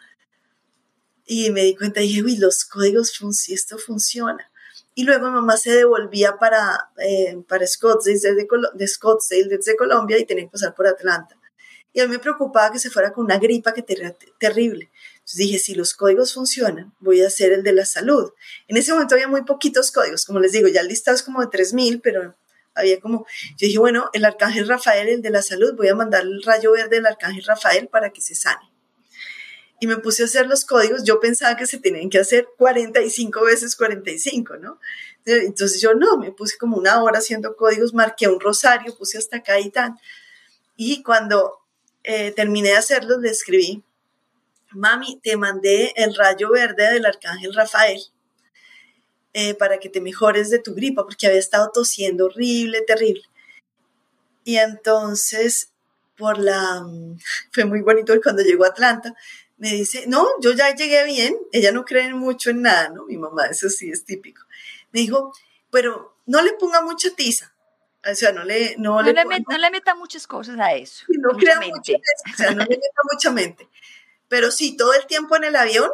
Y 1.24 1.50
me 1.50 1.62
di 1.62 1.76
cuenta 1.76 2.00
y 2.02 2.08
dije, 2.08 2.22
uy, 2.22 2.36
los 2.36 2.64
códigos, 2.64 3.12
esto 3.48 3.78
funciona 3.78 4.49
y 4.94 5.04
luego 5.04 5.30
mamá 5.30 5.56
se 5.56 5.72
devolvía 5.72 6.36
para, 6.38 6.90
eh, 6.98 7.42
para 7.48 7.66
Scottsdale, 7.66 8.18
desde, 8.18 8.46
de 8.74 8.88
Scottsdale, 8.88 9.48
desde 9.48 9.76
Colombia, 9.76 10.18
y 10.18 10.26
tenía 10.26 10.44
que 10.44 10.50
pasar 10.50 10.74
por 10.74 10.86
Atlanta. 10.86 11.36
Y 11.92 12.00
a 12.00 12.06
mí 12.06 12.12
me 12.12 12.18
preocupaba 12.18 12.70
que 12.70 12.78
se 12.78 12.90
fuera 12.90 13.12
con 13.12 13.24
una 13.24 13.38
gripa 13.38 13.72
que 13.72 13.84
era 13.88 14.14
terrible. 14.38 14.90
Entonces 15.14 15.36
dije, 15.36 15.58
si 15.58 15.74
los 15.74 15.94
códigos 15.94 16.34
funcionan, 16.34 16.94
voy 17.00 17.22
a 17.22 17.26
hacer 17.26 17.52
el 17.52 17.62
de 17.62 17.72
la 17.72 17.84
salud. 17.84 18.30
En 18.68 18.76
ese 18.76 18.92
momento 18.92 19.14
había 19.14 19.28
muy 19.28 19.42
poquitos 19.42 19.90
códigos, 19.90 20.24
como 20.24 20.38
les 20.38 20.52
digo, 20.52 20.68
ya 20.68 20.82
el 20.82 20.88
listado 20.88 21.16
es 21.16 21.22
como 21.22 21.40
de 21.40 21.48
3.000, 21.48 22.00
pero 22.02 22.36
había 22.74 23.00
como, 23.00 23.26
yo 23.58 23.66
dije, 23.66 23.78
bueno, 23.78 24.10
el 24.12 24.24
arcángel 24.24 24.68
Rafael, 24.68 25.08
el 25.08 25.22
de 25.22 25.30
la 25.30 25.42
salud, 25.42 25.74
voy 25.76 25.88
a 25.88 25.94
mandar 25.94 26.22
el 26.22 26.42
rayo 26.42 26.72
verde 26.72 26.96
del 26.96 27.06
arcángel 27.06 27.44
Rafael 27.44 27.88
para 27.88 28.10
que 28.10 28.20
se 28.20 28.34
sane 28.34 28.70
y 29.80 29.86
me 29.86 29.96
puse 29.96 30.22
a 30.22 30.26
hacer 30.26 30.46
los 30.46 30.66
códigos, 30.66 31.04
yo 31.04 31.18
pensaba 31.20 31.56
que 31.56 31.66
se 31.66 31.78
tenían 31.78 32.10
que 32.10 32.18
hacer 32.18 32.46
45 32.58 33.44
veces 33.44 33.74
45, 33.74 34.58
¿no? 34.58 34.78
Entonces 35.24 35.80
yo 35.80 35.94
no, 35.94 36.18
me 36.18 36.32
puse 36.32 36.58
como 36.58 36.76
una 36.76 37.02
hora 37.02 37.18
haciendo 37.18 37.56
códigos, 37.56 37.94
marqué 37.94 38.28
un 38.28 38.40
rosario, 38.40 38.96
puse 38.96 39.16
hasta 39.16 39.38
acá 39.38 39.58
y 39.58 39.70
tal. 39.70 39.94
Y 40.76 41.02
cuando 41.02 41.60
eh, 42.04 42.32
terminé 42.32 42.70
de 42.70 42.76
hacerlos, 42.76 43.20
le 43.20 43.30
escribí, 43.30 43.82
mami, 44.72 45.18
te 45.22 45.36
mandé 45.36 45.92
el 45.96 46.14
rayo 46.14 46.50
verde 46.50 46.92
del 46.92 47.06
arcángel 47.06 47.54
Rafael 47.54 48.00
eh, 49.32 49.54
para 49.54 49.78
que 49.78 49.88
te 49.88 50.00
mejores 50.00 50.50
de 50.50 50.58
tu 50.58 50.74
gripa, 50.74 51.04
porque 51.04 51.26
había 51.26 51.38
estado 51.38 51.70
tosiendo 51.72 52.26
horrible, 52.26 52.82
terrible. 52.82 53.22
Y 54.44 54.56
entonces, 54.56 55.72
por 56.16 56.38
la, 56.38 56.84
fue 57.52 57.64
muy 57.64 57.80
bonito 57.80 58.12
cuando 58.22 58.42
llegó 58.42 58.64
a 58.64 58.68
Atlanta, 58.68 59.14
me 59.60 59.72
dice, 59.72 60.04
no, 60.06 60.26
yo 60.40 60.52
ya 60.52 60.74
llegué 60.74 61.04
bien, 61.04 61.36
ella 61.52 61.70
no 61.70 61.84
cree 61.84 62.14
mucho 62.14 62.48
en 62.48 62.62
nada, 62.62 62.88
¿no? 62.88 63.04
Mi 63.04 63.18
mamá, 63.18 63.44
eso 63.46 63.68
sí 63.68 63.90
es 63.90 64.06
típico. 64.06 64.42
Me 64.90 65.00
dijo, 65.00 65.34
pero 65.70 66.16
no 66.24 66.40
le 66.40 66.54
ponga 66.54 66.80
mucha 66.80 67.14
tiza. 67.14 67.54
O 68.10 68.14
sea, 68.14 68.32
no 68.32 68.42
le... 68.42 68.76
No, 68.78 69.02
le, 69.02 69.12
no 69.12 69.58
le, 69.58 69.70
meta 69.70 69.94
muchas 69.94 70.26
cosas 70.26 70.58
a 70.58 70.72
eso. 70.72 71.04
No 71.08 71.36
crea 71.36 71.60
mucho 71.60 71.92
o 71.92 72.36
sea, 72.38 72.52
no 72.52 72.64
le 72.64 72.70
meta 72.70 73.00
mucha 73.12 73.30
mente. 73.30 73.68
Pero 74.28 74.50
sí, 74.50 74.78
todo 74.78 74.94
el 74.94 75.06
tiempo 75.06 75.36
en 75.36 75.44
el 75.44 75.56
avión 75.56 75.90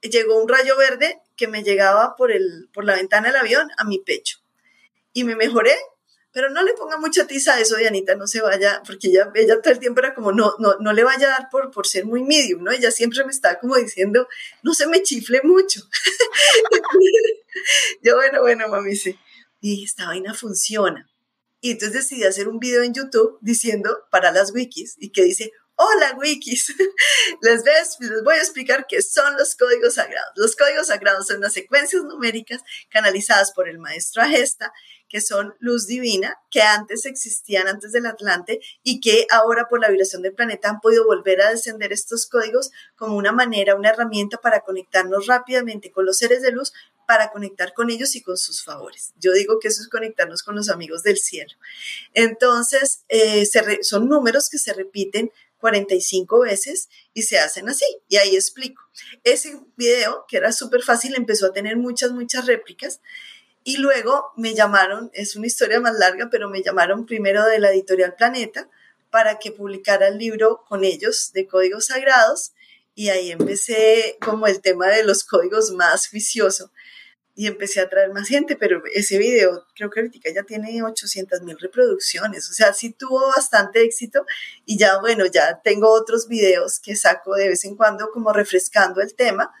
llegó 0.00 0.42
un 0.42 0.48
rayo 0.48 0.74
verde 0.78 1.20
que 1.36 1.46
me 1.46 1.62
llegaba 1.62 2.16
por, 2.16 2.32
el, 2.32 2.70
por 2.72 2.86
la 2.86 2.94
ventana 2.94 3.26
del 3.26 3.36
avión 3.36 3.68
a 3.76 3.84
mi 3.84 3.98
pecho. 3.98 4.38
Y 5.12 5.24
me 5.24 5.36
mejoré 5.36 5.76
pero 6.34 6.50
no 6.50 6.64
le 6.64 6.74
ponga 6.74 6.98
mucha 6.98 7.28
tiza 7.28 7.54
a 7.54 7.60
eso, 7.60 7.76
Dianita, 7.76 8.16
no 8.16 8.26
se 8.26 8.42
vaya, 8.42 8.82
porque 8.84 9.06
ella, 9.06 9.30
ella 9.36 9.62
todo 9.62 9.72
el 9.72 9.78
tiempo 9.78 10.00
era 10.00 10.16
como, 10.16 10.32
no, 10.32 10.56
no, 10.58 10.74
no 10.80 10.92
le 10.92 11.04
vaya 11.04 11.28
a 11.28 11.30
dar 11.30 11.48
por, 11.48 11.70
por 11.70 11.86
ser 11.86 12.06
muy 12.06 12.24
medium, 12.24 12.64
¿no? 12.64 12.72
Ella 12.72 12.90
siempre 12.90 13.24
me 13.24 13.30
estaba 13.30 13.60
como 13.60 13.76
diciendo, 13.76 14.26
no 14.64 14.74
se 14.74 14.88
me 14.88 15.00
chifle 15.00 15.42
mucho. 15.44 15.80
Yo, 18.02 18.16
bueno, 18.16 18.40
bueno, 18.40 18.68
mami, 18.68 18.96
sí. 18.96 19.16
Y 19.60 19.84
esta 19.84 20.06
vaina 20.06 20.34
funciona. 20.34 21.08
Y 21.60 21.70
entonces 21.70 22.00
decidí 22.00 22.24
hacer 22.24 22.48
un 22.48 22.58
video 22.58 22.82
en 22.82 22.94
YouTube 22.94 23.38
diciendo 23.40 23.96
para 24.10 24.32
las 24.32 24.52
wikis 24.52 24.96
y 24.98 25.10
que 25.10 25.22
dice, 25.22 25.52
Hola 25.76 26.14
wikis, 26.16 26.72
les, 27.42 27.64
ves, 27.64 27.96
les 27.98 28.22
voy 28.22 28.34
a 28.34 28.38
explicar 28.38 28.86
qué 28.88 29.02
son 29.02 29.36
los 29.36 29.56
códigos 29.56 29.94
sagrados. 29.94 30.32
Los 30.36 30.56
códigos 30.56 30.88
sagrados 30.88 31.28
son 31.28 31.38
unas 31.38 31.52
secuencias 31.52 32.02
numéricas 32.02 32.60
canalizadas 32.90 33.52
por 33.52 33.68
el 33.68 33.78
maestro 33.78 34.22
Agesta, 34.22 34.72
que 35.14 35.20
son 35.20 35.54
luz 35.60 35.86
divina, 35.86 36.40
que 36.50 36.60
antes 36.60 37.06
existían 37.06 37.68
antes 37.68 37.92
del 37.92 38.06
Atlante 38.06 38.58
y 38.82 38.98
que 38.98 39.28
ahora 39.30 39.68
por 39.68 39.80
la 39.80 39.88
vibración 39.88 40.22
del 40.22 40.34
planeta 40.34 40.68
han 40.68 40.80
podido 40.80 41.06
volver 41.06 41.40
a 41.40 41.50
descender 41.50 41.92
estos 41.92 42.26
códigos 42.26 42.72
como 42.96 43.14
una 43.16 43.30
manera, 43.30 43.76
una 43.76 43.90
herramienta 43.90 44.38
para 44.38 44.62
conectarnos 44.62 45.28
rápidamente 45.28 45.92
con 45.92 46.04
los 46.04 46.16
seres 46.16 46.42
de 46.42 46.50
luz, 46.50 46.72
para 47.06 47.30
conectar 47.30 47.74
con 47.74 47.90
ellos 47.90 48.16
y 48.16 48.22
con 48.22 48.36
sus 48.36 48.64
favores. 48.64 49.12
Yo 49.20 49.32
digo 49.32 49.60
que 49.60 49.68
eso 49.68 49.82
es 49.82 49.88
conectarnos 49.88 50.42
con 50.42 50.56
los 50.56 50.68
amigos 50.68 51.04
del 51.04 51.18
cielo. 51.18 51.54
Entonces, 52.12 53.04
eh, 53.08 53.46
son 53.82 54.08
números 54.08 54.48
que 54.50 54.58
se 54.58 54.72
repiten 54.72 55.30
45 55.58 56.40
veces 56.40 56.88
y 57.12 57.22
se 57.22 57.38
hacen 57.38 57.68
así. 57.68 57.86
Y 58.08 58.16
ahí 58.16 58.34
explico. 58.34 58.82
Ese 59.22 59.60
video, 59.76 60.24
que 60.28 60.38
era 60.38 60.50
súper 60.50 60.82
fácil, 60.82 61.14
empezó 61.14 61.46
a 61.46 61.52
tener 61.52 61.76
muchas, 61.76 62.10
muchas 62.10 62.46
réplicas. 62.46 63.00
Y 63.64 63.78
luego 63.78 64.32
me 64.36 64.54
llamaron, 64.54 65.10
es 65.14 65.36
una 65.36 65.46
historia 65.46 65.80
más 65.80 65.94
larga, 65.94 66.28
pero 66.30 66.50
me 66.50 66.62
llamaron 66.62 67.06
primero 67.06 67.44
de 67.46 67.58
la 67.58 67.70
editorial 67.70 68.14
Planeta 68.14 68.68
para 69.10 69.38
que 69.38 69.52
publicara 69.52 70.08
el 70.08 70.18
libro 70.18 70.64
con 70.68 70.84
ellos 70.84 71.32
de 71.32 71.46
códigos 71.46 71.86
sagrados. 71.86 72.52
y 72.96 73.08
ahí 73.08 73.32
empecé 73.32 74.18
como 74.20 74.46
el 74.46 74.60
tema 74.60 74.86
de 74.88 75.02
los 75.02 75.24
códigos 75.24 75.72
más 75.72 76.08
juicioso 76.08 76.70
y 77.36 77.46
empecé 77.48 77.80
a 77.80 77.88
traer 77.88 78.12
más 78.12 78.28
gente, 78.28 78.56
pero 78.56 78.82
ese 78.94 79.18
video 79.18 79.66
creo 79.74 79.90
que 79.90 80.00
ahorita 80.00 80.30
ya 80.32 80.44
tiene 80.44 80.82
800 80.82 81.42
mil 81.42 81.58
reproducciones, 81.58 82.48
o 82.48 82.52
sea, 82.52 82.72
sí 82.72 82.92
tuvo 82.92 83.26
bastante 83.28 83.82
éxito 83.82 84.24
y 84.64 84.78
ya 84.78 85.00
bueno, 85.00 85.26
ya 85.26 85.60
tengo 85.62 85.90
otros 85.90 86.28
videos 86.28 86.78
que 86.78 86.94
saco 86.94 87.34
de 87.34 87.48
vez 87.48 87.64
en 87.64 87.76
cuando 87.76 88.10
como 88.12 88.32
refrescando 88.32 89.00
el 89.00 89.14
tema 89.14 89.52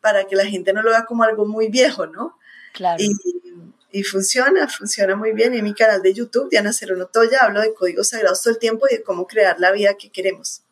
para 0.00 0.24
que 0.26 0.34
la 0.34 0.46
gente 0.46 0.72
no 0.72 0.82
lo 0.82 0.90
vea 0.90 1.04
como 1.04 1.22
algo 1.22 1.46
muy 1.46 1.68
viejo, 1.68 2.06
¿no? 2.06 2.36
Claro. 2.72 3.02
Y, 3.02 3.12
y 3.92 4.02
funciona, 4.04 4.68
funciona 4.68 5.16
muy 5.16 5.32
bien. 5.32 5.54
En 5.54 5.64
mi 5.64 5.74
canal 5.74 6.02
de 6.02 6.14
YouTube, 6.14 6.48
Diana 6.50 6.72
Cerono 6.72 7.06
Toya, 7.06 7.40
hablo 7.42 7.60
de 7.60 7.74
códigos 7.74 8.10
sagrados 8.10 8.42
todo 8.42 8.54
el 8.54 8.60
tiempo 8.60 8.86
y 8.88 8.96
de 8.96 9.02
cómo 9.02 9.26
crear 9.26 9.58
la 9.58 9.72
vida 9.72 9.94
que 9.94 10.10
queremos. 10.10 10.62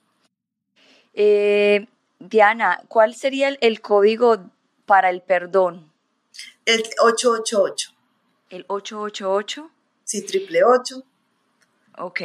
Eh, 1.14 1.88
Diana, 2.20 2.82
¿cuál 2.88 3.14
sería 3.14 3.48
el, 3.48 3.80
código 3.80 4.50
para 4.86 5.10
el 5.10 5.22
perdón? 5.22 5.92
El 6.64 6.84
888. 7.00 7.92
¿El 8.50 8.64
888? 8.68 9.70
Sí, 10.04 10.22
triple 10.22 10.62
8. 10.64 11.02
Ok. 11.98 12.20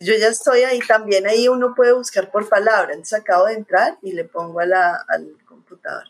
Yo 0.00 0.12
ya 0.18 0.26
estoy 0.26 0.62
ahí 0.62 0.80
también, 0.80 1.24
ahí 1.26 1.46
uno 1.48 1.72
puede 1.74 1.92
buscar 1.92 2.30
por 2.30 2.48
palabra, 2.48 2.92
entonces 2.92 3.20
acabo 3.20 3.46
de 3.46 3.54
entrar 3.54 3.96
y 4.02 4.12
le 4.12 4.24
pongo 4.24 4.60
a 4.60 4.66
la, 4.66 4.96
al 5.08 5.36
computador 5.46 6.04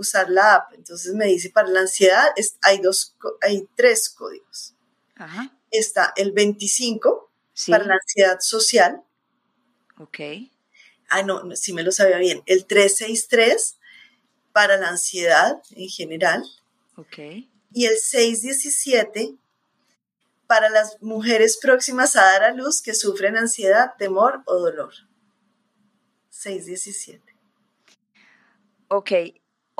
usar 0.00 0.30
la 0.30 0.54
app. 0.54 0.72
Entonces 0.74 1.14
me 1.14 1.26
dice 1.26 1.50
para 1.50 1.68
la 1.68 1.80
ansiedad 1.80 2.28
hay, 2.62 2.78
dos, 2.80 3.16
hay 3.40 3.68
tres 3.76 4.08
códigos. 4.10 4.74
Está 5.70 6.12
el 6.16 6.32
25 6.32 7.30
para 7.68 7.84
la 7.84 7.94
ansiedad 7.94 8.38
social. 8.40 9.02
Ok. 9.98 10.18
Ah, 11.08 11.22
no, 11.22 11.42
no, 11.42 11.54
sí 11.56 11.72
me 11.72 11.82
lo 11.82 11.92
sabía 11.92 12.18
bien. 12.18 12.42
El 12.46 12.66
363 12.66 13.76
para 14.52 14.76
la 14.76 14.88
ansiedad 14.88 15.62
en 15.72 15.88
general. 15.88 16.44
Ok. 16.96 17.18
Y 17.72 17.86
el 17.86 17.96
617 17.98 19.34
para 20.46 20.68
las 20.70 21.00
mujeres 21.00 21.58
próximas 21.58 22.16
a 22.16 22.22
dar 22.22 22.42
a 22.42 22.52
luz 22.52 22.82
que 22.82 22.94
sufren 22.94 23.36
ansiedad, 23.36 23.92
temor 23.98 24.42
o 24.46 24.56
dolor. 24.56 24.92
617. 26.30 27.22
Ok, 28.88 29.12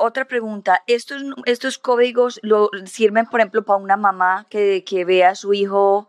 otra 0.01 0.25
pregunta, 0.25 0.83
¿estos, 0.87 1.23
estos 1.45 1.77
códigos 1.77 2.39
lo, 2.43 2.69
sirven, 2.85 3.25
por 3.25 3.39
ejemplo, 3.39 3.63
para 3.63 3.79
una 3.79 3.97
mamá 3.97 4.47
que, 4.49 4.83
que 4.83 5.05
ve 5.05 5.23
a 5.23 5.35
su 5.35 5.53
hijo 5.53 6.07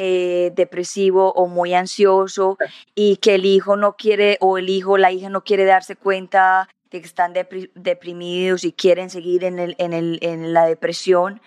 eh, 0.00 0.52
depresivo 0.54 1.32
o 1.32 1.48
muy 1.48 1.74
ansioso 1.74 2.56
y 2.94 3.16
que 3.16 3.34
el 3.34 3.44
hijo 3.44 3.76
no 3.76 3.96
quiere 3.96 4.38
o 4.40 4.56
el 4.56 4.68
hijo 4.68 4.96
la 4.96 5.10
hija 5.10 5.28
no 5.28 5.42
quiere 5.42 5.64
darse 5.64 5.96
cuenta 5.96 6.68
de 6.90 7.00
que 7.00 7.06
están 7.06 7.32
deprimidos 7.74 8.62
y 8.62 8.72
quieren 8.72 9.10
seguir 9.10 9.42
en, 9.42 9.58
el, 9.58 9.74
en, 9.78 9.92
el, 9.92 10.18
en 10.22 10.52
la 10.52 10.66
depresión? 10.66 11.40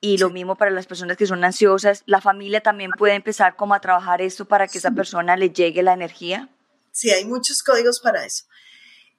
Y 0.00 0.18
lo 0.18 0.30
mismo 0.30 0.54
para 0.54 0.70
las 0.70 0.86
personas 0.86 1.16
que 1.16 1.26
son 1.26 1.42
ansiosas. 1.42 2.04
¿La 2.06 2.20
familia 2.20 2.60
también 2.60 2.92
puede 2.96 3.14
empezar 3.14 3.56
como 3.56 3.74
a 3.74 3.80
trabajar 3.80 4.22
esto 4.22 4.44
para 4.44 4.68
que 4.68 4.78
esa 4.78 4.92
persona 4.92 5.36
le 5.36 5.50
llegue 5.50 5.82
la 5.82 5.92
energía? 5.92 6.48
Sí, 6.92 7.10
hay 7.10 7.24
muchos 7.24 7.64
códigos 7.64 8.00
para 8.00 8.24
eso. 8.24 8.44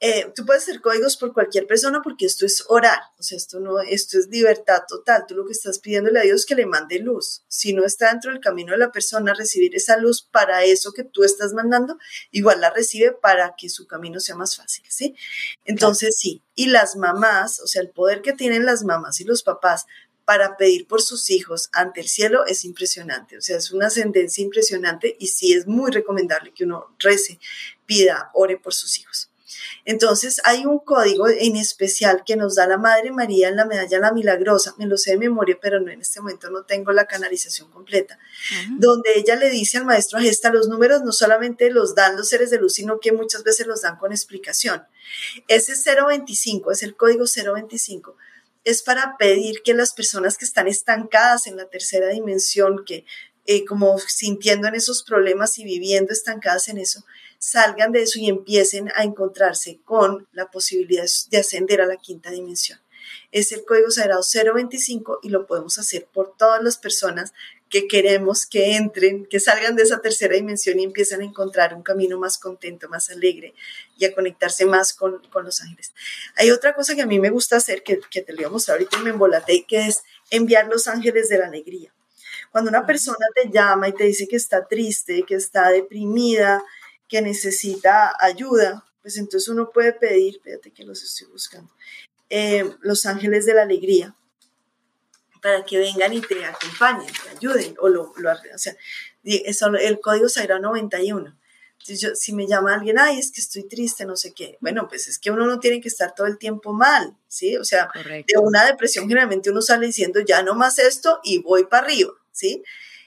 Eh, 0.01 0.31
tú 0.33 0.45
puedes 0.45 0.63
hacer 0.63 0.79
códigos 0.79 1.17
por 1.17 1.33
cualquier 1.33 1.67
persona 1.67 2.01
porque 2.01 2.25
esto 2.25 2.45
es 2.45 2.63
oral, 2.69 2.99
o 3.17 3.23
sea, 3.23 3.35
esto, 3.37 3.59
no, 3.59 3.81
esto 3.81 4.17
es 4.17 4.27
libertad 4.27 4.83
total. 4.87 5.25
Tú 5.27 5.35
lo 5.35 5.45
que 5.45 5.51
estás 5.51 5.79
pidiéndole 5.79 6.19
a 6.19 6.23
Dios 6.23 6.41
es 6.41 6.45
que 6.45 6.55
le 6.55 6.65
mande 6.65 6.99
luz. 6.99 7.43
Si 7.49 7.73
no 7.73 7.83
está 7.83 8.09
dentro 8.09 8.31
del 8.31 8.39
camino 8.39 8.71
de 8.71 8.77
la 8.77 8.93
persona 8.93 9.33
recibir 9.33 9.75
esa 9.75 9.97
luz 9.97 10.21
para 10.21 10.63
eso 10.63 10.93
que 10.93 11.03
tú 11.03 11.23
estás 11.23 11.53
mandando, 11.53 11.97
igual 12.31 12.61
la 12.61 12.69
recibe 12.69 13.11
para 13.11 13.55
que 13.57 13.67
su 13.67 13.87
camino 13.87 14.21
sea 14.21 14.35
más 14.35 14.55
fácil, 14.55 14.85
¿sí? 14.87 15.15
Entonces, 15.65 16.15
sí. 16.17 16.43
Y 16.55 16.67
las 16.67 16.95
mamás, 16.95 17.59
o 17.59 17.67
sea, 17.67 17.81
el 17.81 17.89
poder 17.89 18.21
que 18.21 18.33
tienen 18.33 18.65
las 18.65 18.83
mamás 18.83 19.19
y 19.19 19.25
los 19.25 19.43
papás 19.43 19.85
para 20.29 20.57
pedir 20.57 20.87
por 20.87 21.01
sus 21.01 21.31
hijos 21.31 21.69
ante 21.73 22.01
el 22.01 22.07
cielo 22.07 22.45
es 22.45 22.63
impresionante, 22.63 23.39
o 23.39 23.41
sea, 23.41 23.57
es 23.57 23.71
una 23.71 23.87
ascendencia 23.87 24.43
impresionante 24.43 25.15
y 25.19 25.25
sí 25.25 25.53
es 25.53 25.65
muy 25.65 25.89
recomendable 25.89 26.53
que 26.53 26.65
uno 26.65 26.95
rece, 26.99 27.39
pida, 27.87 28.29
ore 28.35 28.57
por 28.57 28.75
sus 28.75 28.99
hijos. 28.99 29.28
Entonces 29.89 30.39
hay 30.43 30.67
un 30.67 30.77
código 30.77 31.27
en 31.27 31.55
especial 31.55 32.21
que 32.23 32.35
nos 32.35 32.53
da 32.53 32.67
la 32.67 32.77
Madre 32.77 33.09
María 33.09 33.49
en 33.49 33.55
la 33.55 33.65
medalla 33.65 33.97
La 33.97 34.11
Milagrosa, 34.11 34.75
me 34.77 34.85
lo 34.85 34.97
sé 34.97 35.13
de 35.13 35.17
memoria, 35.17 35.57
pero 35.59 35.79
no 35.79 35.89
en 35.89 36.01
este 36.01 36.21
momento 36.21 36.51
no 36.51 36.63
tengo 36.63 36.91
la 36.91 37.07
canalización 37.07 37.71
completa, 37.71 38.19
donde 38.77 39.09
ella 39.15 39.35
le 39.35 39.49
dice 39.49 39.79
al 39.79 39.85
maestro 39.85 40.19
Gesta 40.19 40.51
los 40.51 40.67
números 40.67 41.01
no 41.01 41.11
solamente 41.11 41.71
los 41.71 41.95
dan 41.95 42.17
los 42.17 42.29
seres 42.29 42.51
de 42.51 42.59
luz, 42.59 42.75
sino 42.75 42.99
que 42.99 43.13
muchas 43.13 43.43
veces 43.43 43.65
los 43.65 43.81
dan 43.81 43.97
con 43.97 44.11
explicación. 44.11 44.83
Ese 45.47 45.73
025 45.73 46.71
es 46.71 46.83
el 46.83 46.95
código 46.95 47.25
025 47.25 48.15
es 48.65 48.83
para 48.83 49.17
pedir 49.17 49.63
que 49.63 49.73
las 49.73 49.93
personas 49.93 50.37
que 50.37 50.45
están 50.45 50.67
estancadas 50.67 51.47
en 51.47 51.57
la 51.57 51.65
tercera 51.65 52.09
dimensión, 52.09 52.83
que 52.85 53.05
eh, 53.47 53.65
como 53.65 53.97
sintiendo 53.97 54.67
en 54.67 54.75
esos 54.75 55.01
problemas 55.01 55.57
y 55.57 55.63
viviendo 55.63 56.13
estancadas 56.13 56.67
en 56.67 56.77
eso, 56.77 57.03
salgan 57.39 57.91
de 57.91 58.03
eso 58.03 58.19
y 58.19 58.29
empiecen 58.29 58.91
a 58.95 59.03
encontrarse 59.03 59.79
con 59.83 60.27
la 60.33 60.51
posibilidad 60.51 61.05
de 61.31 61.37
ascender 61.37 61.81
a 61.81 61.87
la 61.87 61.97
quinta 61.97 62.29
dimensión. 62.29 62.79
Es 63.31 63.51
el 63.51 63.65
código 63.65 63.89
sagrado 63.89 64.21
025 64.21 65.19
y 65.23 65.29
lo 65.29 65.47
podemos 65.47 65.79
hacer 65.79 66.07
por 66.13 66.35
todas 66.37 66.61
las 66.61 66.77
personas 66.77 67.33
que 67.69 67.87
queremos 67.87 68.45
que 68.45 68.75
entren, 68.75 69.25
que 69.25 69.39
salgan 69.39 69.75
de 69.75 69.83
esa 69.83 70.01
tercera 70.01 70.35
dimensión 70.35 70.79
y 70.79 70.83
empiecen 70.83 71.21
a 71.21 71.23
encontrar 71.23 71.75
un 71.75 71.83
camino 71.83 72.17
más 72.19 72.39
contento, 72.39 72.89
más 72.89 73.09
alegre 73.11 73.53
y 73.97 74.05
a 74.05 74.13
conectarse 74.13 74.65
más 74.65 74.93
con, 74.93 75.21
los 75.43 75.61
ángeles. 75.61 75.93
Hay 76.35 76.49
otra 76.51 76.73
cosa 76.73 76.95
que 76.95 77.03
a 77.03 77.05
mí 77.05 77.19
me 77.19 77.29
gusta 77.29 77.57
hacer, 77.57 77.83
que, 77.83 77.99
que 78.09 78.21
te 78.21 78.33
lo 78.33 78.37
voy 78.37 78.45
a 78.45 78.49
mostrar 78.49 78.77
ahorita 78.77 78.97
y 78.99 79.03
me 79.03 79.11
embolaté, 79.11 79.65
que 79.67 79.85
es 79.85 80.03
enviar 80.31 80.67
los 80.67 80.87
ángeles 80.87 81.29
de 81.29 81.37
la 81.37 81.47
alegría. 81.47 81.93
Cuando 82.51 82.69
una 82.69 82.85
persona 82.85 83.25
te 83.35 83.49
llama 83.51 83.87
y 83.87 83.93
te 83.93 84.05
dice 84.05 84.27
que 84.27 84.35
está 84.35 84.67
triste, 84.67 85.23
que 85.27 85.35
está 85.35 85.69
deprimida, 85.69 86.63
que 87.09 87.21
necesita 87.21 88.13
ayuda, 88.19 88.85
pues 89.01 89.17
entonces 89.17 89.49
uno 89.49 89.71
puede 89.71 89.93
pedir, 89.93 90.35
espérate 90.35 90.71
que 90.71 90.85
los 90.85 91.03
estoy 91.03 91.27
buscando, 91.27 91.69
eh, 92.29 92.71
los 92.81 93.05
ángeles 93.05 93.45
de 93.45 93.55
la 93.55 93.63
alegría 93.63 94.15
para 95.41 95.65
que 95.65 95.79
vengan 95.79 96.13
y 96.13 96.21
te 96.21 96.45
acompañen, 96.45 97.11
te 97.11 97.29
ayuden, 97.29 97.75
o 97.79 97.89
lo, 97.89 98.13
lo 98.17 98.31
o 98.31 98.57
sea, 98.57 98.75
el 99.23 99.99
código 99.99 100.29
sagrado 100.29 100.61
91. 100.61 101.35
yo, 101.87 102.09
si 102.13 102.33
me 102.33 102.45
llama 102.45 102.75
alguien, 102.75 102.99
ay, 102.99 103.17
es 103.17 103.31
que 103.31 103.41
estoy 103.41 103.63
triste, 103.63 104.05
no 104.05 104.15
sé 104.15 104.33
qué, 104.33 104.57
bueno, 104.59 104.87
pues 104.87 105.07
es 105.07 105.17
que 105.17 105.31
uno 105.31 105.47
no 105.47 105.59
tiene 105.59 105.81
que 105.81 105.87
estar 105.87 106.13
todo 106.13 106.27
el 106.27 106.37
tiempo 106.37 106.73
mal, 106.73 107.17
¿sí? 107.27 107.57
O 107.57 107.63
sea, 107.63 107.89
de 107.95 108.37
una 108.39 108.65
depresión 108.65 109.07
generalmente 109.07 109.49
uno 109.49 109.61
sale 109.61 109.87
diciendo, 109.87 110.19
ya 110.19 110.43
no 110.43 110.53
más 110.55 110.77
esto 110.77 111.19
y 111.23 111.39
voy 111.39 111.65
para 111.65 111.87
arriba, 111.87 112.11
¿sí? 112.31 112.63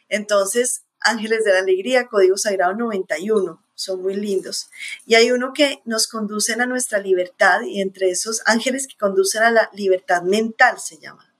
Entonces, 0.08 0.84
Ángeles 1.04 1.44
de 1.44 1.52
la 1.52 1.58
Alegría, 1.60 2.08
Código 2.08 2.36
Sagrado 2.36 2.74
91, 2.74 3.62
son 3.82 4.02
muy 4.02 4.14
lindos. 4.14 4.70
Y 5.06 5.14
hay 5.14 5.32
uno 5.32 5.52
que 5.52 5.80
nos 5.84 6.06
conducen 6.06 6.60
a 6.60 6.66
nuestra 6.66 6.98
libertad 6.98 7.62
y 7.62 7.80
entre 7.80 8.10
esos 8.10 8.42
ángeles 8.46 8.86
que 8.86 8.96
conducen 8.96 9.42
a 9.42 9.50
la 9.50 9.70
libertad 9.72 10.22
mental 10.22 10.78
se 10.80 10.98
llama 10.98 11.32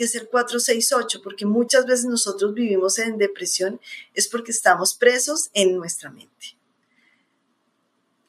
que 0.00 0.04
es 0.04 0.14
el 0.14 0.30
468, 0.30 1.20
porque 1.22 1.44
muchas 1.44 1.84
veces 1.84 2.06
nosotros 2.06 2.54
vivimos 2.54 2.98
en 2.98 3.18
depresión 3.18 3.78
es 4.14 4.28
porque 4.28 4.50
estamos 4.50 4.94
presos 4.94 5.50
en 5.52 5.76
nuestra 5.76 6.10
mente. 6.10 6.56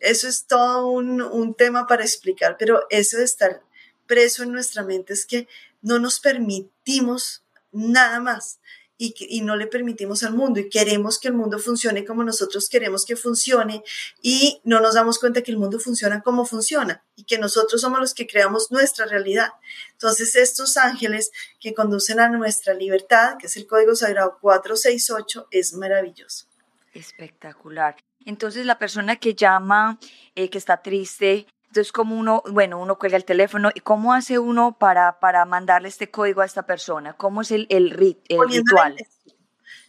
Eso 0.01 0.27
es 0.27 0.47
todo 0.47 0.87
un, 0.87 1.21
un 1.21 1.53
tema 1.53 1.87
para 1.87 2.03
explicar, 2.03 2.57
pero 2.59 2.85
eso 2.89 3.15
de 3.15 3.23
estar 3.23 3.63
preso 4.05 4.43
en 4.43 4.51
nuestra 4.51 4.83
mente 4.83 5.13
es 5.13 5.25
que 5.25 5.47
no 5.81 5.97
nos 5.97 6.19
permitimos 6.19 7.45
nada 7.71 8.19
más 8.19 8.59
y, 9.03 9.41
no 9.41 9.55
le 9.55 9.65
permitimos 9.65 10.21
al 10.21 10.33
mundo 10.33 10.59
y 10.59 10.69
queremos 10.69 11.17
que 11.17 11.29
el 11.29 11.33
mundo 11.33 11.57
funcione 11.57 12.05
como 12.05 12.23
nosotros 12.23 12.69
queremos 12.69 13.03
que 13.03 13.15
funcione 13.15 13.83
y 14.21 14.61
no 14.63 14.79
nos 14.79 14.93
damos 14.93 15.17
cuenta 15.17 15.41
que 15.41 15.51
el 15.51 15.57
mundo 15.57 15.79
funciona 15.79 16.21
como 16.21 16.45
funciona 16.45 17.03
y 17.15 17.23
que 17.23 17.39
nosotros 17.39 17.81
somos 17.81 17.99
los 17.99 18.13
que 18.13 18.27
creamos 18.27 18.71
nuestra 18.71 19.07
realidad. 19.07 19.49
Entonces 19.93 20.35
estos 20.35 20.77
ángeles 20.77 21.31
que 21.59 21.73
conducen 21.73 22.19
a 22.19 22.29
nuestra 22.29 22.75
libertad, 22.75 23.37
que 23.39 23.47
es 23.47 23.57
el 23.57 23.65
código 23.65 23.95
sagrado 23.95 24.37
468, 24.39 25.47
es 25.49 25.73
maravilloso. 25.73 26.45
Espectacular. 26.93 27.95
Entonces 28.23 28.67
la 28.67 28.77
persona 28.77 29.15
que 29.15 29.33
llama, 29.33 29.97
eh, 30.35 30.51
que 30.51 30.59
está 30.59 30.83
triste, 30.83 31.47
entonces 31.72 31.93
como 31.93 32.19
uno, 32.19 32.43
bueno, 32.51 32.82
uno 32.82 32.99
cuelga 32.99 33.15
el 33.15 33.24
teléfono 33.24 33.72
y 33.74 33.80
cómo 33.80 34.13
hace 34.13 34.38
uno 34.39 34.78
para, 34.78 35.22
para 35.22 35.45
mandarle 35.45 35.88
este 35.88 36.11
código 36.11 36.41
a 36.41 36.45
esta 36.45 36.65
persona, 36.65 37.13
cómo 37.13 37.43
es 37.43 37.51
el, 37.51 37.65
el, 37.69 37.93
el 38.28 38.49
ritual. 38.49 38.97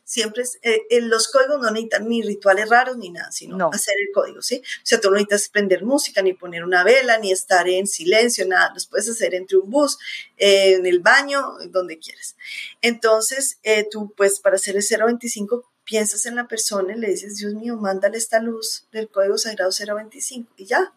Siempre 0.05 0.45
es, 0.45 0.61
eh, 0.62 0.78
los 1.01 1.26
códigos 1.26 1.61
no 1.61 1.72
necesitan 1.72 2.09
ni 2.09 2.22
rituales 2.22 2.68
raros 2.68 2.97
ni 2.99 3.11
nada, 3.11 3.33
sino 3.33 3.70
hacer 3.72 3.97
el 3.99 4.14
código, 4.14 4.43
¿sí? 4.43 4.62
O 4.64 4.87
sea, 4.87 5.01
tú 5.01 5.09
no 5.09 5.14
necesitas 5.14 5.49
prender 5.49 5.85
música, 5.85 6.22
ni 6.22 6.35
poner 6.35 6.62
una 6.62 6.85
vela, 6.85 7.18
ni 7.18 7.33
estar 7.33 7.68
en 7.68 7.89
silencio, 7.89 8.47
nada. 8.47 8.70
Los 8.72 8.87
puedes 8.87 9.09
hacer 9.09 9.35
entre 9.35 9.57
un 9.57 9.68
bus, 9.68 9.99
eh, 10.37 10.74
en 10.74 10.87
el 10.87 11.01
baño, 11.01 11.55
donde 11.70 11.99
quieras. 11.99 12.37
Entonces, 12.80 13.59
eh, 13.64 13.89
tú, 13.91 14.14
pues, 14.16 14.39
para 14.39 14.55
hacer 14.55 14.76
el 14.76 14.85
025, 14.85 15.68
piensas 15.83 16.26
en 16.26 16.37
la 16.37 16.47
persona 16.47 16.95
y 16.95 17.01
le 17.01 17.09
dices, 17.09 17.39
Dios 17.39 17.55
mío, 17.55 17.76
mándale 17.76 18.18
esta 18.18 18.39
luz 18.39 18.87
del 18.93 19.09
código 19.09 19.37
sagrado 19.37 19.72
025 19.72 20.53
y 20.57 20.66
ya. 20.66 20.93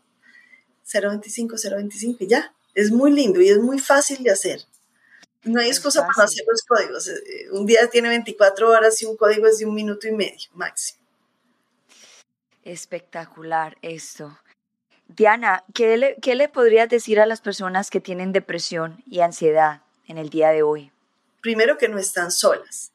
025, 0.92 1.56
025 1.58 2.24
y 2.24 2.28
ya. 2.28 2.54
Es 2.74 2.92
muy 2.92 3.12
lindo 3.12 3.42
y 3.42 3.50
es 3.50 3.58
muy 3.58 3.80
fácil 3.80 4.24
de 4.24 4.32
hacer. 4.32 4.62
No 5.44 5.62
hay 5.62 5.68
excusa 5.68 6.06
para 6.08 6.26
hacer 6.26 6.44
los 6.50 6.64
códigos. 6.64 7.08
Eh, 7.08 7.48
un 7.52 7.66
día 7.66 7.88
tiene 7.90 8.10
24 8.10 8.70
horas 8.70 9.02
y 9.02 9.06
un 9.06 9.16
código 9.16 9.48
es 9.48 9.60
de 9.60 9.66
un 9.66 9.76
minuto 9.76 10.08
y 10.08 10.12
medio 10.12 10.50
máximo. 10.54 11.00
Espectacular 12.64 13.78
esto. 13.82 14.40
Diana, 15.08 15.64
¿qué 15.74 15.98
le, 15.98 16.16
¿qué 16.16 16.34
le 16.34 16.50
podrías 16.50 16.90
decir 16.90 17.20
a 17.20 17.28
las 17.28 17.42
personas 17.42 17.92
que 17.92 18.02
tienen 18.02 18.32
depresión 18.32 19.04
y 19.06 19.20
ansiedad 19.20 19.84
en 20.08 20.18
el 20.18 20.30
día 20.30 20.50
de 20.50 20.64
hoy? 20.64 20.92
Primero 21.42 21.78
que 21.78 21.90
no 21.90 22.00
están 22.00 22.32
solas, 22.32 22.92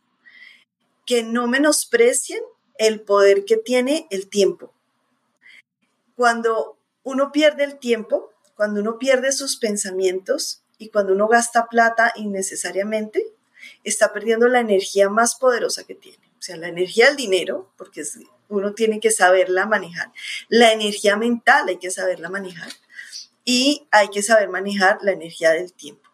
que 1.06 1.22
no 1.22 1.46
menosprecien 1.46 2.42
el 2.78 3.00
poder 3.00 3.44
que 3.44 3.56
tiene 3.56 4.08
el 4.10 4.28
tiempo. 4.28 4.74
Cuando 6.16 6.79
uno 7.02 7.32
pierde 7.32 7.64
el 7.64 7.78
tiempo, 7.78 8.32
cuando 8.54 8.80
uno 8.80 8.98
pierde 8.98 9.32
sus 9.32 9.56
pensamientos, 9.56 10.62
y 10.80 10.88
cuando 10.88 11.12
uno 11.12 11.28
gasta 11.28 11.66
plata 11.66 12.12
innecesariamente, 12.16 13.22
está 13.84 14.12
perdiendo 14.12 14.48
la 14.48 14.60
energía 14.60 15.10
más 15.10 15.34
poderosa 15.36 15.84
que 15.84 15.94
tiene. 15.94 16.30
O 16.38 16.42
sea, 16.42 16.56
la 16.56 16.68
energía 16.68 17.08
del 17.08 17.16
dinero, 17.16 17.70
porque 17.76 18.02
uno 18.48 18.72
tiene 18.72 18.98
que 18.98 19.10
saberla 19.10 19.66
manejar. 19.66 20.10
La 20.48 20.72
energía 20.72 21.16
mental 21.16 21.68
hay 21.68 21.76
que 21.76 21.90
saberla 21.90 22.30
manejar. 22.30 22.70
Y 23.44 23.86
hay 23.90 24.08
que 24.08 24.22
saber 24.22 24.48
manejar 24.48 24.98
la 25.02 25.12
energía 25.12 25.50
del 25.50 25.72
tiempo. 25.74 26.08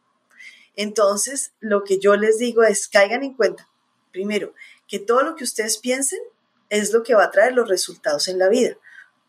Entonces, 0.75 1.53
lo 1.61 1.85
que 1.85 2.01
yo 2.01 2.17
les 2.17 2.39
digo 2.39 2.65
es, 2.65 2.89
caigan 2.89 3.23
en 3.23 3.35
cuenta, 3.35 3.69
primero, 4.11 4.53
que 4.89 4.99
todo 4.99 5.23
lo 5.23 5.37
que 5.37 5.45
ustedes 5.45 5.79
piensen 5.79 6.21
es 6.71 6.93
lo 6.93 7.05
que 7.05 7.15
va 7.15 7.25
a 7.25 7.31
traer 7.31 7.53
los 7.53 7.69
resultados 7.69 8.27
en 8.27 8.39
la 8.41 8.49
vida. 8.49 8.77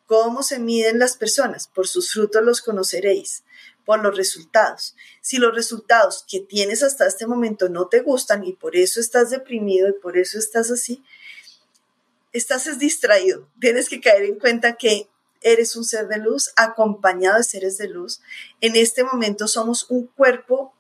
¿Cómo 0.08 0.42
se 0.42 0.58
miden 0.58 0.98
las 0.98 1.16
personas? 1.18 1.68
Por 1.68 1.88
sus 1.88 2.12
frutos 2.12 2.44
los 2.44 2.62
conoceréis 2.62 3.44
por 3.88 4.04
los 4.04 4.18
resultados. 4.18 4.98
Si 5.22 5.38
los 5.38 5.56
resultados 5.56 6.26
que 6.30 6.42
tienes 6.42 6.84
hasta 6.84 7.08
este 7.08 7.26
momento 7.26 7.70
no 7.70 7.88
te 7.88 8.02
gustan 8.02 8.44
y 8.44 8.52
por 8.52 8.76
eso 8.76 9.00
estás 9.00 9.30
deprimido 9.30 9.88
y 9.88 9.94
por 9.94 10.18
eso 10.18 10.38
estás 10.38 10.70
así, 10.70 11.06
estás 12.34 12.78
distraído. 12.80 13.48
Tienes 13.62 13.88
que 13.88 14.02
caer 14.02 14.24
en 14.24 14.40
cuenta 14.40 14.76
que 14.76 15.08
eres 15.40 15.78
un 15.78 15.86
ser 15.86 16.10
de 16.10 16.18
luz 16.18 16.52
acompañado 16.58 17.38
de 17.38 17.46
seres 17.46 17.78
de 17.78 17.88
luz. 17.88 18.20
En 18.60 18.76
este 18.76 19.06
momento 19.06 19.48
somos 19.48 19.86
un 19.90 20.08
cuerpo, 20.08 20.74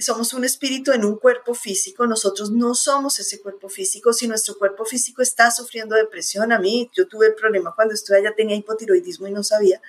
somos 0.00 0.32
un 0.32 0.44
espíritu 0.44 0.92
en 0.92 1.04
un 1.04 1.16
cuerpo 1.16 1.54
físico. 1.54 2.06
Nosotros 2.06 2.50
no 2.50 2.74
somos 2.74 3.18
ese 3.18 3.40
cuerpo 3.40 3.68
físico. 3.68 4.12
Si 4.12 4.26
nuestro 4.28 4.56
cuerpo 4.56 4.84
físico 4.84 5.22
está 5.22 5.50
sufriendo 5.50 5.96
depresión, 5.96 6.52
a 6.52 6.58
mí, 6.58 6.90
yo 6.94 7.06
tuve 7.08 7.26
el 7.28 7.34
problema 7.34 7.74
cuando 7.74 7.94
estuve 7.94 8.18
allá, 8.18 8.34
tenía 8.34 8.56
hipotiroidismo 8.56 9.26
y 9.28 9.32
no 9.32 9.42
sabía. 9.42 9.80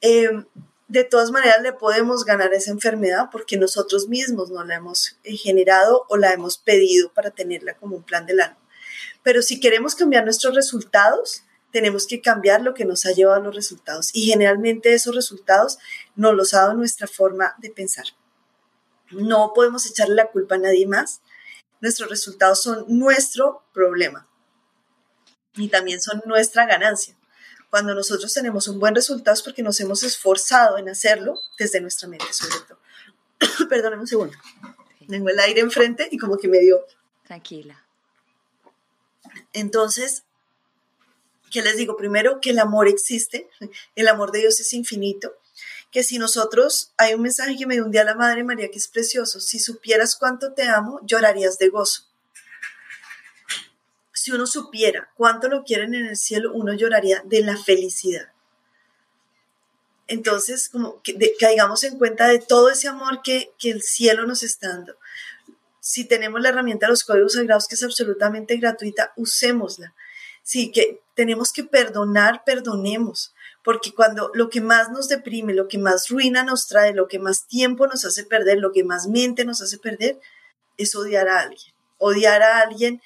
Eh, 0.00 0.30
de 0.88 1.04
todas 1.04 1.30
maneras 1.30 1.60
le 1.62 1.74
podemos 1.74 2.24
ganar 2.24 2.54
esa 2.54 2.70
enfermedad 2.70 3.28
porque 3.30 3.58
nosotros 3.58 4.08
mismos 4.08 4.50
no 4.50 4.64
la 4.64 4.76
hemos 4.76 5.18
eh, 5.24 5.36
generado 5.36 6.06
o 6.08 6.16
la 6.16 6.32
hemos 6.32 6.56
pedido 6.56 7.12
para 7.12 7.30
tenerla 7.30 7.76
como 7.76 7.96
un 7.96 8.02
plan 8.02 8.24
del 8.24 8.40
alma. 8.40 8.58
Pero 9.22 9.42
si 9.42 9.60
queremos 9.60 9.94
cambiar 9.94 10.24
nuestros 10.24 10.54
resultados, 10.54 11.42
tenemos 11.70 12.06
que 12.06 12.20
cambiar 12.20 12.62
lo 12.62 12.72
que 12.72 12.86
nos 12.86 13.04
ha 13.04 13.12
llevado 13.12 13.40
a 13.40 13.44
los 13.44 13.54
resultados. 13.54 14.10
Y 14.14 14.26
generalmente 14.26 14.94
esos 14.94 15.14
resultados 15.14 15.78
nos 16.16 16.34
los 16.34 16.54
ha 16.54 16.62
dado 16.62 16.74
nuestra 16.74 17.06
forma 17.06 17.54
de 17.58 17.70
pensar. 17.70 18.06
No 19.10 19.52
podemos 19.54 19.86
echarle 19.86 20.14
la 20.14 20.30
culpa 20.30 20.56
a 20.56 20.58
nadie 20.58 20.86
más. 20.86 21.20
Nuestros 21.80 22.10
resultados 22.10 22.62
son 22.62 22.84
nuestro 22.88 23.62
problema 23.72 24.28
y 25.54 25.68
también 25.68 26.00
son 26.00 26.22
nuestra 26.26 26.66
ganancia. 26.66 27.16
Cuando 27.70 27.94
nosotros 27.94 28.32
tenemos 28.32 28.66
un 28.68 28.80
buen 28.80 28.94
resultado 28.94 29.34
es 29.34 29.42
porque 29.42 29.62
nos 29.62 29.78
hemos 29.80 30.02
esforzado 30.02 30.78
en 30.78 30.88
hacerlo 30.88 31.40
desde 31.58 31.80
nuestra 31.80 32.08
mente, 32.08 32.32
sobre 32.32 32.56
todo. 32.66 32.78
Perdóname 33.68 34.02
un 34.02 34.08
segundo. 34.08 34.36
Tengo 35.06 35.28
el 35.28 35.38
aire 35.38 35.60
enfrente 35.60 36.08
y 36.10 36.18
como 36.18 36.36
que 36.38 36.48
me 36.48 36.58
dio... 36.58 36.84
Tranquila. 37.24 37.84
Entonces, 39.52 40.24
¿qué 41.50 41.62
les 41.62 41.76
digo? 41.76 41.96
Primero, 41.96 42.40
que 42.40 42.50
el 42.50 42.58
amor 42.58 42.88
existe, 42.88 43.48
el 43.94 44.08
amor 44.08 44.32
de 44.32 44.40
Dios 44.40 44.60
es 44.60 44.72
infinito, 44.72 45.34
que 45.90 46.02
si 46.02 46.18
nosotros, 46.18 46.92
hay 46.96 47.14
un 47.14 47.22
mensaje 47.22 47.56
que 47.56 47.66
me 47.66 47.74
dio 47.74 47.84
un 47.84 47.90
día 47.90 48.04
la 48.04 48.14
Madre 48.14 48.44
María 48.44 48.70
que 48.70 48.78
es 48.78 48.88
precioso, 48.88 49.40
si 49.40 49.58
supieras 49.58 50.16
cuánto 50.16 50.52
te 50.52 50.64
amo, 50.64 51.00
llorarías 51.04 51.58
de 51.58 51.68
gozo 51.68 52.08
si 54.28 54.32
uno 54.32 54.46
supiera 54.46 55.10
cuánto 55.16 55.48
lo 55.48 55.64
quieren 55.64 55.94
en 55.94 56.06
el 56.06 56.16
cielo, 56.16 56.52
uno 56.52 56.74
lloraría 56.74 57.22
de 57.24 57.40
la 57.40 57.56
felicidad. 57.56 58.30
Entonces, 60.06 60.68
como 60.68 61.00
que 61.02 61.16
caigamos 61.40 61.82
en 61.84 61.96
cuenta 61.96 62.28
de 62.28 62.38
todo 62.38 62.70
ese 62.70 62.88
amor 62.88 63.22
que, 63.22 63.52
que 63.58 63.70
el 63.70 63.82
cielo 63.82 64.26
nos 64.26 64.42
está 64.42 64.68
dando. 64.68 64.96
Si 65.80 66.04
tenemos 66.04 66.42
la 66.42 66.50
herramienta 66.50 66.86
de 66.86 66.90
los 66.90 67.04
códigos 67.04 67.34
sagrados, 67.34 67.68
que 67.68 67.74
es 67.74 67.82
absolutamente 67.82 68.56
gratuita, 68.58 69.12
usémosla. 69.16 69.94
Si 70.48 70.72
que 70.72 71.02
tenemos 71.12 71.52
que 71.52 71.62
perdonar, 71.62 72.42
perdonemos. 72.42 73.34
Porque 73.62 73.92
cuando 73.92 74.30
lo 74.32 74.48
que 74.48 74.62
más 74.62 74.90
nos 74.90 75.06
deprime, 75.06 75.52
lo 75.52 75.68
que 75.68 75.76
más 75.76 76.08
ruina 76.08 76.42
nos 76.42 76.68
trae, 76.68 76.94
lo 76.94 77.06
que 77.06 77.18
más 77.18 77.46
tiempo 77.46 77.86
nos 77.86 78.06
hace 78.06 78.24
perder, 78.24 78.56
lo 78.56 78.72
que 78.72 78.82
más 78.82 79.08
mente 79.08 79.44
nos 79.44 79.60
hace 79.60 79.76
perder, 79.76 80.18
es 80.78 80.94
odiar 80.94 81.28
a 81.28 81.40
alguien. 81.40 81.74
Odiar 81.98 82.42
a 82.42 82.60
alguien 82.60 83.02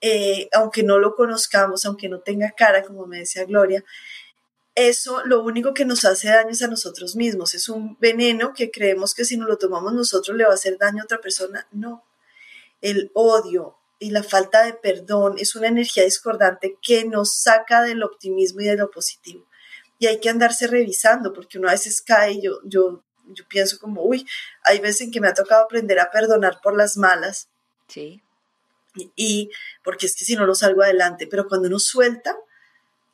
eh, 0.00 0.48
aunque 0.52 0.84
no 0.84 1.00
lo 1.00 1.16
conozcamos, 1.16 1.84
aunque 1.84 2.08
no 2.08 2.20
tenga 2.20 2.52
cara, 2.52 2.84
como 2.84 3.06
me 3.06 3.18
decía 3.18 3.44
Gloria, 3.44 3.82
eso 4.76 5.24
lo 5.24 5.42
único 5.42 5.74
que 5.74 5.84
nos 5.84 6.04
hace 6.04 6.28
daño 6.28 6.50
es 6.50 6.62
a 6.62 6.68
nosotros 6.68 7.16
mismos. 7.16 7.54
Es 7.54 7.68
un 7.68 7.98
veneno 7.98 8.52
que 8.54 8.70
creemos 8.70 9.14
que 9.14 9.24
si 9.24 9.36
nos 9.36 9.48
lo 9.48 9.58
tomamos 9.58 9.94
nosotros 9.94 10.36
le 10.36 10.44
va 10.44 10.52
a 10.52 10.54
hacer 10.54 10.78
daño 10.78 11.02
a 11.02 11.06
otra 11.06 11.20
persona. 11.20 11.66
No. 11.72 12.04
El 12.82 13.10
odio 13.14 13.78
y 14.04 14.10
la 14.10 14.22
falta 14.22 14.64
de 14.64 14.74
perdón 14.74 15.36
es 15.38 15.54
una 15.54 15.68
energía 15.68 16.04
discordante 16.04 16.76
que 16.82 17.04
nos 17.04 17.34
saca 17.40 17.82
del 17.82 18.02
optimismo 18.02 18.60
y 18.60 18.66
de 18.66 18.76
lo 18.76 18.90
positivo. 18.90 19.46
Y 19.98 20.06
hay 20.06 20.20
que 20.20 20.28
andarse 20.28 20.66
revisando 20.66 21.32
porque 21.32 21.58
uno 21.58 21.68
a 21.68 21.72
veces 21.72 22.02
cae, 22.02 22.40
yo, 22.40 22.60
yo, 22.64 23.02
yo 23.26 23.44
pienso 23.48 23.78
como, 23.78 24.02
uy, 24.02 24.26
hay 24.62 24.80
veces 24.80 25.02
en 25.02 25.10
que 25.10 25.20
me 25.20 25.28
ha 25.28 25.34
tocado 25.34 25.64
aprender 25.64 25.98
a 25.98 26.10
perdonar 26.10 26.60
por 26.62 26.76
las 26.76 26.96
malas. 26.96 27.48
Sí 27.88 28.22
y 29.16 29.50
porque 29.82 30.06
es 30.06 30.16
que 30.16 30.24
si 30.24 30.36
no 30.36 30.46
lo 30.46 30.54
salgo 30.54 30.82
adelante, 30.82 31.26
pero 31.26 31.48
cuando 31.48 31.68
uno 31.68 31.78
suelta 31.78 32.36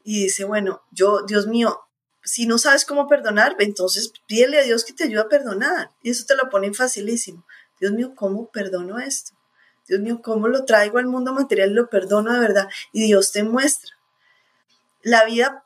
y 0.04 0.24
dice, 0.24 0.44
bueno, 0.44 0.82
yo, 0.90 1.22
Dios 1.22 1.46
mío, 1.46 1.80
si 2.22 2.46
no 2.46 2.58
sabes 2.58 2.84
cómo 2.84 3.08
perdonar, 3.08 3.56
entonces 3.58 4.12
pídele 4.26 4.58
a 4.58 4.62
Dios 4.64 4.84
que 4.84 4.92
te 4.92 5.04
ayude 5.04 5.22
a 5.22 5.28
perdonar. 5.28 5.90
Y 6.02 6.10
eso 6.10 6.24
te 6.26 6.36
lo 6.36 6.50
ponen 6.50 6.74
facilísimo. 6.74 7.46
Dios 7.80 7.92
mío, 7.92 8.12
¿cómo 8.14 8.50
perdono 8.50 8.98
esto? 8.98 9.32
Dios 9.86 10.00
mío, 10.00 10.20
¿cómo 10.22 10.48
lo 10.48 10.64
traigo 10.64 10.98
al 10.98 11.06
mundo 11.06 11.32
material 11.32 11.72
lo 11.72 11.88
perdono 11.88 12.32
de 12.32 12.40
verdad? 12.40 12.68
Y 12.92 13.04
Dios 13.06 13.32
te 13.32 13.42
muestra. 13.42 13.92
La 15.02 15.24
vida, 15.24 15.64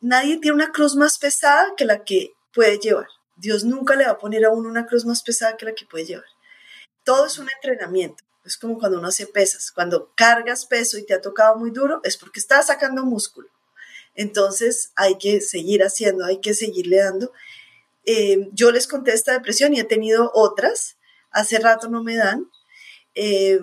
nadie 0.00 0.38
tiene 0.38 0.54
una 0.54 0.72
cruz 0.72 0.96
más 0.96 1.18
pesada 1.18 1.74
que 1.76 1.84
la 1.84 2.04
que 2.04 2.34
puede 2.54 2.78
llevar. 2.78 3.08
Dios 3.36 3.64
nunca 3.64 3.96
le 3.96 4.06
va 4.06 4.12
a 4.12 4.18
poner 4.18 4.44
a 4.44 4.50
uno 4.50 4.68
una 4.68 4.86
cruz 4.86 5.04
más 5.04 5.22
pesada 5.22 5.56
que 5.56 5.66
la 5.66 5.74
que 5.74 5.84
puede 5.84 6.06
llevar. 6.06 6.24
Todo 7.04 7.26
es 7.26 7.38
un 7.38 7.48
entrenamiento. 7.50 8.24
Es 8.44 8.56
como 8.56 8.78
cuando 8.78 8.98
uno 8.98 9.08
hace 9.08 9.26
pesas. 9.26 9.72
Cuando 9.72 10.12
cargas 10.14 10.66
peso 10.66 10.98
y 10.98 11.04
te 11.04 11.14
ha 11.14 11.20
tocado 11.20 11.56
muy 11.56 11.70
duro, 11.70 12.00
es 12.04 12.16
porque 12.16 12.40
estás 12.40 12.68
sacando 12.68 13.04
músculo. 13.04 13.48
Entonces 14.14 14.92
hay 14.96 15.18
que 15.18 15.40
seguir 15.40 15.82
haciendo, 15.82 16.24
hay 16.24 16.40
que 16.40 16.54
seguirle 16.54 16.98
dando. 16.98 17.32
Eh, 18.04 18.48
yo 18.52 18.70
les 18.70 18.86
conté 18.86 19.12
esta 19.12 19.32
depresión 19.32 19.74
y 19.74 19.80
he 19.80 19.84
tenido 19.84 20.30
otras. 20.32 20.96
Hace 21.30 21.58
rato 21.58 21.88
no 21.88 22.02
me 22.02 22.16
dan, 22.16 22.50
eh, 23.16 23.58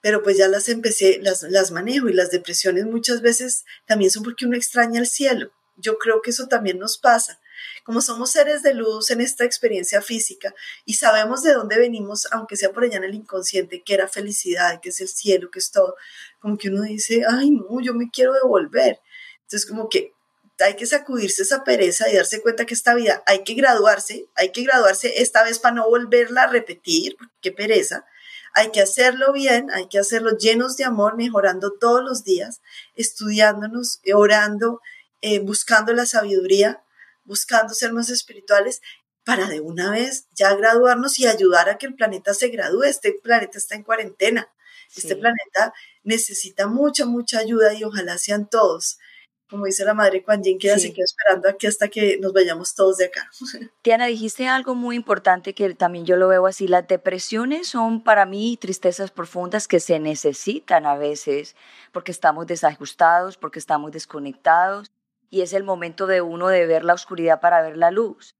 pero 0.00 0.22
pues 0.22 0.36
ya 0.36 0.46
las 0.46 0.68
empecé, 0.68 1.18
las, 1.20 1.42
las 1.42 1.72
manejo 1.72 2.08
y 2.08 2.12
las 2.12 2.30
depresiones 2.30 2.84
muchas 2.84 3.22
veces 3.22 3.64
también 3.86 4.12
son 4.12 4.22
porque 4.22 4.46
uno 4.46 4.56
extraña 4.56 5.00
el 5.00 5.08
cielo. 5.08 5.50
Yo 5.76 5.98
creo 5.98 6.22
que 6.22 6.30
eso 6.30 6.46
también 6.46 6.78
nos 6.78 6.98
pasa 6.98 7.40
como 7.84 8.00
somos 8.00 8.30
seres 8.30 8.62
de 8.62 8.74
luz 8.74 9.10
en 9.10 9.20
esta 9.20 9.44
experiencia 9.44 10.00
física 10.00 10.54
y 10.84 10.94
sabemos 10.94 11.42
de 11.42 11.52
dónde 11.52 11.78
venimos, 11.78 12.26
aunque 12.32 12.56
sea 12.56 12.72
por 12.72 12.84
allá 12.84 12.96
en 12.96 13.04
el 13.04 13.14
inconsciente, 13.14 13.82
que 13.82 13.94
era 13.94 14.08
felicidad, 14.08 14.80
que 14.80 14.88
es 14.88 15.00
el 15.00 15.08
cielo, 15.08 15.50
que 15.50 15.58
es 15.58 15.70
todo, 15.70 15.94
como 16.40 16.56
que 16.56 16.70
uno 16.70 16.82
dice, 16.82 17.24
ay, 17.28 17.50
no, 17.50 17.80
yo 17.80 17.94
me 17.94 18.10
quiero 18.10 18.32
devolver. 18.32 19.00
Entonces 19.42 19.66
como 19.66 19.88
que 19.88 20.12
hay 20.60 20.76
que 20.76 20.86
sacudirse 20.86 21.42
esa 21.42 21.62
pereza 21.62 22.08
y 22.08 22.16
darse 22.16 22.40
cuenta 22.40 22.64
que 22.64 22.74
esta 22.74 22.94
vida 22.94 23.22
hay 23.26 23.44
que 23.44 23.54
graduarse, 23.54 24.26
hay 24.34 24.50
que 24.50 24.62
graduarse 24.62 25.20
esta 25.20 25.44
vez 25.44 25.58
para 25.58 25.74
no 25.74 25.88
volverla 25.88 26.44
a 26.44 26.50
repetir, 26.50 27.16
qué 27.42 27.52
pereza. 27.52 28.06
Hay 28.54 28.70
que 28.70 28.80
hacerlo 28.80 29.32
bien, 29.32 29.70
hay 29.72 29.88
que 29.88 29.98
hacerlo 29.98 30.36
llenos 30.38 30.76
de 30.76 30.84
amor, 30.84 31.16
mejorando 31.16 31.72
todos 31.72 32.02
los 32.02 32.24
días, 32.24 32.60
estudiándonos, 32.94 34.00
orando, 34.14 34.80
eh, 35.20 35.40
buscando 35.40 35.92
la 35.92 36.06
sabiduría, 36.06 36.82
buscando 37.24 37.74
ser 37.74 37.92
más 37.92 38.10
espirituales 38.10 38.80
para 39.24 39.48
de 39.48 39.60
una 39.60 39.90
vez 39.90 40.26
ya 40.34 40.54
graduarnos 40.54 41.18
y 41.18 41.26
ayudar 41.26 41.68
a 41.68 41.78
que 41.78 41.86
el 41.86 41.94
planeta 41.94 42.34
se 42.34 42.48
gradúe. 42.48 42.84
Este 42.84 43.12
planeta 43.12 43.58
está 43.58 43.74
en 43.74 43.82
cuarentena. 43.82 44.48
Este 44.94 45.16
planeta 45.16 45.72
necesita 46.04 46.68
mucha, 46.68 47.06
mucha 47.06 47.40
ayuda 47.40 47.74
y 47.74 47.82
ojalá 47.82 48.18
sean 48.18 48.48
todos 48.48 48.98
como 49.48 49.66
dice 49.66 49.84
la 49.84 49.94
madre 49.94 50.22
Juan 50.24 50.42
Jin, 50.42 50.58
que 50.58 50.78
se 50.78 50.92
queda 50.92 51.04
esperando 51.04 51.48
aquí 51.48 51.66
hasta 51.66 51.88
que 51.88 52.18
nos 52.18 52.32
vayamos 52.32 52.74
todos 52.74 52.96
de 52.96 53.06
acá. 53.06 53.30
Tiana, 53.82 54.06
dijiste 54.06 54.48
algo 54.48 54.74
muy 54.74 54.96
importante 54.96 55.54
que 55.54 55.74
también 55.74 56.06
yo 56.06 56.16
lo 56.16 56.28
veo 56.28 56.46
así. 56.46 56.66
Las 56.66 56.88
depresiones 56.88 57.68
son 57.68 58.02
para 58.02 58.26
mí 58.26 58.56
tristezas 58.60 59.10
profundas 59.10 59.68
que 59.68 59.80
se 59.80 59.98
necesitan 59.98 60.86
a 60.86 60.96
veces 60.96 61.56
porque 61.92 62.12
estamos 62.12 62.46
desajustados, 62.46 63.36
porque 63.36 63.58
estamos 63.58 63.92
desconectados 63.92 64.90
y 65.30 65.42
es 65.42 65.52
el 65.52 65.64
momento 65.64 66.06
de 66.06 66.20
uno 66.20 66.48
de 66.48 66.66
ver 66.66 66.84
la 66.84 66.94
oscuridad 66.94 67.40
para 67.40 67.62
ver 67.62 67.76
la 67.76 67.90
luz. 67.90 68.36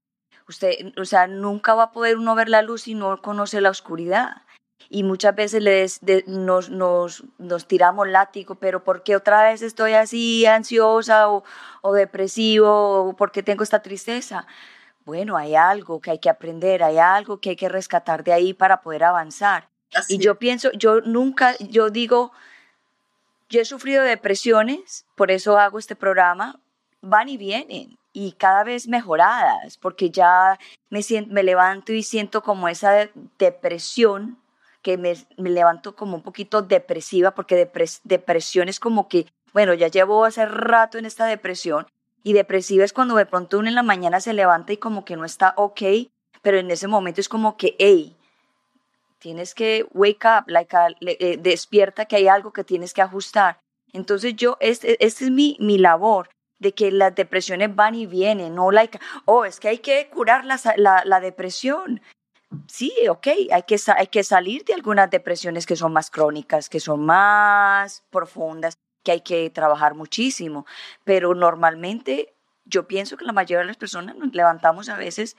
Usted, 0.47 0.93
o 0.97 1.05
sea, 1.05 1.27
nunca 1.27 1.73
va 1.73 1.83
a 1.83 1.91
poder 1.91 2.17
uno 2.17 2.35
ver 2.35 2.49
la 2.49 2.61
luz 2.61 2.83
si 2.83 2.93
no 2.93 3.21
conoce 3.21 3.61
la 3.61 3.69
oscuridad 3.69 4.44
y 4.89 5.03
muchas 5.03 5.35
veces 5.35 5.63
les, 5.63 5.99
nos, 6.27 6.69
nos, 6.69 7.23
nos, 7.37 7.67
tiramos 7.67 8.07
látigo, 8.07 8.55
pero 8.55 8.83
¿por 8.83 9.03
qué 9.03 9.15
otra 9.15 9.43
vez 9.43 9.61
estoy 9.61 9.93
así 9.93 10.45
ansiosa 10.45 11.29
o, 11.29 11.43
o 11.81 11.93
depresivo 11.93 13.09
o 13.09 13.15
por 13.15 13.31
qué 13.31 13.41
tengo 13.43 13.63
esta 13.63 13.81
tristeza? 13.81 14.45
Bueno, 15.05 15.37
hay 15.37 15.55
algo 15.55 16.01
que 16.01 16.11
hay 16.11 16.19
que 16.19 16.29
aprender, 16.29 16.83
hay 16.83 16.97
algo 16.97 17.39
que 17.39 17.51
hay 17.51 17.55
que 17.55 17.69
rescatar 17.69 18.23
de 18.23 18.33
ahí 18.33 18.53
para 18.53 18.81
poder 18.81 19.03
avanzar. 19.03 19.69
y 20.09 20.17
yo 20.17 20.35
pienso, 20.35 20.71
yo 20.73 21.01
nunca, 21.01 21.55
yo 21.59 21.89
digo, 21.89 22.31
yo 23.49 23.61
he 23.61 23.65
sufrido 23.65 24.03
depresiones, 24.03 25.05
por 25.15 25.31
eso 25.31 25.57
hago 25.57 25.79
este 25.79 25.95
programa, 25.95 26.59
van 27.01 27.29
y 27.29 27.37
vienen 27.37 27.97
y 28.13 28.31
cada 28.33 28.63
vez 28.63 28.87
mejoradas, 28.87 29.77
porque 29.77 30.09
ya 30.09 30.57
me, 30.89 31.03
siento, 31.03 31.33
me 31.33 31.43
levanto 31.43 31.91
y 31.91 32.01
siento 32.01 32.41
como 32.41 32.67
esa 32.67 33.09
depresión 33.37 34.37
que 34.85 34.99
me, 34.99 35.15
levanto 35.37 35.95
como 35.95 36.15
un 36.15 36.21
poquito 36.21 36.61
depresiva, 36.61 37.31
porque 37.31 37.67
depresión 38.03 38.69
es 38.69 38.79
como 38.79 39.07
que, 39.07 39.25
bueno, 39.51 39.73
ya 39.73 39.87
llevo 39.87 40.25
hace 40.25 40.45
rato 40.45 40.99
en 40.99 41.05
esta 41.05 41.25
depresión, 41.25 41.87
y 42.21 42.33
depresiva 42.33 42.85
es 42.85 42.93
cuando 42.93 43.15
de 43.15 43.25
pronto 43.25 43.57
uno 43.57 43.67
en 43.67 43.73
la 43.73 43.81
mañana 43.81 44.19
se 44.19 44.33
levanta 44.33 44.73
y 44.73 44.77
como 44.77 45.03
que 45.03 45.15
no 45.15 45.25
está 45.25 45.55
ok, 45.57 45.81
pero 46.43 46.59
en 46.59 46.69
ese 46.69 46.87
momento 46.87 47.19
es 47.19 47.27
como 47.27 47.57
que, 47.57 47.75
hey, 47.79 48.15
tienes 49.17 49.55
que 49.55 49.87
wake 49.91 50.23
up, 50.25 50.43
like 50.45 50.77
eh, 51.01 51.37
despierta 51.41 52.05
que 52.05 52.17
hay 52.17 52.27
algo 52.27 52.53
que 52.53 52.63
tienes 52.63 52.93
que 52.93 53.01
ajustar. 53.01 53.57
Entonces 53.91 54.35
yo, 54.35 54.55
este, 54.59 55.03
este 55.03 55.25
es 55.25 55.31
mi, 55.31 55.57
mi 55.59 55.79
labor, 55.79 56.29
de 56.59 56.73
que 56.73 56.91
las 56.91 57.15
depresiones 57.15 57.75
van 57.75 57.95
y 57.95 58.05
vienen, 58.05 58.53
no 58.53 58.69
like, 58.69 58.99
oh, 59.25 59.45
es 59.45 59.59
que 59.59 59.69
hay 59.69 59.79
que 59.79 60.09
curar 60.13 60.45
la, 60.45 60.59
la, 60.77 61.01
la 61.05 61.19
depresión 61.19 62.01
sí, 62.67 62.93
ok, 63.09 63.27
hay 63.51 63.63
que, 63.63 63.77
hay 63.95 64.07
que 64.07 64.23
salir 64.23 64.63
de 64.65 64.73
algunas 64.73 65.09
depresiones 65.09 65.65
que 65.65 65.75
son 65.75 65.93
más 65.93 66.09
crónicas, 66.09 66.69
que 66.69 66.79
son 66.79 67.05
más 67.05 68.03
profundas, 68.09 68.77
que 69.03 69.11
hay 69.11 69.21
que 69.21 69.49
trabajar 69.49 69.93
muchísimo, 69.93 70.65
pero 71.03 71.33
normalmente 71.35 72.33
yo 72.65 72.87
pienso 72.87 73.17
que 73.17 73.25
la 73.25 73.33
mayoría 73.33 73.59
de 73.59 73.65
las 73.65 73.77
personas 73.77 74.15
nos 74.15 74.33
levantamos 74.33 74.89
a 74.89 74.97
veces 74.97 75.37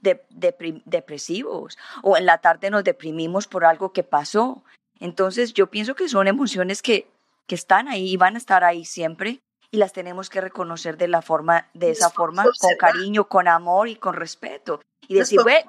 depresivos 0.00 1.76
o 2.02 2.16
en 2.16 2.26
la 2.26 2.38
tarde 2.38 2.70
nos 2.70 2.82
deprimimos 2.82 3.46
por 3.46 3.64
algo 3.64 3.92
que 3.92 4.02
pasó. 4.02 4.64
Entonces 4.98 5.52
yo 5.52 5.68
pienso 5.68 5.94
que 5.94 6.08
son 6.08 6.28
emociones 6.28 6.80
que, 6.80 7.06
que 7.46 7.54
están 7.54 7.88
ahí 7.88 8.12
y 8.12 8.16
van 8.16 8.34
a 8.34 8.38
estar 8.38 8.64
ahí 8.64 8.84
siempre 8.84 9.40
y 9.70 9.78
las 9.78 9.92
tenemos 9.92 10.28
que 10.28 10.40
reconocer 10.40 10.96
de 10.96 11.08
la 11.08 11.22
forma, 11.22 11.68
de 11.72 11.90
esa 11.90 12.10
forma, 12.10 12.44
con 12.44 12.76
cariño, 12.78 13.28
con 13.28 13.48
amor 13.48 13.88
y 13.88 13.96
con 13.96 14.14
respeto. 14.14 14.80
Y 15.08 15.14
decir, 15.14 15.40
güey, 15.42 15.64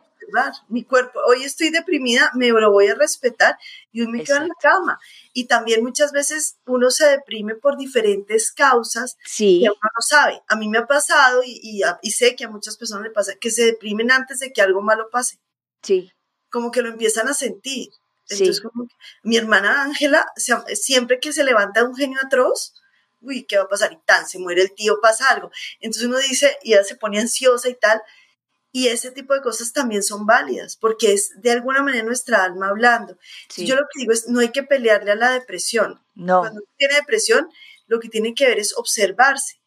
mi 0.68 0.84
cuerpo, 0.84 1.20
hoy 1.28 1.44
estoy 1.44 1.70
deprimida, 1.70 2.32
me 2.36 2.50
lo 2.50 2.72
voy 2.72 2.88
a 2.88 2.96
respetar 2.96 3.58
y 3.92 4.02
hoy 4.02 4.08
me 4.08 4.24
quedo 4.24 4.38
en 4.38 4.48
la 4.48 4.56
cama. 4.62 5.00
Y 5.34 5.46
también 5.46 5.84
muchas 5.84 6.12
veces 6.12 6.58
uno 6.66 6.92
se 6.92 7.06
deprime 7.08 7.56
por 7.56 7.78
diferentes 7.78 8.52
causas 8.52 9.18
sí. 9.26 9.62
que 9.62 9.70
uno 9.70 9.80
no 9.82 10.02
sabe. 10.02 10.42
A 10.48 10.56
mí 10.56 10.68
me 10.68 10.80
ha 10.80 10.88
pasado 10.88 11.42
y, 11.44 11.82
y, 12.02 12.12
sé 12.12 12.36
que 12.36 12.46
a 12.46 12.50
muchas 12.50 12.78
personas 12.78 13.04
le 13.04 13.12
pasa 13.12 13.36
que 13.36 13.52
se 13.52 13.66
deprimen 13.66 14.12
antes 14.12 14.40
de 14.40 14.52
que 14.52 14.62
algo 14.62 14.82
malo 14.82 15.10
pase. 15.12 15.40
Sí. 15.82 16.12
Como 16.50 16.72
que 16.72 16.82
lo 16.82 16.90
empiezan 16.90 17.28
a 17.28 17.34
sentir. 17.34 17.90
Entonces, 18.30 18.62
como 18.62 18.88
mi 19.24 19.38
hermana 19.38 19.84
Ángela, 19.84 20.26
siempre 20.36 21.20
que 21.20 21.34
se 21.34 21.44
levanta 21.44 21.84
un 21.84 21.96
genio 21.96 22.20
atroz, 22.24 22.74
uy, 23.24 23.46
¿qué 23.46 23.58
va 23.58 23.64
a 23.64 23.68
pasar? 23.70 23.92
Y 23.92 23.98
tan, 24.06 24.28
se 24.28 24.40
muere 24.40 24.62
el 24.62 24.74
tío, 24.74 25.00
pasa 25.02 25.30
algo. 25.30 25.52
Entonces 25.80 26.08
uno 26.08 26.18
dice, 26.18 26.58
y 26.64 26.74
ella 26.74 26.84
se 26.84 26.96
pone 26.96 27.20
ansiosa 27.20 27.70
y 27.70 27.76
tal, 27.76 28.02
y 28.76 28.88
ese 28.88 29.12
tipo 29.12 29.36
de 29.36 29.42
cosas 29.42 29.72
también 29.72 30.02
son 30.02 30.26
válidas, 30.26 30.76
porque 30.78 31.14
es 31.14 31.40
de 31.40 31.52
alguna 31.52 31.84
manera 31.84 32.04
nuestra 32.04 32.44
alma 32.44 32.70
hablando. 32.70 33.20
Yo 33.56 33.76
lo 33.76 33.84
que 33.84 34.00
digo 34.00 34.14
es, 34.14 34.28
no 34.28 34.40
hay 34.40 34.50
que 34.50 34.64
pelearle 34.64 35.12
a 35.12 35.16
la 35.16 35.32
depresión. 35.32 36.04
No. 36.16 36.40
Cuando 36.40 36.62
uno 36.62 36.70
tiene 36.76 36.96
depresión, 36.96 37.50
lo 37.86 38.00
que 38.00 38.10
tiene 38.10 38.34
que 38.34 38.48
ver 38.48 38.58
es 38.58 38.76
observarse. 38.76 39.62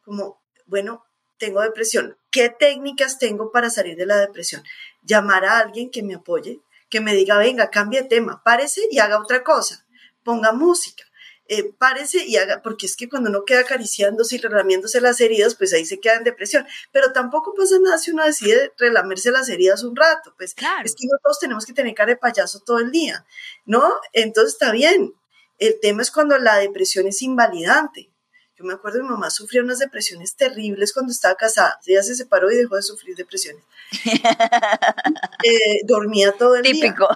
Como, 0.00 0.42
bueno, 0.64 1.04
tengo 1.36 1.60
depresión. 1.60 2.16
¿Qué 2.30 2.48
técnicas 2.48 3.18
tengo 3.18 3.52
para 3.52 3.68
salir 3.68 3.94
de 3.96 4.06
la 4.06 4.16
depresión? 4.16 4.64
Llamar 5.02 5.44
a 5.44 5.58
alguien 5.58 5.90
que 5.90 6.02
me 6.02 6.14
apoye, 6.14 6.60
que 6.88 7.02
me 7.02 7.14
diga, 7.14 7.36
venga, 7.36 7.68
cambie 7.68 8.02
de 8.02 8.08
tema, 8.08 8.42
párese 8.42 8.80
y 8.90 9.00
haga 9.00 9.20
otra 9.20 9.44
cosa. 9.44 9.86
Ponga 10.24 10.52
música 10.52 11.04
eh, 11.52 11.64
párese 11.76 12.24
y 12.24 12.36
haga, 12.36 12.62
porque 12.62 12.86
es 12.86 12.94
que 12.94 13.08
cuando 13.08 13.28
uno 13.28 13.44
queda 13.44 13.62
acariciándose 13.62 14.36
y 14.36 14.38
relamiéndose 14.38 15.00
las 15.00 15.20
heridas, 15.20 15.56
pues 15.56 15.72
ahí 15.72 15.84
se 15.84 15.98
queda 15.98 16.14
en 16.14 16.22
depresión. 16.22 16.64
Pero 16.92 17.12
tampoco 17.12 17.54
pasa 17.54 17.74
nada 17.80 17.98
si 17.98 18.12
uno 18.12 18.24
decide 18.24 18.72
relamerse 18.78 19.32
las 19.32 19.48
heridas 19.48 19.82
un 19.82 19.96
rato, 19.96 20.32
pues 20.36 20.54
es 20.84 20.94
que 20.94 21.06
no 21.08 21.18
todos 21.20 21.40
tenemos 21.40 21.66
que 21.66 21.72
tener 21.72 21.92
cara 21.92 22.12
de 22.12 22.18
payaso 22.18 22.60
todo 22.60 22.78
el 22.78 22.92
día, 22.92 23.26
¿no? 23.66 23.82
Entonces 24.12 24.52
está 24.52 24.70
bien. 24.70 25.12
El 25.58 25.80
tema 25.80 26.02
es 26.02 26.12
cuando 26.12 26.38
la 26.38 26.56
depresión 26.58 27.08
es 27.08 27.20
invalidante. 27.20 28.12
Yo 28.56 28.64
me 28.64 28.74
acuerdo, 28.74 29.02
mi 29.02 29.08
mamá 29.08 29.28
sufría 29.30 29.64
unas 29.64 29.80
depresiones 29.80 30.36
terribles 30.36 30.92
cuando 30.92 31.10
estaba 31.10 31.34
casada. 31.34 31.80
Ella 31.84 32.04
se 32.04 32.14
separó 32.14 32.48
y 32.52 32.58
dejó 32.58 32.76
de 32.76 32.82
sufrir 32.82 33.16
depresiones. 33.16 33.64
Eh, 35.42 35.80
dormía 35.84 36.30
todo 36.32 36.54
el 36.54 36.62
día. 36.62 36.74
Típico. 36.74 37.08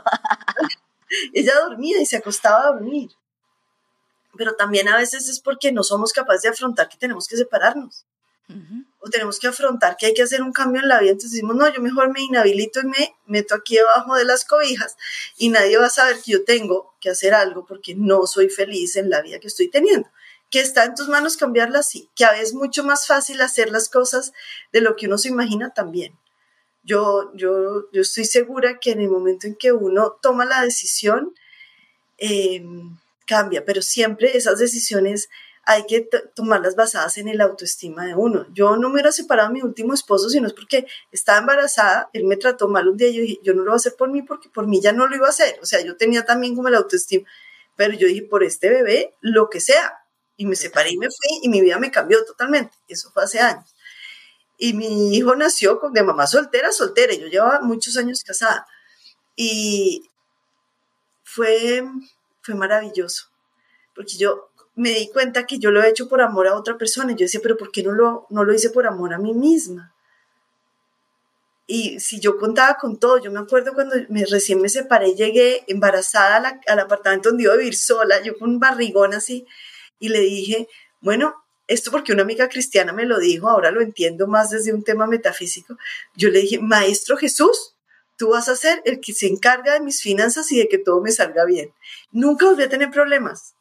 Ella 1.33 1.61
dormía 1.61 2.01
y 2.01 2.07
se 2.07 2.17
acostaba 2.17 2.63
a 2.63 2.73
dormir 2.73 3.11
pero 4.37 4.55
también 4.55 4.89
a 4.89 4.97
veces 4.97 5.29
es 5.29 5.41
porque 5.41 5.73
no 5.73 5.83
somos 5.83 6.13
capaces 6.13 6.43
de 6.43 6.49
afrontar 6.51 6.89
que 6.89 6.97
tenemos 6.97 7.27
que 7.29 7.37
separarnos. 7.37 8.05
O 8.99 9.09
tenemos 9.09 9.39
que 9.39 9.49
afrontar 9.49 9.97
que 9.97 10.07
hay 10.07 10.15
que 10.15 10.23
hacer 10.23 10.43
un 10.43 10.53
cambio 10.53 10.83
en 10.83 10.89
la 10.89 11.01
vida. 11.01 11.13
Entonces 11.13 11.33
decimos, 11.33 11.57
no, 11.57 11.73
yo 11.73 11.81
mejor 11.81 12.13
me 12.13 12.21
inhabilito 12.21 12.81
y 12.81 12.85
me 12.85 13.15
meto 13.27 13.55
aquí 13.55 13.77
debajo 13.77 14.17
de 14.17 14.25
las 14.25 14.45
cobijas 14.45 14.97
y 15.39 15.49
nadie 15.49 15.79
va 15.79 15.87
a 15.87 15.91
saber 15.91 16.21
que 16.23 16.33
yo 16.33 16.45
tengo 16.45 16.95
que 17.01 17.11
hacer 17.11 17.33
algo 17.33 17.65
porque 17.65 17.95
no 17.95 18.27
soy 18.27 18.51
feliz 18.51 18.97
en 18.97 19.09
la 19.09 19.23
vida 19.23 19.39
que 19.39 19.47
estoy 19.47 19.69
teniendo. 19.69 20.09
Que 20.51 20.61
está 20.61 20.85
en 20.85 20.95
tus 20.95 21.09
manos 21.09 21.39
cambiarla, 21.39 21.83
sí. 21.83 22.11
Que 22.15 22.27
a 22.27 22.33
veces 22.33 22.49
es 22.49 22.55
mucho 22.55 22.85
más 22.85 23.07
fácil 23.07 23.41
hacer 23.41 23.71
las 23.71 23.89
cosas 23.89 24.33
de 24.73 24.83
lo 24.83 24.95
que 24.95 25.07
uno 25.07 25.17
se 25.17 25.29
imagina 25.29 25.71
también. 25.71 26.19
Yo, 26.83 27.33
yo, 27.35 27.91
yo 27.93 28.03
estoy 28.03 28.27
segura 28.27 28.79
que 28.79 28.91
en 28.91 29.01
el 29.01 29.09
momento 29.09 29.47
en 29.47 29.57
que 29.57 29.73
uno 29.73 30.19
toma 30.21 30.45
la 30.45 30.63
decisión, 30.63 31.35
eh, 32.19 32.63
cambia, 33.27 33.65
pero 33.65 33.83
siempre 33.83 34.37
esas 34.37 34.59
decisiones 34.59 35.29
hay 35.67 35.87
que 35.87 36.09
tomarlas 36.35 36.77
basadas 36.77 37.17
en 37.19 37.29
el 37.29 37.41
autoestima 37.41 38.05
de 38.05 38.15
uno. 38.15 38.47
Yo 38.53 38.77
no 38.77 38.89
me 38.89 38.95
hubiera 38.95 39.13
separado 39.13 39.49
a 39.49 39.53
mi 39.53 39.63
último 39.63 39.95
esposo, 39.95 40.29
sino 40.29 40.47
es 40.47 40.53
porque 40.53 40.87
estaba 41.11 41.39
embarazada, 41.39 42.11
él 42.13 42.25
me 42.25 42.37
trató 42.37 42.69
mal 42.69 42.89
un 42.89 42.97
día 42.97 43.09
y 43.09 43.15
yo 43.15 43.23
dije, 43.23 43.39
yo 43.43 43.55
no 43.55 43.61
lo 43.61 43.71
voy 43.71 43.75
a 43.75 43.77
hacer 43.77 43.95
por 43.97 44.11
mí 44.11 44.23
porque 44.23 44.49
por 44.51 44.67
mí 44.67 44.81
ya 44.81 44.93
no 44.93 45.07
lo 45.07 45.17
iba 45.17 45.27
a 45.27 45.31
hacer. 45.31 45.59
O 45.63 45.67
sea, 45.67 45.81
yo 45.81 45.97
tenía 45.97 46.25
también 46.25 46.55
como 46.55 46.69
el 46.69 46.75
autoestima, 46.75 47.27
pero 47.77 47.95
yo 47.95 48.07
dije, 48.07 48.23
por 48.23 48.45
este 48.45 48.69
bebé, 48.69 49.15
lo 49.21 49.49
que 49.49 49.61
sea. 49.61 50.01
Y 50.37 50.47
me 50.47 50.57
separé 50.57 50.91
y 50.91 50.99
me 50.99 51.07
fui 51.07 51.39
y 51.43 51.49
mi 51.49 51.61
vida 51.61 51.79
me 51.79 51.91
cambió 51.91 52.25
totalmente. 52.25 52.77
Eso 52.89 53.11
fue 53.13 53.23
hace 53.25 53.41
años. 53.41 53.75
Y 54.59 54.73
mi 54.75 55.17
hijo 55.17 55.35
nació 55.37 55.81
de 55.93 56.03
mamá 56.03 56.27
soltera, 56.27 56.73
soltera. 56.73 57.15
Yo 57.15 57.29
llevaba 57.29 57.61
muchos 57.61 57.97
años 57.97 58.23
casada. 58.25 58.67
Y 59.37 60.09
fue 61.23 61.85
fue 62.45 62.55
maravilloso, 62.55 63.31
porque 63.95 64.17
yo 64.17 64.51
me 64.75 64.91
di 64.91 65.09
cuenta 65.09 65.47
que 65.47 65.59
yo 65.59 65.71
lo 65.71 65.83
he 65.83 65.89
hecho 65.89 66.09
por 66.09 66.21
amor 66.21 66.47
a 66.47 66.57
otra 66.57 66.77
persona. 66.77 67.13
Y 67.13 67.15
yo 67.17 67.25
decía, 67.25 67.41
pero 67.43 67.57
¿por 67.57 67.71
qué 67.71 67.83
no 67.83 67.93
lo, 67.93 68.27
no 68.31 68.45
lo 68.45 68.53
hice 68.53 68.71
por 68.71 68.87
amor 68.87 69.15
a 69.15 69.19
mí 69.19 69.33
misma? 69.33 69.95
Y 71.67 71.99
si 72.01 72.21
yo 72.21 72.37
contaba 72.37 72.77
con 72.77 72.99
todo, 72.99 73.19
yo 73.19 73.31
me 73.31 73.41
acuerdo 73.41 73.73
cuando 73.73 73.97
me, 74.11 74.27
recién 74.27 74.61
me 74.61 74.69
separé, 74.69 75.15
llegué 75.15 75.65
embarazada 75.67 76.61
al 76.67 76.79
apartamento 76.79 77.31
donde 77.31 77.45
iba 77.45 77.55
a 77.55 77.57
vivir 77.57 77.75
sola, 77.77 78.23
yo 78.23 78.37
con 78.37 78.51
un 78.51 78.61
barrigón 78.61 79.15
así, 79.15 79.47
y 79.99 80.11
le 80.11 80.21
dije, 80.21 80.69
bueno, 81.01 81.43
esto 81.67 81.91
porque 81.91 82.13
una 82.13 82.23
amiga 82.23 82.51
cristiana 82.51 82.93
me 82.93 83.07
lo 83.07 83.19
dijo, 83.19 83.49
ahora 83.49 83.71
lo 83.71 83.81
entiendo 83.81 84.27
más 84.27 84.51
desde 84.51 84.75
un 84.75 84.85
tema 84.85 85.07
metafísico. 85.07 85.79
Yo 86.15 86.29
le 86.29 86.41
dije, 86.41 86.59
Maestro 86.59 87.17
Jesús, 87.17 87.74
tú 88.17 88.31
vas 88.31 88.49
a 88.49 88.57
ser 88.57 88.83
el 88.85 89.01
que 89.01 89.13
se 89.13 89.27
encarga 89.27 89.75
de 89.75 89.81
mis 89.81 90.01
finanzas 90.03 90.51
y 90.53 90.59
de 90.59 90.69
que 90.69 90.79
todo 90.79 91.01
me 91.01 91.13
salga 91.13 91.45
bien. 91.45 91.73
Nunca 92.13 92.47
volví 92.47 92.63
a 92.63 92.69
tener 92.69 92.91
problemas 92.91 93.55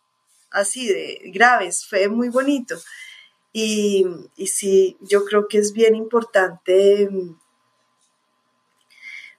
así 0.51 0.88
de 0.88 1.20
graves, 1.34 1.86
fue 1.86 2.08
muy 2.08 2.30
bonito. 2.30 2.80
Y, 3.51 4.06
y 4.36 4.47
sí, 4.47 4.97
yo 5.01 5.26
creo 5.26 5.47
que 5.47 5.58
es 5.58 5.74
bien 5.74 5.95
importante 5.95 7.10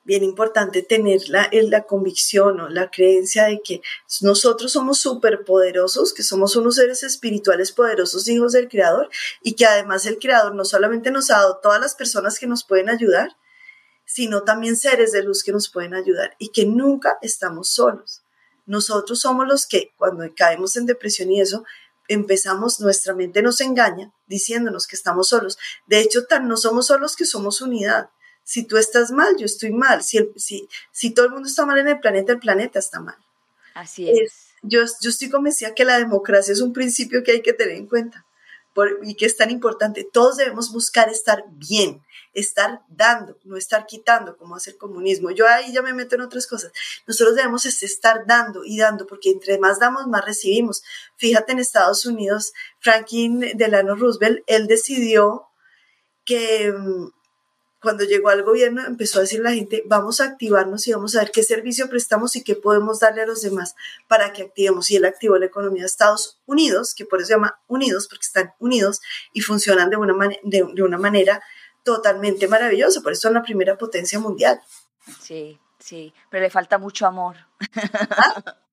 bien 0.05 0.23
importante 0.23 0.83
tener 0.83 1.29
la, 1.29 1.49
la 1.51 1.85
convicción 1.85 2.61
o 2.61 2.69
la 2.69 2.91
creencia 2.91 3.45
de 3.45 3.61
que 3.65 3.81
nosotros 4.21 4.73
somos 4.73 4.99
superpoderosos, 4.99 6.13
que 6.13 6.23
somos 6.23 6.57
unos 6.57 6.77
seres 6.77 7.03
espirituales 7.03 7.73
poderosos, 7.73 8.29
hijos 8.29 8.53
del 8.53 8.69
Creador, 8.69 9.09
y 9.43 9.55
que 9.55 9.65
además 9.65 10.07
el 10.07 10.19
Creador 10.19 10.55
no 10.55 10.65
solamente 10.65 11.11
nos 11.11 11.31
ha 11.31 11.39
dado 11.39 11.59
todas 11.63 11.81
las 11.81 11.95
personas 11.95 12.39
que 12.39 12.47
nos 12.47 12.65
pueden 12.65 12.91
ayudar, 12.91 13.31
sino 14.05 14.43
también 14.43 14.77
seres 14.77 15.13
de 15.13 15.23
luz 15.23 15.43
que 15.43 15.53
nos 15.53 15.71
pueden 15.71 15.95
ayudar 15.95 16.35
y 16.39 16.51
que 16.51 16.67
nunca 16.67 17.19
estamos 17.23 17.69
solos. 17.69 18.23
Nosotros 18.67 19.21
somos 19.21 19.47
los 19.47 19.67
que 19.67 19.93
cuando 19.97 20.25
caemos 20.35 20.77
en 20.77 20.87
depresión 20.87 21.31
y 21.31 21.41
eso, 21.41 21.65
empezamos, 22.09 22.81
nuestra 22.81 23.15
mente 23.15 23.43
nos 23.43 23.61
engaña 23.61 24.13
diciéndonos 24.27 24.87
que 24.87 24.97
estamos 24.97 25.29
solos. 25.29 25.59
De 25.87 26.01
hecho, 26.01 26.25
tan 26.27 26.49
no 26.49 26.57
somos 26.57 26.87
solos 26.87 27.17
que 27.17 27.25
somos 27.25 27.61
unidad 27.61 28.11
si 28.45 28.65
tú 28.65 28.77
estás 28.77 29.11
mal, 29.11 29.37
yo 29.39 29.47
estoy 29.47 29.73
mal. 29.73 30.03
Si, 30.03 30.31
si, 30.37 30.69
si 30.93 31.11
todo 31.11 31.27
el 31.27 31.33
mundo 31.33 31.49
está 31.49 31.65
mal 31.65 31.79
en 31.79 31.89
el 31.89 31.99
planeta, 31.99 32.33
el 32.33 32.39
planeta 32.39 32.79
está 32.79 33.01
mal. 33.01 33.17
Así 33.75 34.09
es. 34.09 34.51
yo, 34.63 34.83
yo 35.01 35.11
estoy 35.11 35.31
convencida 35.31 35.75
que 35.75 35.85
la 35.85 35.99
democracia 35.99 36.53
es 36.53 36.61
un 36.61 36.73
principio 36.73 37.25
que 37.25 37.33
hay 37.33 37.43
que 37.43 37.55
tener 37.55 37.77
en 37.77 37.87
cuenta 37.87 38.25
y 39.03 39.15
que 39.15 39.27
es 39.27 39.37
tan 39.37 39.51
importante. 39.51 40.07
Todos 40.13 40.37
debemos 40.37 40.73
buscar 40.73 41.09
estar 41.09 41.45
bien, 41.53 42.03
estar 42.33 42.83
dando, 42.89 43.39
no 43.45 43.57
estar 43.57 43.87
quitando, 43.87 44.37
como 44.37 44.57
hace 44.57 44.71
el 44.71 44.79
comunismo. 44.79 45.31
Yo 45.31 45.47
ahí 45.47 45.73
ya 45.73 45.83
me 45.83 45.95
meto 45.95 46.17
en 46.17 46.23
otras 46.23 46.47
cosas. 46.47 46.73
Nosotros 47.07 47.37
debemos 47.37 47.65
estar 47.67 48.27
dando 48.27 48.65
y 48.65 48.79
dando, 48.79 49.07
porque 49.07 49.31
entre 49.31 49.59
más 49.59 49.79
damos, 49.79 50.07
más 50.07 50.25
recibimos. 50.25 50.83
Fíjate 51.17 51.53
en 51.53 51.61
Estados 51.61 52.05
Unidos, 52.07 52.53
Franklin 52.81 53.41
Delano 53.55 53.95
Roosevelt, 53.95 54.43
él 54.47 54.67
decidió 54.67 55.49
que 56.25 56.73
mm, 56.73 57.09
cuando 57.85 58.03
llegó 58.03 58.31
al 58.31 58.43
gobierno 58.43 58.85
empezó 58.85 59.19
a 59.19 59.23
decir 59.23 59.41
la 59.41 59.53
gente, 59.53 59.85
vamos 59.87 60.21
a 60.21 60.25
activarnos 60.25 60.89
y 60.89 60.93
vamos 60.93 61.15
a 61.15 61.21
ver 61.21 61.31
qué 61.31 61.45
servicio 61.45 61.89
prestamos 61.89 62.35
y 62.35 62.43
qué 62.43 62.57
podemos 62.57 62.99
darle 62.99 63.23
a 63.23 63.27
los 63.27 63.43
demás 63.43 63.77
para 64.09 64.33
que 64.33 64.43
activemos. 64.43 64.91
Y 64.91 64.97
él 64.97 65.05
activó 65.05 65.39
la 65.39 65.47
economía 65.47 65.83
de 65.83 65.87
Estados 65.87 66.41
Unidos, 66.47 66.95
que 66.95 67.05
por 67.05 67.21
eso 67.21 67.29
se 67.29 67.35
llama 67.35 67.61
Unidos, 67.69 68.09
porque 68.09 68.25
están 68.25 68.55
unidos 68.59 69.01
y 69.33 69.43
funcionan 69.43 69.91
de 69.91 69.97
una, 69.97 70.15
de, 70.43 70.83
una 70.83 70.99
manera 70.99 71.41
totalmente 71.85 72.49
maravillosa. 72.49 73.03
Por 73.03 73.13
eso 73.13 73.23
son 73.23 73.35
la 73.35 73.43
primera 73.43 73.79
potencia 73.79 74.19
mundial. 74.19 74.61
Sí, 75.21 75.61
sí, 75.79 76.13
pero 76.31 76.43
le 76.43 76.51
falta 76.51 76.79
mucho 76.79 77.07
amor. 77.07 77.37
¿Ah? 78.11 78.57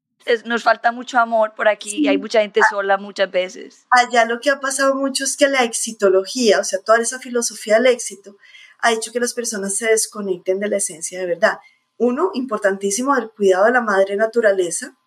Nos 0.46 0.64
falta 0.64 0.92
mucho 0.92 1.20
amor 1.20 1.54
por 1.56 1.68
aquí 1.68 1.98
y 1.98 2.08
hay 2.08 2.18
mucha 2.18 2.42
gente 2.42 2.62
sola 2.70 2.98
muchas 2.98 3.32
veces. 3.32 3.88
Allá 3.90 4.26
lo 4.26 4.40
que 4.40 4.50
ha 4.50 4.60
pasado 4.60 4.96
mucho 4.96 5.24
es 5.24 5.36
que 5.36 5.48
la 5.48 5.64
exitología, 5.64 6.60
o 6.60 6.64
sea, 6.64 6.80
toda 6.80 7.00
esa 7.00 7.20
filosofía 7.20 7.76
del 7.76 7.88
éxito, 7.88 8.38
ha 8.82 8.94
hecho 8.94 9.12
que 9.12 9.20
las 9.20 9.34
personas 9.34 9.76
se 9.76 9.88
desconecten 9.88 10.60
de 10.60 10.70
la 10.70 10.78
esencia 10.78 11.20
de 11.20 11.26
verdad. 11.26 11.60
Uno, 11.98 12.32
importantísimo, 12.34 13.16
el 13.16 13.30
cuidado 13.30 13.66
de 13.66 13.72
la 13.72 13.82
madre 13.82 14.16
naturaleza, 14.16 14.98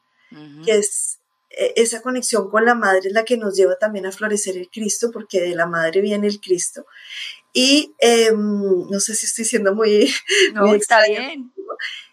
que 0.65 0.79
es 0.79 1.19
e, 1.51 1.75
esa 1.77 2.01
conexión 2.03 2.51
con 2.51 2.65
la 2.65 2.75
madre 2.75 3.09
es 3.09 3.13
la 3.13 3.25
que 3.25 3.37
nos 3.37 3.57
lleva 3.57 3.77
también 3.77 4.07
a 4.07 4.13
florecer 4.13 4.57
el 4.57 4.69
Cristo, 4.69 5.11
porque 5.13 5.41
de 5.41 5.55
la 5.55 5.67
madre 5.67 6.01
viene 6.01 6.27
el 6.27 6.41
Cristo. 6.41 6.87
Y 7.53 7.95
em, 7.99 8.89
no 8.89 9.01
sé 9.01 9.15
si 9.15 9.27
estoy 9.27 9.45
siendo 9.45 9.75
muy... 9.75 10.13
No, 10.55 10.75
está 10.75 11.05
bien. 11.07 11.53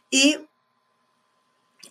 Y 0.09 0.37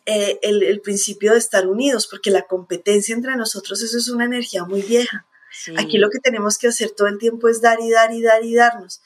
eh, 0.06 0.38
el, 0.42 0.80
principio 0.80 1.32
de 1.32 1.38
estar 1.38 1.66
unidos, 1.66 2.06
porque 2.08 2.30
la 2.30 2.42
competencia 2.42 3.14
entre 3.14 3.36
nosotros, 3.36 3.82
eso 3.82 3.98
es 3.98 4.08
una 4.08 4.24
energía 4.24 4.64
muy 4.64 4.82
vieja. 4.82 5.26
Aquí 5.76 5.98
lo 5.98 6.10
que 6.10 6.20
tenemos 6.20 6.58
que 6.58 6.68
hacer 6.68 6.90
todo 6.90 7.08
el 7.08 7.18
tiempo 7.18 7.48
es 7.48 7.60
dar 7.60 7.80
y 7.80 7.90
dar 7.90 8.12
y 8.12 8.22
dar 8.22 8.44
y 8.44 8.54
darnos 8.54 9.00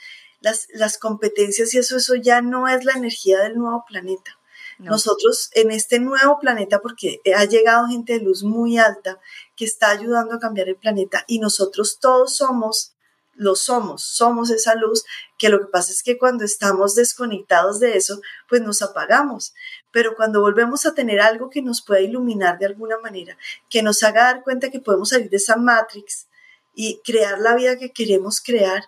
las, 0.72 0.98
competencias 0.98 1.74
y 1.74 1.78
eso, 1.78 1.96
eso 1.96 2.14
ya 2.14 2.42
no 2.42 2.68
es 2.68 2.84
la 2.84 2.92
energía 2.92 3.40
del 3.40 3.56
nuevo 3.56 3.84
planeta. 3.88 4.38
Nosotros 4.78 5.50
en 5.52 5.70
este 5.70 6.00
nuevo 6.00 6.40
planeta, 6.40 6.80
porque 6.80 7.20
ha 7.36 7.44
llegado 7.44 7.86
gente 7.86 8.14
de 8.14 8.24
luz 8.24 8.42
muy 8.42 8.76
alta 8.76 9.20
que 9.54 9.64
está 9.64 9.90
ayudando 9.90 10.34
a 10.34 10.40
cambiar 10.40 10.68
el 10.68 10.76
planeta 10.76 11.24
y 11.28 11.38
nosotros 11.38 11.98
todos 12.00 12.36
somos, 12.36 12.92
lo 13.34 13.54
somos, 13.54 14.02
somos 14.02 14.50
esa 14.50 14.74
luz, 14.74 15.04
que 15.38 15.48
lo 15.48 15.60
que 15.60 15.66
pasa 15.66 15.92
es 15.92 16.02
que 16.02 16.18
cuando 16.18 16.44
estamos 16.44 16.96
desconectados 16.96 17.78
de 17.78 17.96
eso, 17.96 18.20
pues 18.48 18.62
nos 18.62 18.82
apagamos. 18.82 19.54
Pero 19.92 20.16
cuando 20.16 20.40
volvemos 20.40 20.86
a 20.86 20.94
tener 20.94 21.20
algo 21.20 21.50
que 21.50 21.62
nos 21.62 21.80
pueda 21.80 22.00
iluminar 22.00 22.58
de 22.58 22.66
alguna 22.66 22.98
manera, 22.98 23.38
que 23.70 23.82
nos 23.82 24.02
haga 24.02 24.24
dar 24.24 24.42
cuenta 24.42 24.70
que 24.70 24.80
podemos 24.80 25.10
salir 25.10 25.30
de 25.30 25.36
esa 25.36 25.54
matrix 25.54 26.26
y 26.74 27.00
crear 27.04 27.38
la 27.38 27.54
vida 27.54 27.78
que 27.78 27.92
queremos 27.92 28.40
crear, 28.40 28.82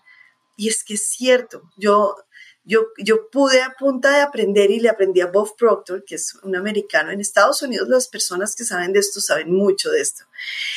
y 0.56 0.68
es 0.68 0.82
que 0.82 0.94
es 0.94 1.06
cierto, 1.08 1.70
yo, 1.76 2.16
yo, 2.64 2.86
yo 2.98 3.28
pude 3.30 3.62
a 3.62 3.74
punta 3.78 4.10
de 4.10 4.22
aprender 4.22 4.70
y 4.70 4.80
le 4.80 4.88
aprendí 4.88 5.20
a 5.20 5.26
Bob 5.26 5.54
Proctor, 5.56 6.04
que 6.04 6.16
es 6.16 6.34
un 6.42 6.56
americano. 6.56 7.10
En 7.10 7.20
Estados 7.20 7.62
Unidos 7.62 7.88
las 7.88 8.08
personas 8.08 8.56
que 8.56 8.64
saben 8.64 8.92
de 8.92 9.00
esto 9.00 9.20
saben 9.20 9.52
mucho 9.52 9.90
de 9.90 10.00
esto. 10.00 10.24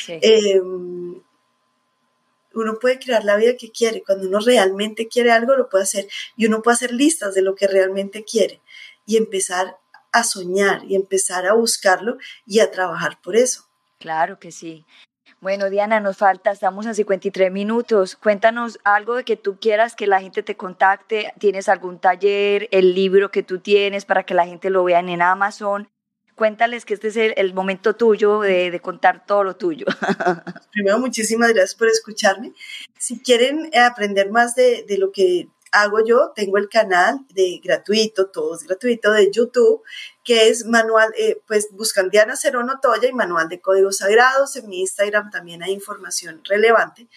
Em, 0.06 1.20
uno 2.52 2.78
puede 2.78 2.98
crear 2.98 3.24
la 3.24 3.36
vida 3.36 3.56
que 3.56 3.70
quiere. 3.70 4.02
Cuando 4.02 4.28
uno 4.28 4.40
realmente 4.40 5.08
quiere 5.08 5.32
algo, 5.32 5.56
lo 5.56 5.68
puede 5.68 5.84
hacer. 5.84 6.08
Y 6.36 6.46
uno 6.46 6.62
puede 6.62 6.74
hacer 6.74 6.92
listas 6.92 7.34
de 7.34 7.42
lo 7.42 7.54
que 7.54 7.66
realmente 7.66 8.24
quiere 8.24 8.60
y 9.06 9.16
empezar 9.16 9.78
a 10.12 10.24
soñar 10.24 10.84
y 10.84 10.96
empezar 10.96 11.46
a 11.46 11.54
buscarlo 11.54 12.18
y 12.46 12.60
a 12.60 12.70
trabajar 12.70 13.20
por 13.22 13.36
eso. 13.36 13.66
Claro 13.98 14.38
que 14.38 14.52
sí. 14.52 14.84
Bueno, 15.42 15.70
Diana, 15.70 16.00
nos 16.00 16.18
falta, 16.18 16.50
estamos 16.50 16.84
en 16.84 16.94
53 16.94 17.50
minutos. 17.50 18.14
Cuéntanos 18.14 18.78
algo 18.84 19.14
de 19.14 19.24
que 19.24 19.38
tú 19.38 19.58
quieras 19.58 19.96
que 19.96 20.06
la 20.06 20.20
gente 20.20 20.42
te 20.42 20.54
contacte. 20.54 21.32
¿Tienes 21.38 21.70
algún 21.70 21.98
taller, 21.98 22.68
el 22.72 22.94
libro 22.94 23.30
que 23.30 23.42
tú 23.42 23.58
tienes 23.58 24.04
para 24.04 24.24
que 24.24 24.34
la 24.34 24.46
gente 24.46 24.68
lo 24.68 24.84
vean 24.84 25.08
en 25.08 25.22
Amazon? 25.22 25.88
Cuéntales 26.34 26.84
que 26.84 26.92
este 26.92 27.08
es 27.08 27.16
el, 27.16 27.54
momento 27.54 27.96
tuyo 27.96 28.40
de, 28.40 28.78
contar 28.82 29.24
todo 29.24 29.42
lo 29.42 29.56
tuyo. 29.56 29.86
Primero, 30.72 30.98
muchísimas 30.98 31.54
gracias 31.54 31.74
por 31.74 31.88
escucharme. 31.88 32.52
Si 32.98 33.18
quieren 33.22 33.70
aprender 33.74 34.30
más 34.30 34.54
de, 34.54 34.84
de 34.86 34.98
lo 34.98 35.10
que 35.10 35.48
hago 35.72 36.04
yo, 36.04 36.32
tengo 36.34 36.58
el 36.58 36.68
canal 36.68 37.20
de 37.30 37.60
gratuito, 37.62 38.26
todo 38.26 38.56
es 38.56 38.64
gratuito, 38.64 39.12
de 39.12 39.30
YouTube, 39.32 39.82
que 40.30 40.48
es 40.48 40.64
manual, 40.64 41.12
eh, 41.18 41.40
pues 41.48 41.70
buscan 41.72 42.08
Diana 42.08 42.36
Cerón 42.36 42.70
Toya 42.80 43.08
y 43.08 43.12
manual 43.12 43.48
de 43.48 43.60
códigos 43.60 43.96
sagrados. 43.96 44.54
En 44.54 44.68
mi 44.68 44.78
Instagram 44.82 45.28
también 45.28 45.60
hay 45.64 45.72
información 45.72 46.40
relevante. 46.44 47.08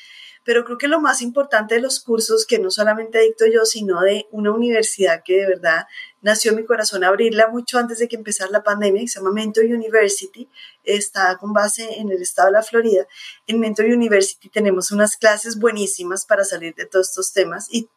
Pero 0.44 0.66
creo 0.66 0.80
que 0.80 0.88
lo 0.88 1.00
más 1.00 1.22
importante 1.22 1.76
de 1.76 1.82
los 1.82 2.00
cursos, 2.00 2.48
que 2.48 2.58
no 2.58 2.72
solamente 2.72 3.20
dicto 3.20 3.46
yo, 3.46 3.66
sino 3.66 4.02
de 4.02 4.26
una 4.32 4.50
universidad 4.50 5.22
que 5.24 5.42
de 5.42 5.46
verdad 5.46 5.86
nació 6.24 6.54
en 6.54 6.58
mi 6.58 6.66
corazón 6.66 7.04
abrirla 7.04 7.50
mucho 7.50 7.78
antes 7.78 8.00
de 8.00 8.08
que 8.08 8.16
empezara 8.16 8.50
la 8.50 8.64
pandemia, 8.64 9.04
que 9.04 9.08
se 9.08 9.20
llama 9.20 9.32
Mentor 9.32 9.66
University, 9.66 10.50
está 10.84 11.38
con 11.38 11.54
base 11.54 12.00
en 12.00 12.12
el 12.12 12.20
estado 12.20 12.48
de 12.48 12.54
la 12.54 12.64
Florida. 12.64 13.08
En 13.46 13.60
Mentor 13.60 13.86
University 13.86 14.50
tenemos 14.50 14.92
unas 14.92 15.18
clases 15.18 15.60
buenísimas 15.60 16.26
para 16.26 16.46
salir 16.46 16.74
de 16.74 16.88
todos 16.88 17.10
estos 17.10 17.32
temas 17.32 17.68
y 17.70 17.88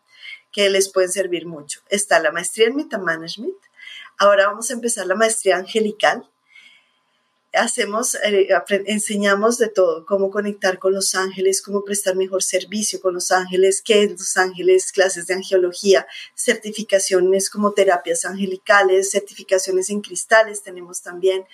que 0.52 0.68
les 0.68 0.90
pueden 0.90 1.10
servir 1.10 1.46
mucho. 1.46 1.80
Está 1.88 2.20
la 2.20 2.32
maestría 2.32 2.66
en 2.66 2.76
Meta 2.76 2.98
Management. 2.98 3.56
Ahora 4.18 4.48
vamos 4.48 4.70
a 4.70 4.74
empezar 4.74 5.06
la 5.06 5.14
maestría 5.14 5.56
angelical, 5.56 6.28
hacemos, 7.56 8.14
eh, 8.16 8.48
enseñamos 8.86 9.58
de 9.58 9.68
todo, 9.68 10.04
cómo 10.06 10.30
conectar 10.30 10.78
con 10.78 10.92
los 10.92 11.14
ángeles, 11.14 11.62
cómo 11.62 11.84
prestar 11.84 12.16
mejor 12.16 12.42
servicio 12.42 13.00
con 13.00 13.14
los 13.14 13.30
ángeles, 13.32 13.82
qué 13.82 14.04
es 14.04 14.10
los 14.12 14.36
ángeles, 14.36 14.92
clases 14.92 15.26
de 15.26 15.34
angiología, 15.34 16.06
certificaciones 16.34 17.50
como 17.50 17.72
terapias 17.72 18.24
angelicales, 18.24 19.10
certificaciones 19.10 19.90
en 19.90 20.00
cristales 20.00 20.62
tenemos 20.62 21.02
también, 21.02 21.44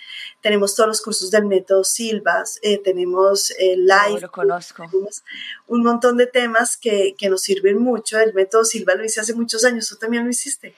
tenemos 0.41 0.75
todos 0.75 0.87
los 0.87 1.01
cursos 1.01 1.31
del 1.31 1.45
método 1.45 1.83
Silvas, 1.83 2.59
eh, 2.61 2.77
tenemos 2.77 3.51
eh, 3.51 3.75
live. 3.77 4.21
lo 4.21 4.31
conozco. 4.31 4.89
Un 5.67 5.83
montón 5.83 6.17
de 6.17 6.27
temas 6.27 6.77
que, 6.77 7.15
que 7.17 7.29
nos 7.29 7.41
sirven 7.41 7.77
mucho. 7.77 8.19
El 8.19 8.33
método 8.33 8.65
Silva 8.65 8.95
lo 8.95 9.03
hice 9.03 9.21
hace 9.21 9.33
muchos 9.33 9.63
años, 9.63 9.87
tú 9.87 9.95
también 9.95 10.23
lo 10.23 10.29
hiciste. 10.29 10.75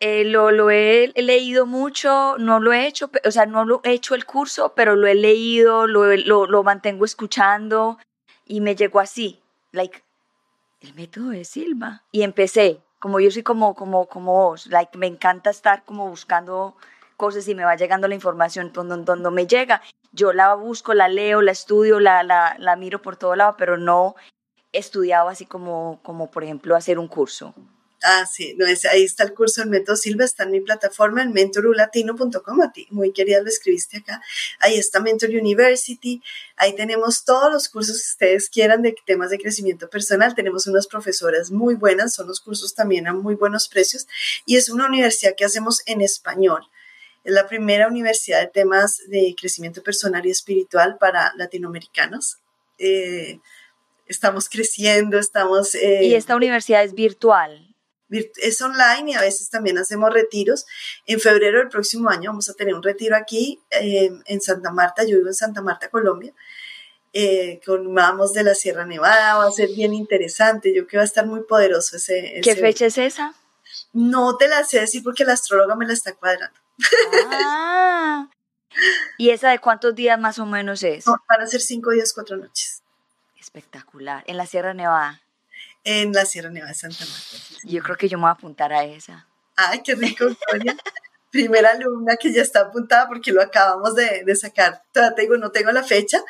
Eh, 0.00 0.24
lo, 0.24 0.50
lo 0.50 0.70
he, 0.70 1.12
leído 1.16 1.66
mucho, 1.66 2.36
no 2.38 2.60
lo 2.60 2.72
he 2.72 2.86
hecho, 2.86 3.10
o 3.24 3.30
sea, 3.30 3.46
no 3.46 3.64
lo 3.64 3.80
he 3.84 3.92
hecho 3.92 4.14
el 4.14 4.26
curso, 4.26 4.74
pero 4.74 4.96
lo 4.96 5.06
he 5.06 5.14
leído, 5.14 5.86
lo, 5.86 6.14
lo, 6.16 6.46
lo 6.46 6.62
mantengo 6.62 7.04
escuchando 7.04 7.98
y 8.44 8.60
me 8.60 8.74
llegó 8.74 9.00
así, 9.00 9.40
like, 9.72 10.02
el 10.80 10.94
método 10.94 11.30
de 11.30 11.44
Silva. 11.44 12.02
Y 12.12 12.22
empecé, 12.22 12.80
como 12.98 13.20
yo 13.20 13.30
soy 13.30 13.42
como, 13.42 13.74
como, 13.74 14.06
como 14.06 14.32
vos, 14.32 14.66
like, 14.66 14.98
me 14.98 15.06
encanta 15.06 15.50
estar 15.50 15.84
como 15.84 16.08
buscando 16.08 16.76
cosas 17.16 17.46
y 17.48 17.54
me 17.54 17.64
va 17.64 17.76
llegando 17.76 18.08
la 18.08 18.14
información 18.14 18.72
donde, 18.72 18.96
donde 19.04 19.30
me 19.30 19.46
llega. 19.46 19.80
yo 20.12 20.32
la 20.32 20.54
busco, 20.54 20.94
la 20.94 21.08
leo, 21.08 21.40
la 21.40 21.52
estudio, 21.52 22.00
la, 22.00 22.22
la, 22.22 22.56
la 22.58 22.76
miro 22.76 23.00
por 23.00 23.16
todo 23.16 23.36
lado, 23.36 23.54
pero 23.56 23.78
no 23.78 24.14
he 24.72 24.78
estudiado 24.78 25.28
así 25.28 25.46
como, 25.46 26.00
como 26.02 26.30
por 26.30 26.44
ejemplo, 26.44 26.76
hacer 26.76 26.98
un 26.98 27.08
curso. 27.08 27.54
Ah, 28.06 28.26
sí, 28.26 28.54
no, 28.58 28.66
es, 28.66 28.84
ahí 28.84 29.02
está 29.02 29.24
el 29.24 29.32
curso 29.32 29.62
del 29.62 29.70
método 29.70 29.96
Silva, 29.96 30.26
está 30.26 30.42
en 30.42 30.50
mi 30.50 30.60
plataforma 30.60 31.22
en 31.22 31.32
mentorulatino.com, 31.32 32.60
a 32.60 32.70
ti, 32.70 32.86
muy 32.90 33.12
querida, 33.12 33.40
lo 33.40 33.48
escribiste 33.48 33.96
acá. 33.96 34.20
Ahí 34.60 34.76
está 34.76 35.00
Mentor 35.00 35.30
University, 35.30 36.22
ahí 36.56 36.74
tenemos 36.76 37.24
todos 37.24 37.50
los 37.50 37.70
cursos 37.70 37.96
que 38.02 38.08
ustedes 38.10 38.50
quieran 38.50 38.82
de 38.82 38.94
temas 39.06 39.30
de 39.30 39.38
crecimiento 39.38 39.88
personal, 39.88 40.34
tenemos 40.34 40.66
unas 40.66 40.86
profesoras 40.86 41.50
muy 41.50 41.76
buenas, 41.76 42.12
son 42.12 42.28
los 42.28 42.40
cursos 42.40 42.74
también 42.74 43.06
a 43.06 43.14
muy 43.14 43.36
buenos 43.36 43.68
precios 43.68 44.06
y 44.44 44.56
es 44.56 44.68
una 44.68 44.86
universidad 44.86 45.34
que 45.34 45.46
hacemos 45.46 45.80
en 45.86 46.02
español. 46.02 46.62
Es 47.24 47.32
la 47.32 47.46
primera 47.46 47.88
universidad 47.88 48.40
de 48.40 48.48
temas 48.48 49.00
de 49.08 49.34
crecimiento 49.40 49.82
personal 49.82 50.26
y 50.26 50.30
espiritual 50.30 50.98
para 50.98 51.32
latinoamericanos. 51.36 52.36
Eh, 52.76 53.40
estamos 54.06 54.50
creciendo, 54.50 55.18
estamos... 55.18 55.74
Eh, 55.74 56.04
y 56.04 56.14
esta 56.14 56.36
universidad 56.36 56.84
es 56.84 56.92
virtual 56.92 57.73
es 58.36 58.60
online 58.60 59.12
y 59.12 59.14
a 59.14 59.20
veces 59.20 59.50
también 59.50 59.78
hacemos 59.78 60.12
retiros. 60.12 60.66
En 61.06 61.20
febrero 61.20 61.58
del 61.58 61.68
próximo 61.68 62.08
año 62.10 62.30
vamos 62.30 62.48
a 62.48 62.54
tener 62.54 62.74
un 62.74 62.82
retiro 62.82 63.16
aquí 63.16 63.62
eh, 63.70 64.10
en 64.26 64.40
Santa 64.40 64.70
Marta, 64.70 65.04
yo 65.04 65.16
vivo 65.16 65.28
en 65.28 65.34
Santa 65.34 65.62
Marta, 65.62 65.88
Colombia, 65.88 66.32
eh, 67.12 67.60
con 67.64 67.92
Mamos 67.92 68.32
de 68.32 68.42
la 68.42 68.54
Sierra 68.54 68.86
Nevada, 68.86 69.36
va 69.36 69.46
a 69.46 69.52
ser 69.52 69.68
bien 69.70 69.94
interesante, 69.94 70.74
yo 70.74 70.82
creo 70.82 70.86
que 70.86 70.96
va 70.98 71.02
a 71.02 71.06
estar 71.06 71.26
muy 71.26 71.42
poderoso 71.44 71.96
ese... 71.96 72.40
¿Qué 72.42 72.56
fecha 72.56 72.86
es 72.86 72.98
esa? 72.98 73.34
No 73.92 74.36
te 74.36 74.48
la 74.48 74.64
sé 74.64 74.80
decir 74.80 75.02
porque 75.02 75.24
la 75.24 75.34
astróloga 75.34 75.74
me 75.76 75.86
la 75.86 75.92
está 75.92 76.14
cuadrando. 76.14 76.58
Ah, 77.30 78.28
¿y 79.18 79.30
esa 79.30 79.50
de 79.50 79.60
cuántos 79.60 79.94
días 79.94 80.18
más 80.18 80.38
o 80.38 80.46
menos 80.46 80.82
es? 80.82 81.04
van 81.04 81.40
a 81.40 81.46
ser 81.46 81.60
cinco 81.60 81.90
días, 81.90 82.12
cuatro 82.12 82.36
noches. 82.36 82.82
Espectacular, 83.38 84.24
en 84.26 84.36
la 84.36 84.46
Sierra 84.46 84.74
Nevada 84.74 85.23
en 85.84 86.12
la 86.12 86.24
Sierra 86.24 86.50
Nevada 86.50 86.72
de 86.72 86.78
Santa 86.78 87.04
Marta. 87.04 87.36
Yo 87.64 87.82
creo 87.82 87.96
que 87.96 88.08
yo 88.08 88.18
me 88.18 88.22
voy 88.22 88.30
a 88.30 88.32
apuntar 88.32 88.72
a 88.72 88.84
esa. 88.84 89.28
Ay, 89.54 89.82
qué 89.82 89.94
rico, 89.94 90.26
Victoria. 90.28 90.76
Primera 91.30 91.72
alumna 91.72 92.16
que 92.16 92.32
ya 92.32 92.42
está 92.42 92.60
apuntada 92.60 93.08
porque 93.08 93.32
lo 93.32 93.42
acabamos 93.42 93.94
de, 93.94 94.22
de 94.24 94.36
sacar. 94.36 94.82
Todavía 94.92 95.16
tengo, 95.16 95.36
no 95.36 95.50
tengo 95.50 95.72
la 95.72 95.82
fecha 95.82 96.22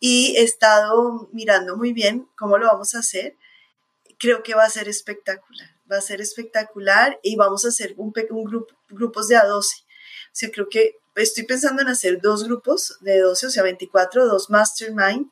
y 0.00 0.34
he 0.36 0.42
estado 0.42 1.28
mirando 1.32 1.76
muy 1.76 1.92
bien 1.92 2.28
cómo 2.36 2.58
lo 2.58 2.66
vamos 2.66 2.94
a 2.94 3.00
hacer. 3.00 3.36
Creo 4.18 4.42
que 4.42 4.54
va 4.54 4.64
a 4.64 4.70
ser 4.70 4.88
espectacular. 4.88 5.70
Va 5.90 5.98
a 5.98 6.00
ser 6.00 6.20
espectacular 6.20 7.20
y 7.22 7.36
vamos 7.36 7.64
a 7.64 7.68
hacer 7.68 7.94
un, 7.96 8.12
un 8.30 8.44
grupo, 8.44 8.74
grupos 8.88 9.28
de 9.28 9.36
a 9.36 9.44
12. 9.44 9.76
O 9.82 9.84
sea, 10.32 10.50
creo 10.50 10.68
que 10.68 10.98
estoy 11.14 11.44
pensando 11.44 11.82
en 11.82 11.88
hacer 11.88 12.20
dos 12.20 12.44
grupos 12.44 12.96
de 13.00 13.20
12, 13.20 13.46
o 13.46 13.50
sea, 13.50 13.62
24, 13.62 14.26
dos 14.26 14.50
mastermind 14.50 15.30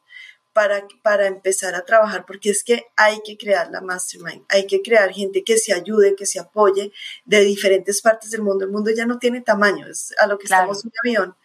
para, 0.54 0.86
para 1.02 1.26
empezar 1.26 1.74
a 1.74 1.84
trabajar, 1.84 2.24
porque 2.24 2.48
es 2.48 2.62
que 2.64 2.86
hay 2.96 3.20
que 3.22 3.36
crear 3.36 3.70
la 3.70 3.80
mastermind, 3.80 4.44
hay 4.48 4.66
que 4.66 4.80
crear 4.80 5.12
gente 5.12 5.42
que 5.42 5.58
se 5.58 5.74
ayude, 5.74 6.14
que 6.14 6.26
se 6.26 6.38
apoye 6.38 6.92
de 7.24 7.40
diferentes 7.40 8.00
partes 8.00 8.30
del 8.30 8.40
mundo. 8.40 8.64
El 8.64 8.70
mundo 8.70 8.90
ya 8.92 9.04
no 9.04 9.18
tiene 9.18 9.40
tamaño, 9.40 9.86
es 9.88 10.14
a 10.18 10.26
lo 10.28 10.38
que 10.38 10.44
estamos 10.44 10.84
en 10.84 10.92
un 10.92 11.10
avión 11.10 11.36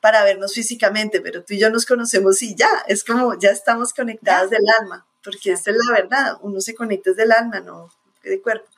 para 0.00 0.22
vernos 0.22 0.54
físicamente, 0.54 1.20
pero 1.20 1.44
tú 1.44 1.54
y 1.54 1.58
yo 1.58 1.70
nos 1.70 1.84
conocemos 1.84 2.40
y 2.42 2.54
ya, 2.54 2.70
es 2.86 3.04
como 3.04 3.38
ya 3.38 3.50
estamos 3.50 3.92
conectadas 3.92 4.48
del 4.48 4.64
alma, 4.80 5.06
porque 5.24 5.52
esta 5.52 5.72
es 5.72 5.76
la 5.76 5.92
verdad, 5.92 6.38
uno 6.40 6.60
se 6.60 6.74
conecta 6.74 7.10
desde 7.10 7.24
el 7.24 7.32
alma, 7.32 7.60
no 7.60 7.92
de 8.22 8.40
cuerpo. 8.40 8.68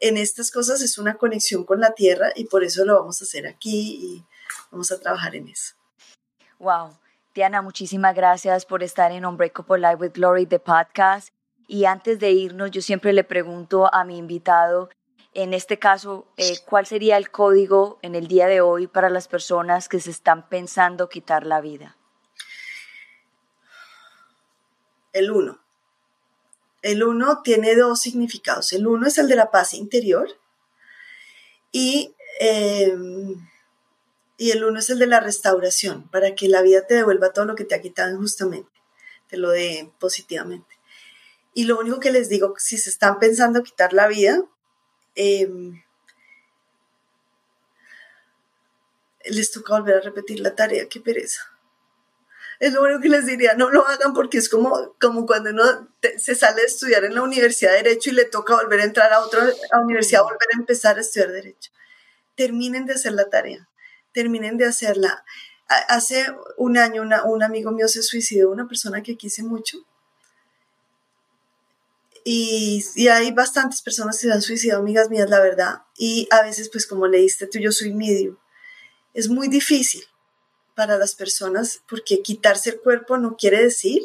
En 0.00 0.18
estas 0.18 0.50
cosas 0.50 0.82
es 0.82 0.98
una 0.98 1.14
conexión 1.14 1.64
con 1.64 1.80
la 1.80 1.92
tierra 1.94 2.30
y 2.36 2.44
por 2.44 2.62
eso 2.62 2.84
lo 2.84 3.00
vamos 3.00 3.20
a 3.20 3.24
hacer 3.24 3.46
aquí 3.46 3.98
y 4.02 4.24
vamos 4.70 4.92
a 4.92 5.00
trabajar 5.00 5.34
en 5.34 5.48
eso. 5.48 5.74
Wow. 6.58 6.94
Muchísimas 7.40 8.14
gracias 8.14 8.66
por 8.66 8.82
estar 8.82 9.12
en 9.12 9.24
Unbreakable 9.24 9.78
Life 9.78 9.96
with 9.96 10.12
Glory, 10.12 10.44
the 10.44 10.58
podcast. 10.58 11.30
Y 11.66 11.86
antes 11.86 12.18
de 12.18 12.32
irnos, 12.32 12.70
yo 12.70 12.82
siempre 12.82 13.14
le 13.14 13.24
pregunto 13.24 13.92
a 13.94 14.04
mi 14.04 14.18
invitado, 14.18 14.90
en 15.32 15.54
este 15.54 15.78
caso, 15.78 16.26
eh, 16.36 16.58
¿cuál 16.66 16.84
sería 16.84 17.16
el 17.16 17.30
código 17.30 17.98
en 18.02 18.14
el 18.14 18.28
día 18.28 18.46
de 18.46 18.60
hoy 18.60 18.88
para 18.88 19.08
las 19.08 19.26
personas 19.26 19.88
que 19.88 20.00
se 20.00 20.10
están 20.10 20.50
pensando 20.50 21.08
quitar 21.08 21.46
la 21.46 21.62
vida? 21.62 21.96
El 25.14 25.30
uno. 25.30 25.60
El 26.82 27.02
uno 27.02 27.40
tiene 27.42 27.74
dos 27.74 28.00
significados. 28.00 28.70
El 28.74 28.86
uno 28.86 29.06
es 29.06 29.16
el 29.16 29.28
de 29.28 29.36
la 29.36 29.50
paz 29.50 29.72
interior 29.72 30.28
y 31.72 32.14
em, 32.38 33.48
y 34.40 34.52
el 34.52 34.64
uno 34.64 34.78
es 34.78 34.88
el 34.88 34.98
de 34.98 35.06
la 35.06 35.20
restauración, 35.20 36.08
para 36.08 36.34
que 36.34 36.48
la 36.48 36.62
vida 36.62 36.86
te 36.86 36.94
devuelva 36.94 37.34
todo 37.34 37.44
lo 37.44 37.54
que 37.54 37.66
te 37.66 37.74
ha 37.74 37.82
quitado 37.82 38.10
injustamente, 38.10 38.72
te 39.28 39.36
lo 39.36 39.50
dé 39.50 39.92
positivamente. 39.98 40.78
Y 41.52 41.64
lo 41.64 41.78
único 41.78 42.00
que 42.00 42.10
les 42.10 42.30
digo, 42.30 42.54
si 42.56 42.78
se 42.78 42.88
están 42.88 43.18
pensando 43.18 43.62
quitar 43.62 43.92
la 43.92 44.08
vida, 44.08 44.42
em, 45.14 45.82
les 49.26 49.50
toca 49.52 49.74
volver 49.74 49.96
a 49.96 50.00
repetir 50.00 50.40
la 50.40 50.54
tarea, 50.54 50.88
qué 50.88 51.00
pereza. 51.00 51.42
Es 52.60 52.72
lo 52.72 52.82
único 52.82 53.00
que 53.00 53.10
les 53.10 53.26
diría, 53.26 53.52
no 53.52 53.68
lo 53.68 53.86
hagan 53.86 54.14
porque 54.14 54.38
es 54.38 54.48
como, 54.48 54.96
como 54.98 55.26
cuando 55.26 55.50
uno 55.50 55.94
se 56.16 56.34
sale 56.34 56.62
a 56.62 56.64
estudiar 56.64 57.04
en 57.04 57.14
la 57.14 57.22
Universidad 57.22 57.72
de 57.72 57.82
Derecho 57.82 58.08
y 58.08 58.14
le 58.14 58.24
toca 58.24 58.54
volver 58.54 58.80
a 58.80 58.84
entrar 58.84 59.12
a 59.12 59.20
otra 59.20 59.46
universidad, 59.82 60.22
volver 60.22 60.48
a 60.54 60.58
empezar 60.58 60.96
a 60.96 61.02
estudiar 61.02 61.30
Derecho. 61.30 61.72
Terminen 62.36 62.86
de 62.86 62.94
hacer 62.94 63.12
la 63.12 63.28
tarea 63.28 63.69
terminen 64.12 64.56
de 64.56 64.66
hacerla. 64.66 65.24
Hace 65.88 66.26
un 66.56 66.76
año 66.76 67.02
un 67.02 67.42
amigo 67.42 67.70
mío 67.70 67.86
se 67.88 68.02
suicidó, 68.02 68.50
una 68.50 68.66
persona 68.66 69.02
que 69.02 69.16
quise 69.16 69.42
mucho. 69.42 69.78
Y, 72.24 72.84
hay 73.08 73.32
bastantes 73.32 73.80
personas 73.82 74.18
que 74.18 74.26
se 74.26 74.32
han 74.32 74.42
suicidado, 74.42 74.80
amigas 74.80 75.10
mías, 75.10 75.30
la 75.30 75.40
verdad. 75.40 75.82
Y 75.96 76.28
a 76.30 76.42
veces, 76.42 76.68
pues 76.68 76.86
como 76.86 77.06
leíste 77.06 77.46
tú, 77.46 77.58
yo 77.58 77.72
soy 77.72 77.94
medio. 77.94 78.38
Es 79.14 79.28
muy 79.28 79.48
difícil 79.48 80.04
para 80.74 80.98
las 80.98 81.14
personas 81.14 81.82
porque 81.88 82.22
quitarse 82.22 82.70
el 82.70 82.80
cuerpo 82.80 83.16
no 83.16 83.36
quiere 83.36 83.62
decir 83.62 84.02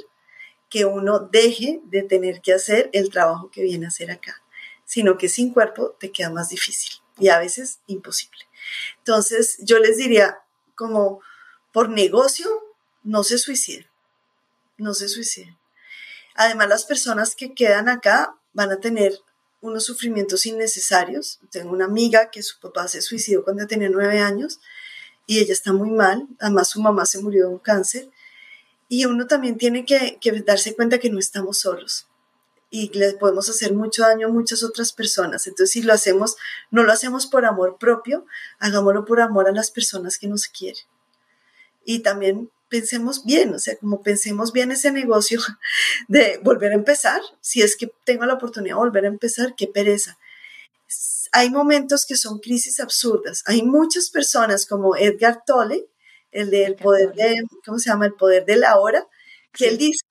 que 0.69 0.85
uno 0.85 1.19
deje 1.19 1.81
de 1.85 2.03
tener 2.03 2.41
que 2.41 2.53
hacer 2.53 2.89
el 2.91 3.09
trabajo 3.09 3.49
que 3.51 3.61
viene 3.61 3.85
a 3.85 3.89
hacer 3.89 4.11
acá, 4.11 4.41
sino 4.83 5.17
que 5.17 5.29
sin 5.29 5.53
cuerpo 5.53 5.95
te 5.99 6.11
queda 6.11 6.29
más 6.29 6.49
difícil 6.49 6.95
y 7.19 7.29
a 7.29 7.39
veces 7.39 7.79
imposible. 7.87 8.44
Entonces, 8.99 9.57
yo 9.59 9.79
les 9.79 9.97
diría, 9.97 10.39
como 10.75 11.21
por 11.71 11.89
negocio, 11.89 12.47
no 13.03 13.23
se 13.23 13.37
suiciden, 13.37 13.87
no 14.77 14.93
se 14.93 15.07
suiciden. 15.07 15.57
Además, 16.35 16.69
las 16.69 16.85
personas 16.85 17.35
que 17.35 17.53
quedan 17.53 17.89
acá 17.89 18.35
van 18.53 18.71
a 18.71 18.79
tener 18.79 19.19
unos 19.61 19.85
sufrimientos 19.85 20.45
innecesarios. 20.45 21.39
Tengo 21.51 21.71
una 21.71 21.85
amiga 21.85 22.29
que 22.29 22.43
su 22.43 22.59
papá 22.59 22.87
se 22.87 23.01
suicidó 23.01 23.43
cuando 23.43 23.67
tenía 23.67 23.89
nueve 23.89 24.19
años 24.19 24.59
y 25.25 25.39
ella 25.39 25.53
está 25.53 25.73
muy 25.73 25.89
mal. 25.89 26.27
Además, 26.39 26.69
su 26.69 26.81
mamá 26.81 27.05
se 27.05 27.19
murió 27.19 27.47
de 27.47 27.53
un 27.53 27.59
cáncer. 27.59 28.09
Y 28.87 29.05
uno 29.05 29.25
también 29.27 29.57
tiene 29.57 29.85
que, 29.85 30.19
que 30.21 30.31
darse 30.41 30.75
cuenta 30.75 30.99
que 30.99 31.09
no 31.09 31.19
estamos 31.19 31.59
solos 31.59 32.04
y 32.75 32.89
le 32.89 33.13
podemos 33.13 33.49
hacer 33.49 33.73
mucho 33.73 34.01
daño 34.01 34.27
a 34.27 34.31
muchas 34.31 34.61
otras 34.61 34.91
personas. 34.91 35.47
Entonces, 35.47 35.71
si 35.71 35.81
lo 35.81 35.93
hacemos, 35.93 36.35
no 36.71 36.83
lo 36.83 36.91
hacemos 36.91 37.25
por 37.25 37.45
amor 37.45 37.77
propio, 37.79 38.25
hagámoslo 38.59 39.05
por 39.05 39.21
amor 39.21 39.47
a 39.47 39.53
las 39.53 39.71
personas 39.71 40.17
que 40.17 40.27
nos 40.27 40.49
quieren. 40.49 40.83
Y 41.85 41.99
también 41.99 42.51
pensemos 42.67 43.23
bien, 43.23 43.53
o 43.53 43.59
sea, 43.59 43.77
como 43.77 44.01
pensemos 44.01 44.51
bien 44.51 44.73
ese 44.73 44.91
negocio 44.91 45.39
de 46.09 46.37
volver 46.43 46.73
a 46.73 46.75
empezar, 46.75 47.21
si 47.39 47.61
es 47.61 47.77
que 47.77 47.89
tengo 48.03 48.25
la 48.25 48.33
oportunidad 48.33 48.75
de 48.75 48.79
volver 48.79 49.05
a 49.05 49.07
empezar, 49.07 49.55
qué 49.55 49.67
pereza. 49.67 50.17
Hay 51.31 51.51
momentos 51.51 52.05
que 52.05 52.17
son 52.17 52.39
crisis 52.39 52.81
absurdas. 52.81 53.41
Hay 53.45 53.63
muchas 53.63 54.09
personas 54.09 54.65
como 54.65 54.97
Edgar 54.97 55.43
Tolle, 55.45 55.87
el 56.31 56.49
del 56.49 56.75
poder 56.75 57.13
de, 57.13 57.41
¿cómo 57.65 57.79
se 57.79 57.89
llama? 57.89 58.07
El 58.07 58.15
poder 58.15 58.43
de 58.43 58.57
la 58.57 58.77
hora, 58.77 59.07
que 59.53 59.69
él 59.69 59.77
dice, 59.77 60.01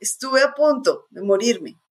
estuve 0.00 0.40
a 0.40 0.54
punto 0.54 1.06
de 1.10 1.20
morirme, 1.20 1.81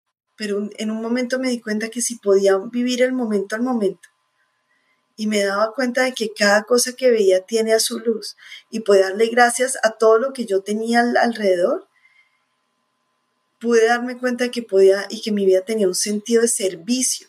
pero 0.42 0.68
en 0.76 0.90
un 0.90 1.04
momento 1.04 1.38
me 1.38 1.50
di 1.50 1.62
cuenta 1.62 1.90
que 1.90 2.02
si 2.02 2.16
podía 2.16 2.58
vivir 2.58 3.04
el 3.04 3.14
momento 3.14 3.56
al 3.56 3.62
momento. 3.62 4.10
Y 5.16 5.28
me 5.28 5.44
daba 5.44 5.72
cuenta 5.72 6.02
de 6.02 6.14
que 6.14 6.34
cada 6.34 6.64
cosa 6.64 6.94
que 6.94 7.12
veía 7.12 7.42
tiene 7.42 7.76
a 7.76 7.80
su 7.80 8.00
luz 8.00 8.38
y 8.72 8.80
puede 8.80 9.02
darle 9.02 9.28
gracias 9.28 9.78
a 9.84 9.92
todo 9.92 10.18
lo 10.18 10.34
que 10.34 10.48
yo 10.48 10.64
tenía 10.64 11.02
alrededor, 11.02 11.88
pude 13.60 13.86
darme 13.86 14.18
cuenta 14.18 14.46
de 14.46 14.50
que 14.50 14.64
podía 14.64 15.06
y 15.12 15.22
que 15.22 15.32
mi 15.32 15.46
vida 15.46 15.62
tenía 15.62 15.88
un 15.88 15.94
sentido 15.94 16.42
de 16.42 16.48
servicio, 16.48 17.28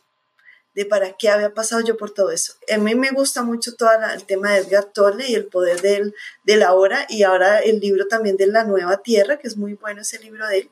de 0.75 0.87
para 0.87 1.13
qué 1.13 1.29
había 1.29 1.53
pasado 1.53 1.83
yo 1.83 1.99
por 1.99 2.15
todo 2.15 2.31
eso. 2.31 2.55
A 2.75 2.79
mí 2.79 2.95
me 2.95 3.11
gusta 3.11 3.43
mucho 3.43 3.75
todo 3.75 3.91
el 4.15 4.25
tema 4.25 4.53
de 4.53 4.61
Edgar 4.61 4.87
Tolle 4.87 5.29
y 5.29 5.35
el 5.35 5.49
poder 5.49 5.83
de, 5.83 6.15
de 6.45 6.57
la 6.57 6.73
hora 6.73 7.07
y 7.11 7.25
ahora 7.25 7.59
el 7.59 7.79
libro 7.79 8.07
también 8.07 8.39
de 8.39 8.47
La 8.47 8.65
Nueva 8.65 9.03
Tierra, 9.03 9.39
que 9.39 9.49
es 9.49 9.59
muy 9.59 9.75
bueno 9.75 10.01
ese 10.01 10.19
libro 10.19 10.49
de 10.49 10.61
él 10.61 10.71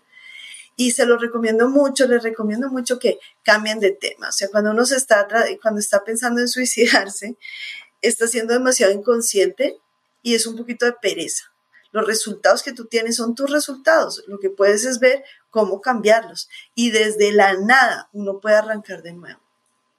y 0.81 0.93
se 0.93 1.05
lo 1.05 1.19
recomiendo 1.19 1.69
mucho, 1.69 2.07
les 2.07 2.23
recomiendo 2.23 2.71
mucho 2.71 2.99
que 2.99 3.19
cambien 3.43 3.81
de 3.81 3.91
tema. 3.91 4.31
O 4.31 4.33
sea, 4.33 4.49
cuando 4.49 4.71
uno 4.71 4.87
se 4.87 4.97
está, 4.97 5.29
cuando 5.61 5.79
está 5.79 6.03
pensando 6.05 6.41
en 6.41 6.49
suicidarse, 6.49 7.37
está 8.01 8.27
siendo 8.27 8.55
demasiado 8.55 8.91
inconsciente 8.91 9.79
y 10.23 10.35
es 10.35 10.47
un 10.47 10.57
poquito 10.57 10.87
de 10.87 10.95
pereza. 10.95 11.53
Los 11.93 12.07
resultados 12.07 12.63
que 12.63 12.73
tú 12.73 12.87
tienes 12.87 13.17
son 13.17 13.35
tus 13.35 13.51
resultados. 13.51 14.25
Lo 14.27 14.39
que 14.39 14.49
puedes 14.49 14.87
es 14.87 15.01
ver 15.01 15.23
cómo 15.51 15.83
cambiarlos. 15.83 16.49
Y 16.75 16.93
desde 16.93 17.31
la 17.31 17.59
nada 17.59 18.09
uno 18.15 18.41
puede 18.41 18.57
arrancar 18.57 19.03
de 19.03 19.13
nuevo. 19.13 19.41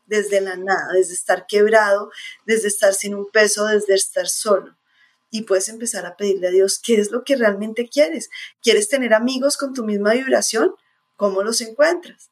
Desde 0.08 0.42
la 0.42 0.56
nada, 0.56 0.94
desde 0.94 1.14
estar 1.14 1.46
quebrado, 1.46 2.10
desde 2.48 2.70
estar 2.70 2.96
sin 2.96 3.14
un 3.14 3.30
peso, 3.30 3.66
desde 3.66 3.94
estar 3.94 4.28
solo. 4.28 4.76
Y 5.32 5.44
puedes 5.44 5.70
empezar 5.70 6.06
a 6.06 6.16
pedirle 6.16 6.50
a 6.50 6.52
Dios 6.52 6.80
qué 6.84 7.00
es 7.00 7.10
lo 7.10 7.24
que 7.24 7.36
realmente 7.36 7.90
quieres. 7.90 8.30
¿Quieres 8.62 8.90
tener 8.90 9.14
amigos 9.14 9.58
con 9.58 9.74
tu 9.74 9.84
misma 9.84 10.12
vibración? 10.12 10.76
¿Cómo 11.16 11.42
los 11.42 11.62
encuentras? 11.62 12.30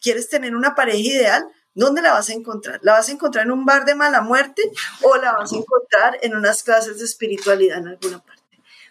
¿Quieres 0.00 0.28
tener 0.28 0.56
una 0.56 0.74
pareja 0.74 0.98
ideal? 0.98 1.48
¿Dónde 1.74 2.02
la 2.02 2.12
vas 2.12 2.30
a 2.30 2.32
encontrar? 2.32 2.80
¿La 2.82 2.92
vas 2.92 3.08
a 3.08 3.12
encontrar 3.12 3.44
en 3.44 3.52
un 3.52 3.64
bar 3.64 3.84
de 3.84 3.94
mala 3.94 4.20
muerte 4.20 4.62
o 5.02 5.16
la 5.16 5.32
vas 5.32 5.52
a 5.52 5.56
encontrar 5.56 6.18
en 6.22 6.34
unas 6.36 6.62
clases 6.62 6.98
de 6.98 7.04
espiritualidad 7.04 7.78
en 7.78 7.88
alguna 7.88 8.18
parte? 8.18 8.38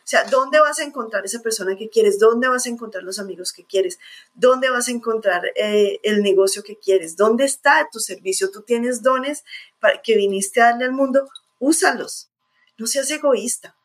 O 0.08 0.10
sea, 0.10 0.24
¿dónde 0.24 0.58
vas 0.62 0.80
a 0.80 0.86
encontrar 0.86 1.26
esa 1.26 1.42
persona 1.42 1.76
que 1.76 1.90
quieres? 1.90 2.18
¿Dónde 2.18 2.48
vas 2.48 2.66
a 2.66 2.70
encontrar 2.70 3.04
los 3.04 3.20
amigos 3.20 3.52
que 3.52 3.66
quieres? 3.66 4.00
¿Dónde 4.36 4.70
vas 4.70 4.88
a 4.88 4.92
encontrar 4.92 5.48
eh, 5.58 6.00
el 6.02 6.24
negocio 6.24 6.64
que 6.64 6.78
quieres? 6.78 7.18
¿Dónde 7.18 7.44
está 7.44 7.90
tu 7.92 8.00
servicio? 8.00 8.50
Tú 8.50 8.62
tienes 8.62 9.04
dones 9.04 9.44
para 9.82 10.02
que 10.02 10.16
viniste 10.16 10.62
a 10.62 10.72
darle 10.72 10.86
al 10.86 10.94
mundo, 10.94 11.28
úsalos. 11.60 12.30
No 12.78 12.88
seas 12.88 13.10
egoísta. 13.12 13.76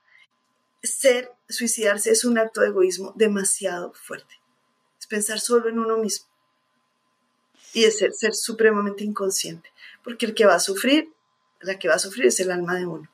Ser, 0.82 1.32
suicidarse 1.48 2.10
es 2.10 2.24
un 2.24 2.38
acto 2.38 2.60
de 2.60 2.68
egoísmo 2.68 3.12
demasiado 3.16 3.92
fuerte. 3.94 4.34
Es 4.98 5.06
pensar 5.06 5.40
solo 5.40 5.68
en 5.68 5.78
uno 5.78 5.96
mismo 5.96 6.32
y 7.72 7.84
es 7.84 7.98
ser, 7.98 8.34
supremamente 8.34 9.04
inconsciente, 9.04 9.70
porque 10.04 10.26
el 10.26 10.34
que 10.34 10.46
va 10.46 10.54
a 10.54 10.60
sufrir, 10.60 11.12
la 11.60 11.78
que 11.78 11.88
va 11.88 11.94
a 11.94 11.98
sufrir 11.98 12.26
es 12.26 12.38
el 12.40 12.50
alma 12.50 12.74
de 12.74 12.86
uno. 12.86 13.10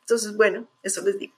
Entonces, 0.00 0.36
bueno, 0.36 0.68
eso 0.82 1.02
les 1.02 1.18
digo. 1.18 1.34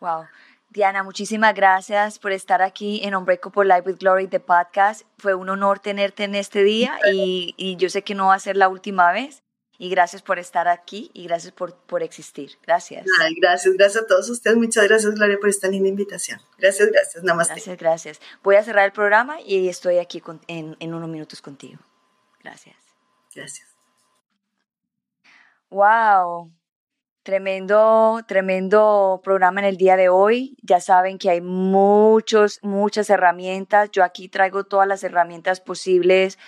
Wow. 0.00 0.26
Diana, 0.70 1.02
muchísimas 1.02 1.54
gracias 1.54 2.18
por 2.18 2.32
estar 2.32 2.62
aquí 2.62 3.00
en 3.02 3.14
Unbreakable 3.14 3.64
Life 3.64 3.88
with 3.88 3.98
Glory, 3.98 4.28
the 4.28 4.40
podcast. 4.40 5.02
Fue 5.18 5.34
un 5.34 5.48
honor 5.48 5.80
tenerte 5.80 6.24
en 6.24 6.34
este 6.34 6.62
día 6.62 6.98
y 7.12 7.76
yo 7.78 7.88
sé 7.88 8.02
que 8.02 8.14
no 8.14 8.26
va 8.26 8.34
a 8.34 8.38
ser 8.38 8.56
la 8.56 8.68
última 8.68 9.10
vez. 9.12 9.42
Y 9.78 9.90
gracias 9.90 10.22
por 10.22 10.38
estar 10.38 10.68
aquí 10.68 11.10
y 11.12 11.26
gracias 11.26 11.52
por, 11.52 11.74
por 11.74 12.02
existir. 12.02 12.52
Gracias. 12.66 13.06
gracias, 13.40 13.74
gracias 13.74 14.04
a 14.04 14.06
todos 14.06 14.28
ustedes. 14.30 14.56
Muchas 14.56 14.84
gracias, 14.88 15.14
Gloria, 15.14 15.38
por 15.38 15.48
esta 15.48 15.68
linda 15.68 15.88
invitación. 15.88 16.40
Gracias, 16.58 16.90
gracias. 16.90 17.24
Namaste. 17.24 17.54
Gracias, 17.54 17.78
gracias. 17.78 18.20
Voy 18.42 18.56
a 18.56 18.62
cerrar 18.62 18.84
el 18.86 18.92
programa 18.92 19.40
y 19.40 19.68
estoy 19.68 19.98
aquí 19.98 20.22
en, 20.48 20.76
en 20.78 20.94
unos 20.94 21.08
minutos 21.08 21.42
contigo. 21.42 21.80
Gracias. 22.42 22.76
Gracias. 23.34 23.76
Wow. 25.70 26.52
Tremendo, 27.22 28.20
tremendo 28.28 29.20
programa 29.24 29.58
en 29.60 29.66
el 29.66 29.76
día 29.76 29.96
de 29.96 30.08
hoy. 30.08 30.56
Ya 30.62 30.80
saben 30.80 31.18
que 31.18 31.28
hay 31.28 31.40
muchos, 31.40 32.60
muchas 32.62 33.10
herramientas. 33.10 33.90
Yo 33.90 34.04
aquí 34.04 34.28
traigo 34.28 34.62
todas 34.62 34.86
las 34.86 35.02
herramientas 35.02 35.60
posibles 35.60 36.38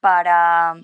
para 0.00 0.80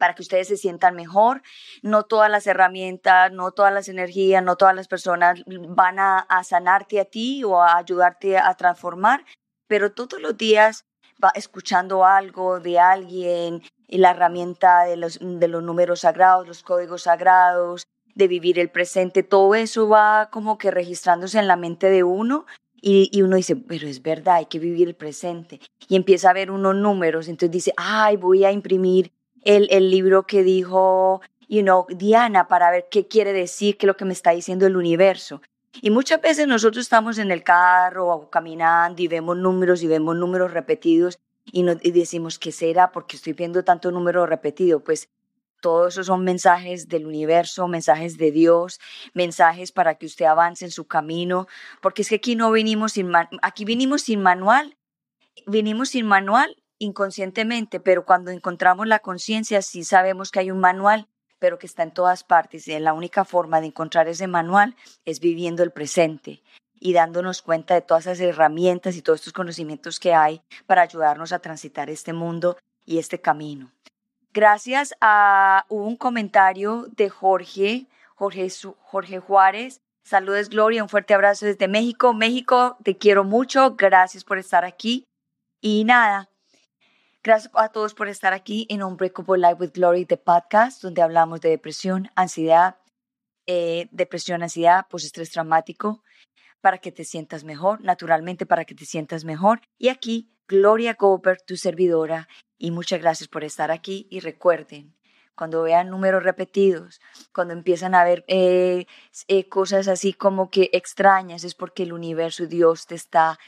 para 0.00 0.14
que 0.14 0.22
ustedes 0.22 0.48
se 0.48 0.56
sientan 0.56 0.96
mejor. 0.96 1.42
No 1.82 2.04
todas 2.04 2.30
las 2.30 2.46
herramientas, 2.46 3.30
no 3.32 3.52
todas 3.52 3.72
las 3.72 3.86
energías, 3.86 4.42
no 4.42 4.56
todas 4.56 4.74
las 4.74 4.88
personas 4.88 5.42
van 5.46 5.98
a, 5.98 6.26
sanarte 6.42 7.00
a 7.00 7.04
ti 7.04 7.44
o 7.44 7.60
a 7.60 7.76
ayudarte 7.76 8.38
a 8.38 8.54
transformar, 8.54 9.26
pero 9.68 9.92
todos 9.92 10.18
los 10.18 10.38
días 10.38 10.86
va 11.22 11.32
escuchando 11.34 12.06
algo 12.06 12.60
de 12.60 12.78
alguien 12.78 13.62
la 13.88 14.12
herramienta 14.12 14.84
de 14.84 14.96
los, 14.96 15.18
de 15.20 15.48
los 15.48 15.62
números 15.62 16.00
sagrados, 16.00 16.48
los 16.48 16.62
códigos 16.62 17.02
sagrados, 17.02 17.84
de 18.14 18.26
vivir 18.26 18.58
el 18.58 18.70
presente, 18.70 19.22
todo 19.22 19.54
eso 19.54 19.86
va 19.88 20.30
como 20.32 20.56
que 20.56 20.70
registrándose 20.70 21.38
en 21.38 21.46
la 21.46 21.56
mente 21.56 21.90
de 21.90 22.04
uno 22.04 22.46
y, 22.80 23.10
y, 23.12 23.20
uno 23.20 23.36
dice, 23.36 23.56
pero 23.56 23.86
es 23.86 24.00
verdad, 24.00 24.36
hay 24.36 24.46
que 24.46 24.58
vivir 24.58 24.88
el 24.88 24.94
presente. 24.94 25.60
Y 25.86 25.96
empieza 25.96 26.30
a 26.30 26.32
ver 26.32 26.50
unos 26.50 26.74
números, 26.74 27.28
entonces 27.28 27.50
dice, 27.50 27.72
ay, 27.76 28.16
voy 28.16 28.44
a 28.44 28.52
imprimir 28.52 29.12
el, 29.44 29.68
el 29.70 29.90
libro 29.90 30.26
que 30.26 30.42
dijo, 30.42 31.20
you 31.48 31.62
know, 31.62 31.86
Diana 31.88 32.48
para 32.48 32.70
ver 32.70 32.86
qué 32.90 33.06
quiere 33.06 33.32
decir, 33.32 33.76
qué 33.76 33.86
es 33.86 33.88
lo 33.88 33.96
que 33.96 34.04
me 34.04 34.12
está 34.12 34.30
diciendo 34.30 34.66
el 34.66 34.76
universo. 34.76 35.42
Y 35.82 35.90
muchas 35.90 36.20
veces 36.20 36.46
nosotros 36.46 36.82
estamos 36.82 37.18
en 37.18 37.30
el 37.30 37.42
carro 37.42 38.08
o 38.08 38.30
caminando 38.30 39.02
y 39.02 39.08
vemos 39.08 39.36
números 39.36 39.82
y 39.82 39.86
vemos 39.86 40.16
números 40.16 40.52
repetidos 40.52 41.18
y, 41.44 41.62
nos, 41.62 41.76
y 41.82 41.92
decimos, 41.92 42.38
¿qué 42.38 42.52
será? 42.52 42.92
Porque 42.92 43.16
estoy 43.16 43.32
viendo 43.32 43.64
tanto 43.64 43.90
número 43.90 44.26
repetido. 44.26 44.82
Pues 44.82 45.08
todos 45.60 45.94
esos 45.94 46.06
son 46.06 46.24
mensajes 46.24 46.88
del 46.88 47.06
universo, 47.06 47.68
mensajes 47.68 48.16
de 48.16 48.32
Dios, 48.32 48.80
mensajes 49.14 49.72
para 49.72 49.96
que 49.96 50.06
usted 50.06 50.24
avance 50.24 50.64
en 50.64 50.70
su 50.70 50.86
camino, 50.86 51.46
porque 51.80 52.02
es 52.02 52.08
que 52.08 52.16
aquí 52.16 52.34
no 52.34 52.50
vinimos 52.50 52.92
sin, 52.92 53.12
aquí 53.42 53.64
vinimos 53.64 54.02
sin 54.02 54.22
manual, 54.22 54.76
vinimos 55.46 55.90
sin 55.90 56.06
manual 56.06 56.56
inconscientemente, 56.80 57.78
pero 57.78 58.04
cuando 58.04 58.32
encontramos 58.32 58.88
la 58.88 58.98
conciencia 58.98 59.62
sí 59.62 59.84
sabemos 59.84 60.32
que 60.32 60.40
hay 60.40 60.50
un 60.50 60.58
manual, 60.58 61.06
pero 61.38 61.58
que 61.58 61.66
está 61.66 61.84
en 61.84 61.92
todas 61.92 62.24
partes 62.24 62.66
y 62.66 62.78
la 62.80 62.92
única 62.92 63.24
forma 63.24 63.60
de 63.60 63.68
encontrar 63.68 64.08
ese 64.08 64.26
manual 64.26 64.74
es 65.04 65.20
viviendo 65.20 65.62
el 65.62 65.70
presente 65.70 66.42
y 66.80 66.94
dándonos 66.94 67.42
cuenta 67.42 67.74
de 67.74 67.82
todas 67.82 68.06
esas 68.06 68.20
herramientas 68.20 68.96
y 68.96 69.02
todos 69.02 69.20
estos 69.20 69.34
conocimientos 69.34 70.00
que 70.00 70.14
hay 70.14 70.42
para 70.66 70.82
ayudarnos 70.82 71.32
a 71.32 71.38
transitar 71.38 71.90
este 71.90 72.12
mundo 72.12 72.56
y 72.86 72.98
este 72.98 73.20
camino. 73.20 73.70
Gracias 74.32 74.94
a 75.00 75.66
un 75.68 75.96
comentario 75.96 76.86
de 76.96 77.10
Jorge, 77.10 77.86
Jorge, 78.14 78.48
Jorge 78.80 79.18
Juárez. 79.18 79.80
Saludos, 80.02 80.48
Gloria, 80.48 80.82
un 80.82 80.88
fuerte 80.88 81.12
abrazo 81.12 81.46
desde 81.46 81.68
México. 81.68 82.14
México, 82.14 82.78
te 82.82 82.96
quiero 82.96 83.24
mucho. 83.24 83.76
Gracias 83.76 84.24
por 84.24 84.38
estar 84.38 84.64
aquí. 84.64 85.04
Y 85.60 85.84
nada, 85.84 86.29
Gracias 87.22 87.52
a 87.54 87.68
todos 87.68 87.92
por 87.92 88.08
estar 88.08 88.32
aquí 88.32 88.66
en 88.70 88.82
Unbreakable 88.82 89.36
Life 89.36 89.56
with 89.60 89.72
Glory, 89.74 90.06
the 90.06 90.16
podcast, 90.16 90.82
donde 90.82 91.02
hablamos 91.02 91.42
de 91.42 91.50
depresión, 91.50 92.08
ansiedad, 92.16 92.78
eh, 93.46 93.88
depresión, 93.90 94.42
ansiedad, 94.42 94.86
postestrés 94.88 95.30
traumático, 95.30 96.02
para 96.62 96.78
que 96.78 96.92
te 96.92 97.04
sientas 97.04 97.44
mejor, 97.44 97.82
naturalmente 97.82 98.46
para 98.46 98.64
que 98.64 98.74
te 98.74 98.86
sientas 98.86 99.26
mejor. 99.26 99.60
Y 99.76 99.88
aquí, 99.88 100.34
Gloria 100.48 100.96
Goldberg, 100.98 101.44
tu 101.44 101.58
servidora, 101.58 102.26
y 102.56 102.70
muchas 102.70 103.02
gracias 103.02 103.28
por 103.28 103.44
estar 103.44 103.70
aquí. 103.70 104.08
Y 104.10 104.20
recuerden, 104.20 104.96
cuando 105.34 105.62
vean 105.62 105.90
números 105.90 106.22
repetidos, 106.22 107.02
cuando 107.34 107.52
empiezan 107.52 107.94
a 107.94 108.02
ver 108.02 108.24
eh, 108.28 108.86
eh, 109.28 109.46
cosas 109.46 109.88
así 109.88 110.14
como 110.14 110.48
que 110.48 110.70
extrañas, 110.72 111.44
es 111.44 111.54
porque 111.54 111.82
el 111.82 111.92
universo, 111.92 112.46
Dios 112.46 112.86
te 112.86 112.94
está 112.94 113.38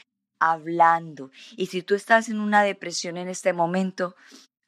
hablando. 0.51 1.31
Y 1.55 1.67
si 1.67 1.81
tú 1.81 1.95
estás 1.95 2.27
en 2.27 2.39
una 2.39 2.63
depresión 2.63 3.17
en 3.17 3.29
este 3.29 3.53
momento, 3.53 4.15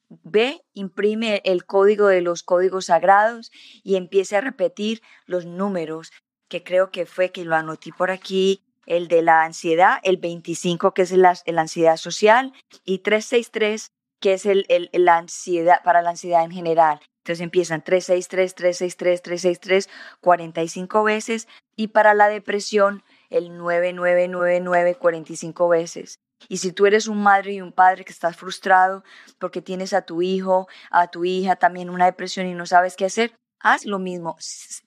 ve, 0.08 0.62
imprime 0.72 1.42
el 1.44 1.66
código 1.66 2.06
de 2.06 2.22
los 2.22 2.42
códigos 2.42 2.86
sagrados 2.86 3.50
y 3.82 3.96
empiece 3.96 4.36
a 4.36 4.40
repetir 4.40 5.02
los 5.26 5.44
números 5.44 6.12
que 6.48 6.62
creo 6.62 6.90
que 6.90 7.04
fue 7.06 7.30
que 7.30 7.44
lo 7.44 7.56
anoté 7.56 7.90
por 7.92 8.10
aquí, 8.10 8.62
el 8.86 9.08
de 9.08 9.20
la 9.20 9.42
ansiedad, 9.42 9.98
el 10.02 10.16
25 10.16 10.94
que 10.94 11.02
es 11.02 11.12
la, 11.12 11.34
ansiedad 11.56 11.96
social 11.96 12.52
y 12.84 13.00
363 13.00 13.92
que 14.20 14.32
es 14.32 14.46
el, 14.46 14.64
la 14.92 15.18
ansiedad 15.18 15.82
para 15.84 16.00
la 16.00 16.10
ansiedad 16.10 16.44
en 16.44 16.52
general. 16.52 17.00
Entonces 17.18 17.42
empiezan 17.42 17.82
363, 17.82 18.54
363, 18.54 19.22
363, 19.22 19.90
45 20.20 21.02
veces 21.02 21.48
y 21.74 21.88
para 21.88 22.14
la 22.14 22.28
depresión 22.28 23.02
el 23.30 23.56
9999 23.56 24.94
45 24.96 25.68
veces. 25.68 26.18
Y 26.48 26.58
si 26.58 26.72
tú 26.72 26.86
eres 26.86 27.06
un 27.06 27.22
madre 27.22 27.54
y 27.54 27.60
un 27.60 27.72
padre 27.72 28.04
que 28.04 28.12
estás 28.12 28.36
frustrado 28.36 29.02
porque 29.38 29.62
tienes 29.62 29.92
a 29.92 30.02
tu 30.02 30.22
hijo, 30.22 30.68
a 30.90 31.08
tu 31.08 31.24
hija 31.24 31.56
también 31.56 31.90
una 31.90 32.04
depresión 32.04 32.46
y 32.46 32.54
no 32.54 32.66
sabes 32.66 32.94
qué 32.96 33.06
hacer, 33.06 33.32
haz 33.60 33.84
lo 33.84 33.98
mismo. 33.98 34.36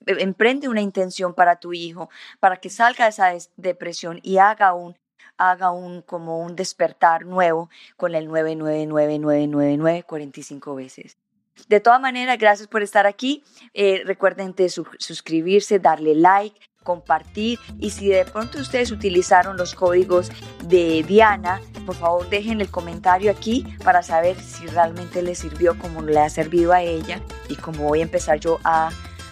Emprende 0.05 0.69
una 0.69 0.81
intención 0.81 1.33
para 1.33 1.57
tu 1.57 1.73
hijo, 1.73 2.09
para 2.39 2.57
que 2.57 2.69
salga 2.69 3.05
de 3.05 3.09
esa 3.09 3.33
depresión 3.57 4.19
y 4.23 4.37
haga 4.37 4.73
un 4.73 4.95
haga 5.37 5.71
un 5.71 6.01
como 6.01 6.39
un 6.39 6.55
despertar 6.55 7.25
nuevo 7.25 7.69
con 7.95 8.13
el 8.13 8.27
999999 8.27 10.03
45 10.03 10.75
veces. 10.75 11.17
De 11.67 11.79
todas 11.79 11.99
maneras, 11.99 12.37
gracias 12.37 12.67
por 12.67 12.83
estar 12.83 13.05
aquí. 13.05 13.43
Eh, 13.73 14.03
recuerden 14.05 14.53
de 14.53 14.69
suscribirse, 14.69 15.79
darle 15.79 16.15
like, 16.15 16.59
compartir 16.83 17.59
y 17.79 17.89
si 17.89 18.07
de 18.07 18.25
pronto 18.25 18.59
ustedes 18.59 18.91
utilizaron 18.91 19.57
los 19.57 19.75
códigos 19.75 20.31
de 20.65 21.03
Diana, 21.07 21.61
por 21.85 21.95
favor 21.95 22.29
dejen 22.29 22.61
el 22.61 22.69
comentario 22.69 23.31
aquí 23.31 23.65
para 23.83 24.01
saber 24.01 24.39
si 24.39 24.65
realmente 24.67 25.21
les 25.21 25.39
sirvió 25.39 25.77
como 25.77 26.01
le 26.01 26.19
ha 26.19 26.29
servido 26.29 26.73
a 26.73 26.81
ella 26.81 27.21
y 27.47 27.55
como 27.55 27.83
voy 27.83 27.99
a 27.99 28.03
empezar 28.03 28.39
yo 28.39 28.59
a, 28.63 28.89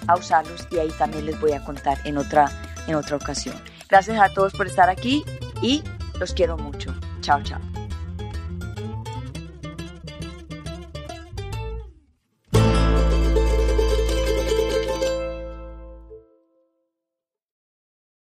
a 0.08 0.16
usarlos 0.16 0.68
y 0.72 0.80
ahí 0.80 0.92
también 0.98 1.26
les 1.26 1.40
voy 1.40 1.54
a 1.54 1.64
contar 1.64 2.00
en 2.06 2.18
otra, 2.18 2.50
en 2.88 2.96
otra 2.96 3.16
ocasión. 3.16 3.56
Gracias 3.90 4.20
a 4.20 4.34
todos 4.34 4.54
por 4.54 4.68
estar 4.68 4.90
aquí 4.90 5.24
y 5.62 5.84
los 6.20 6.34
quiero 6.34 6.58
mucho. 6.58 6.94
Chao, 7.22 7.42
chao. 7.44 7.60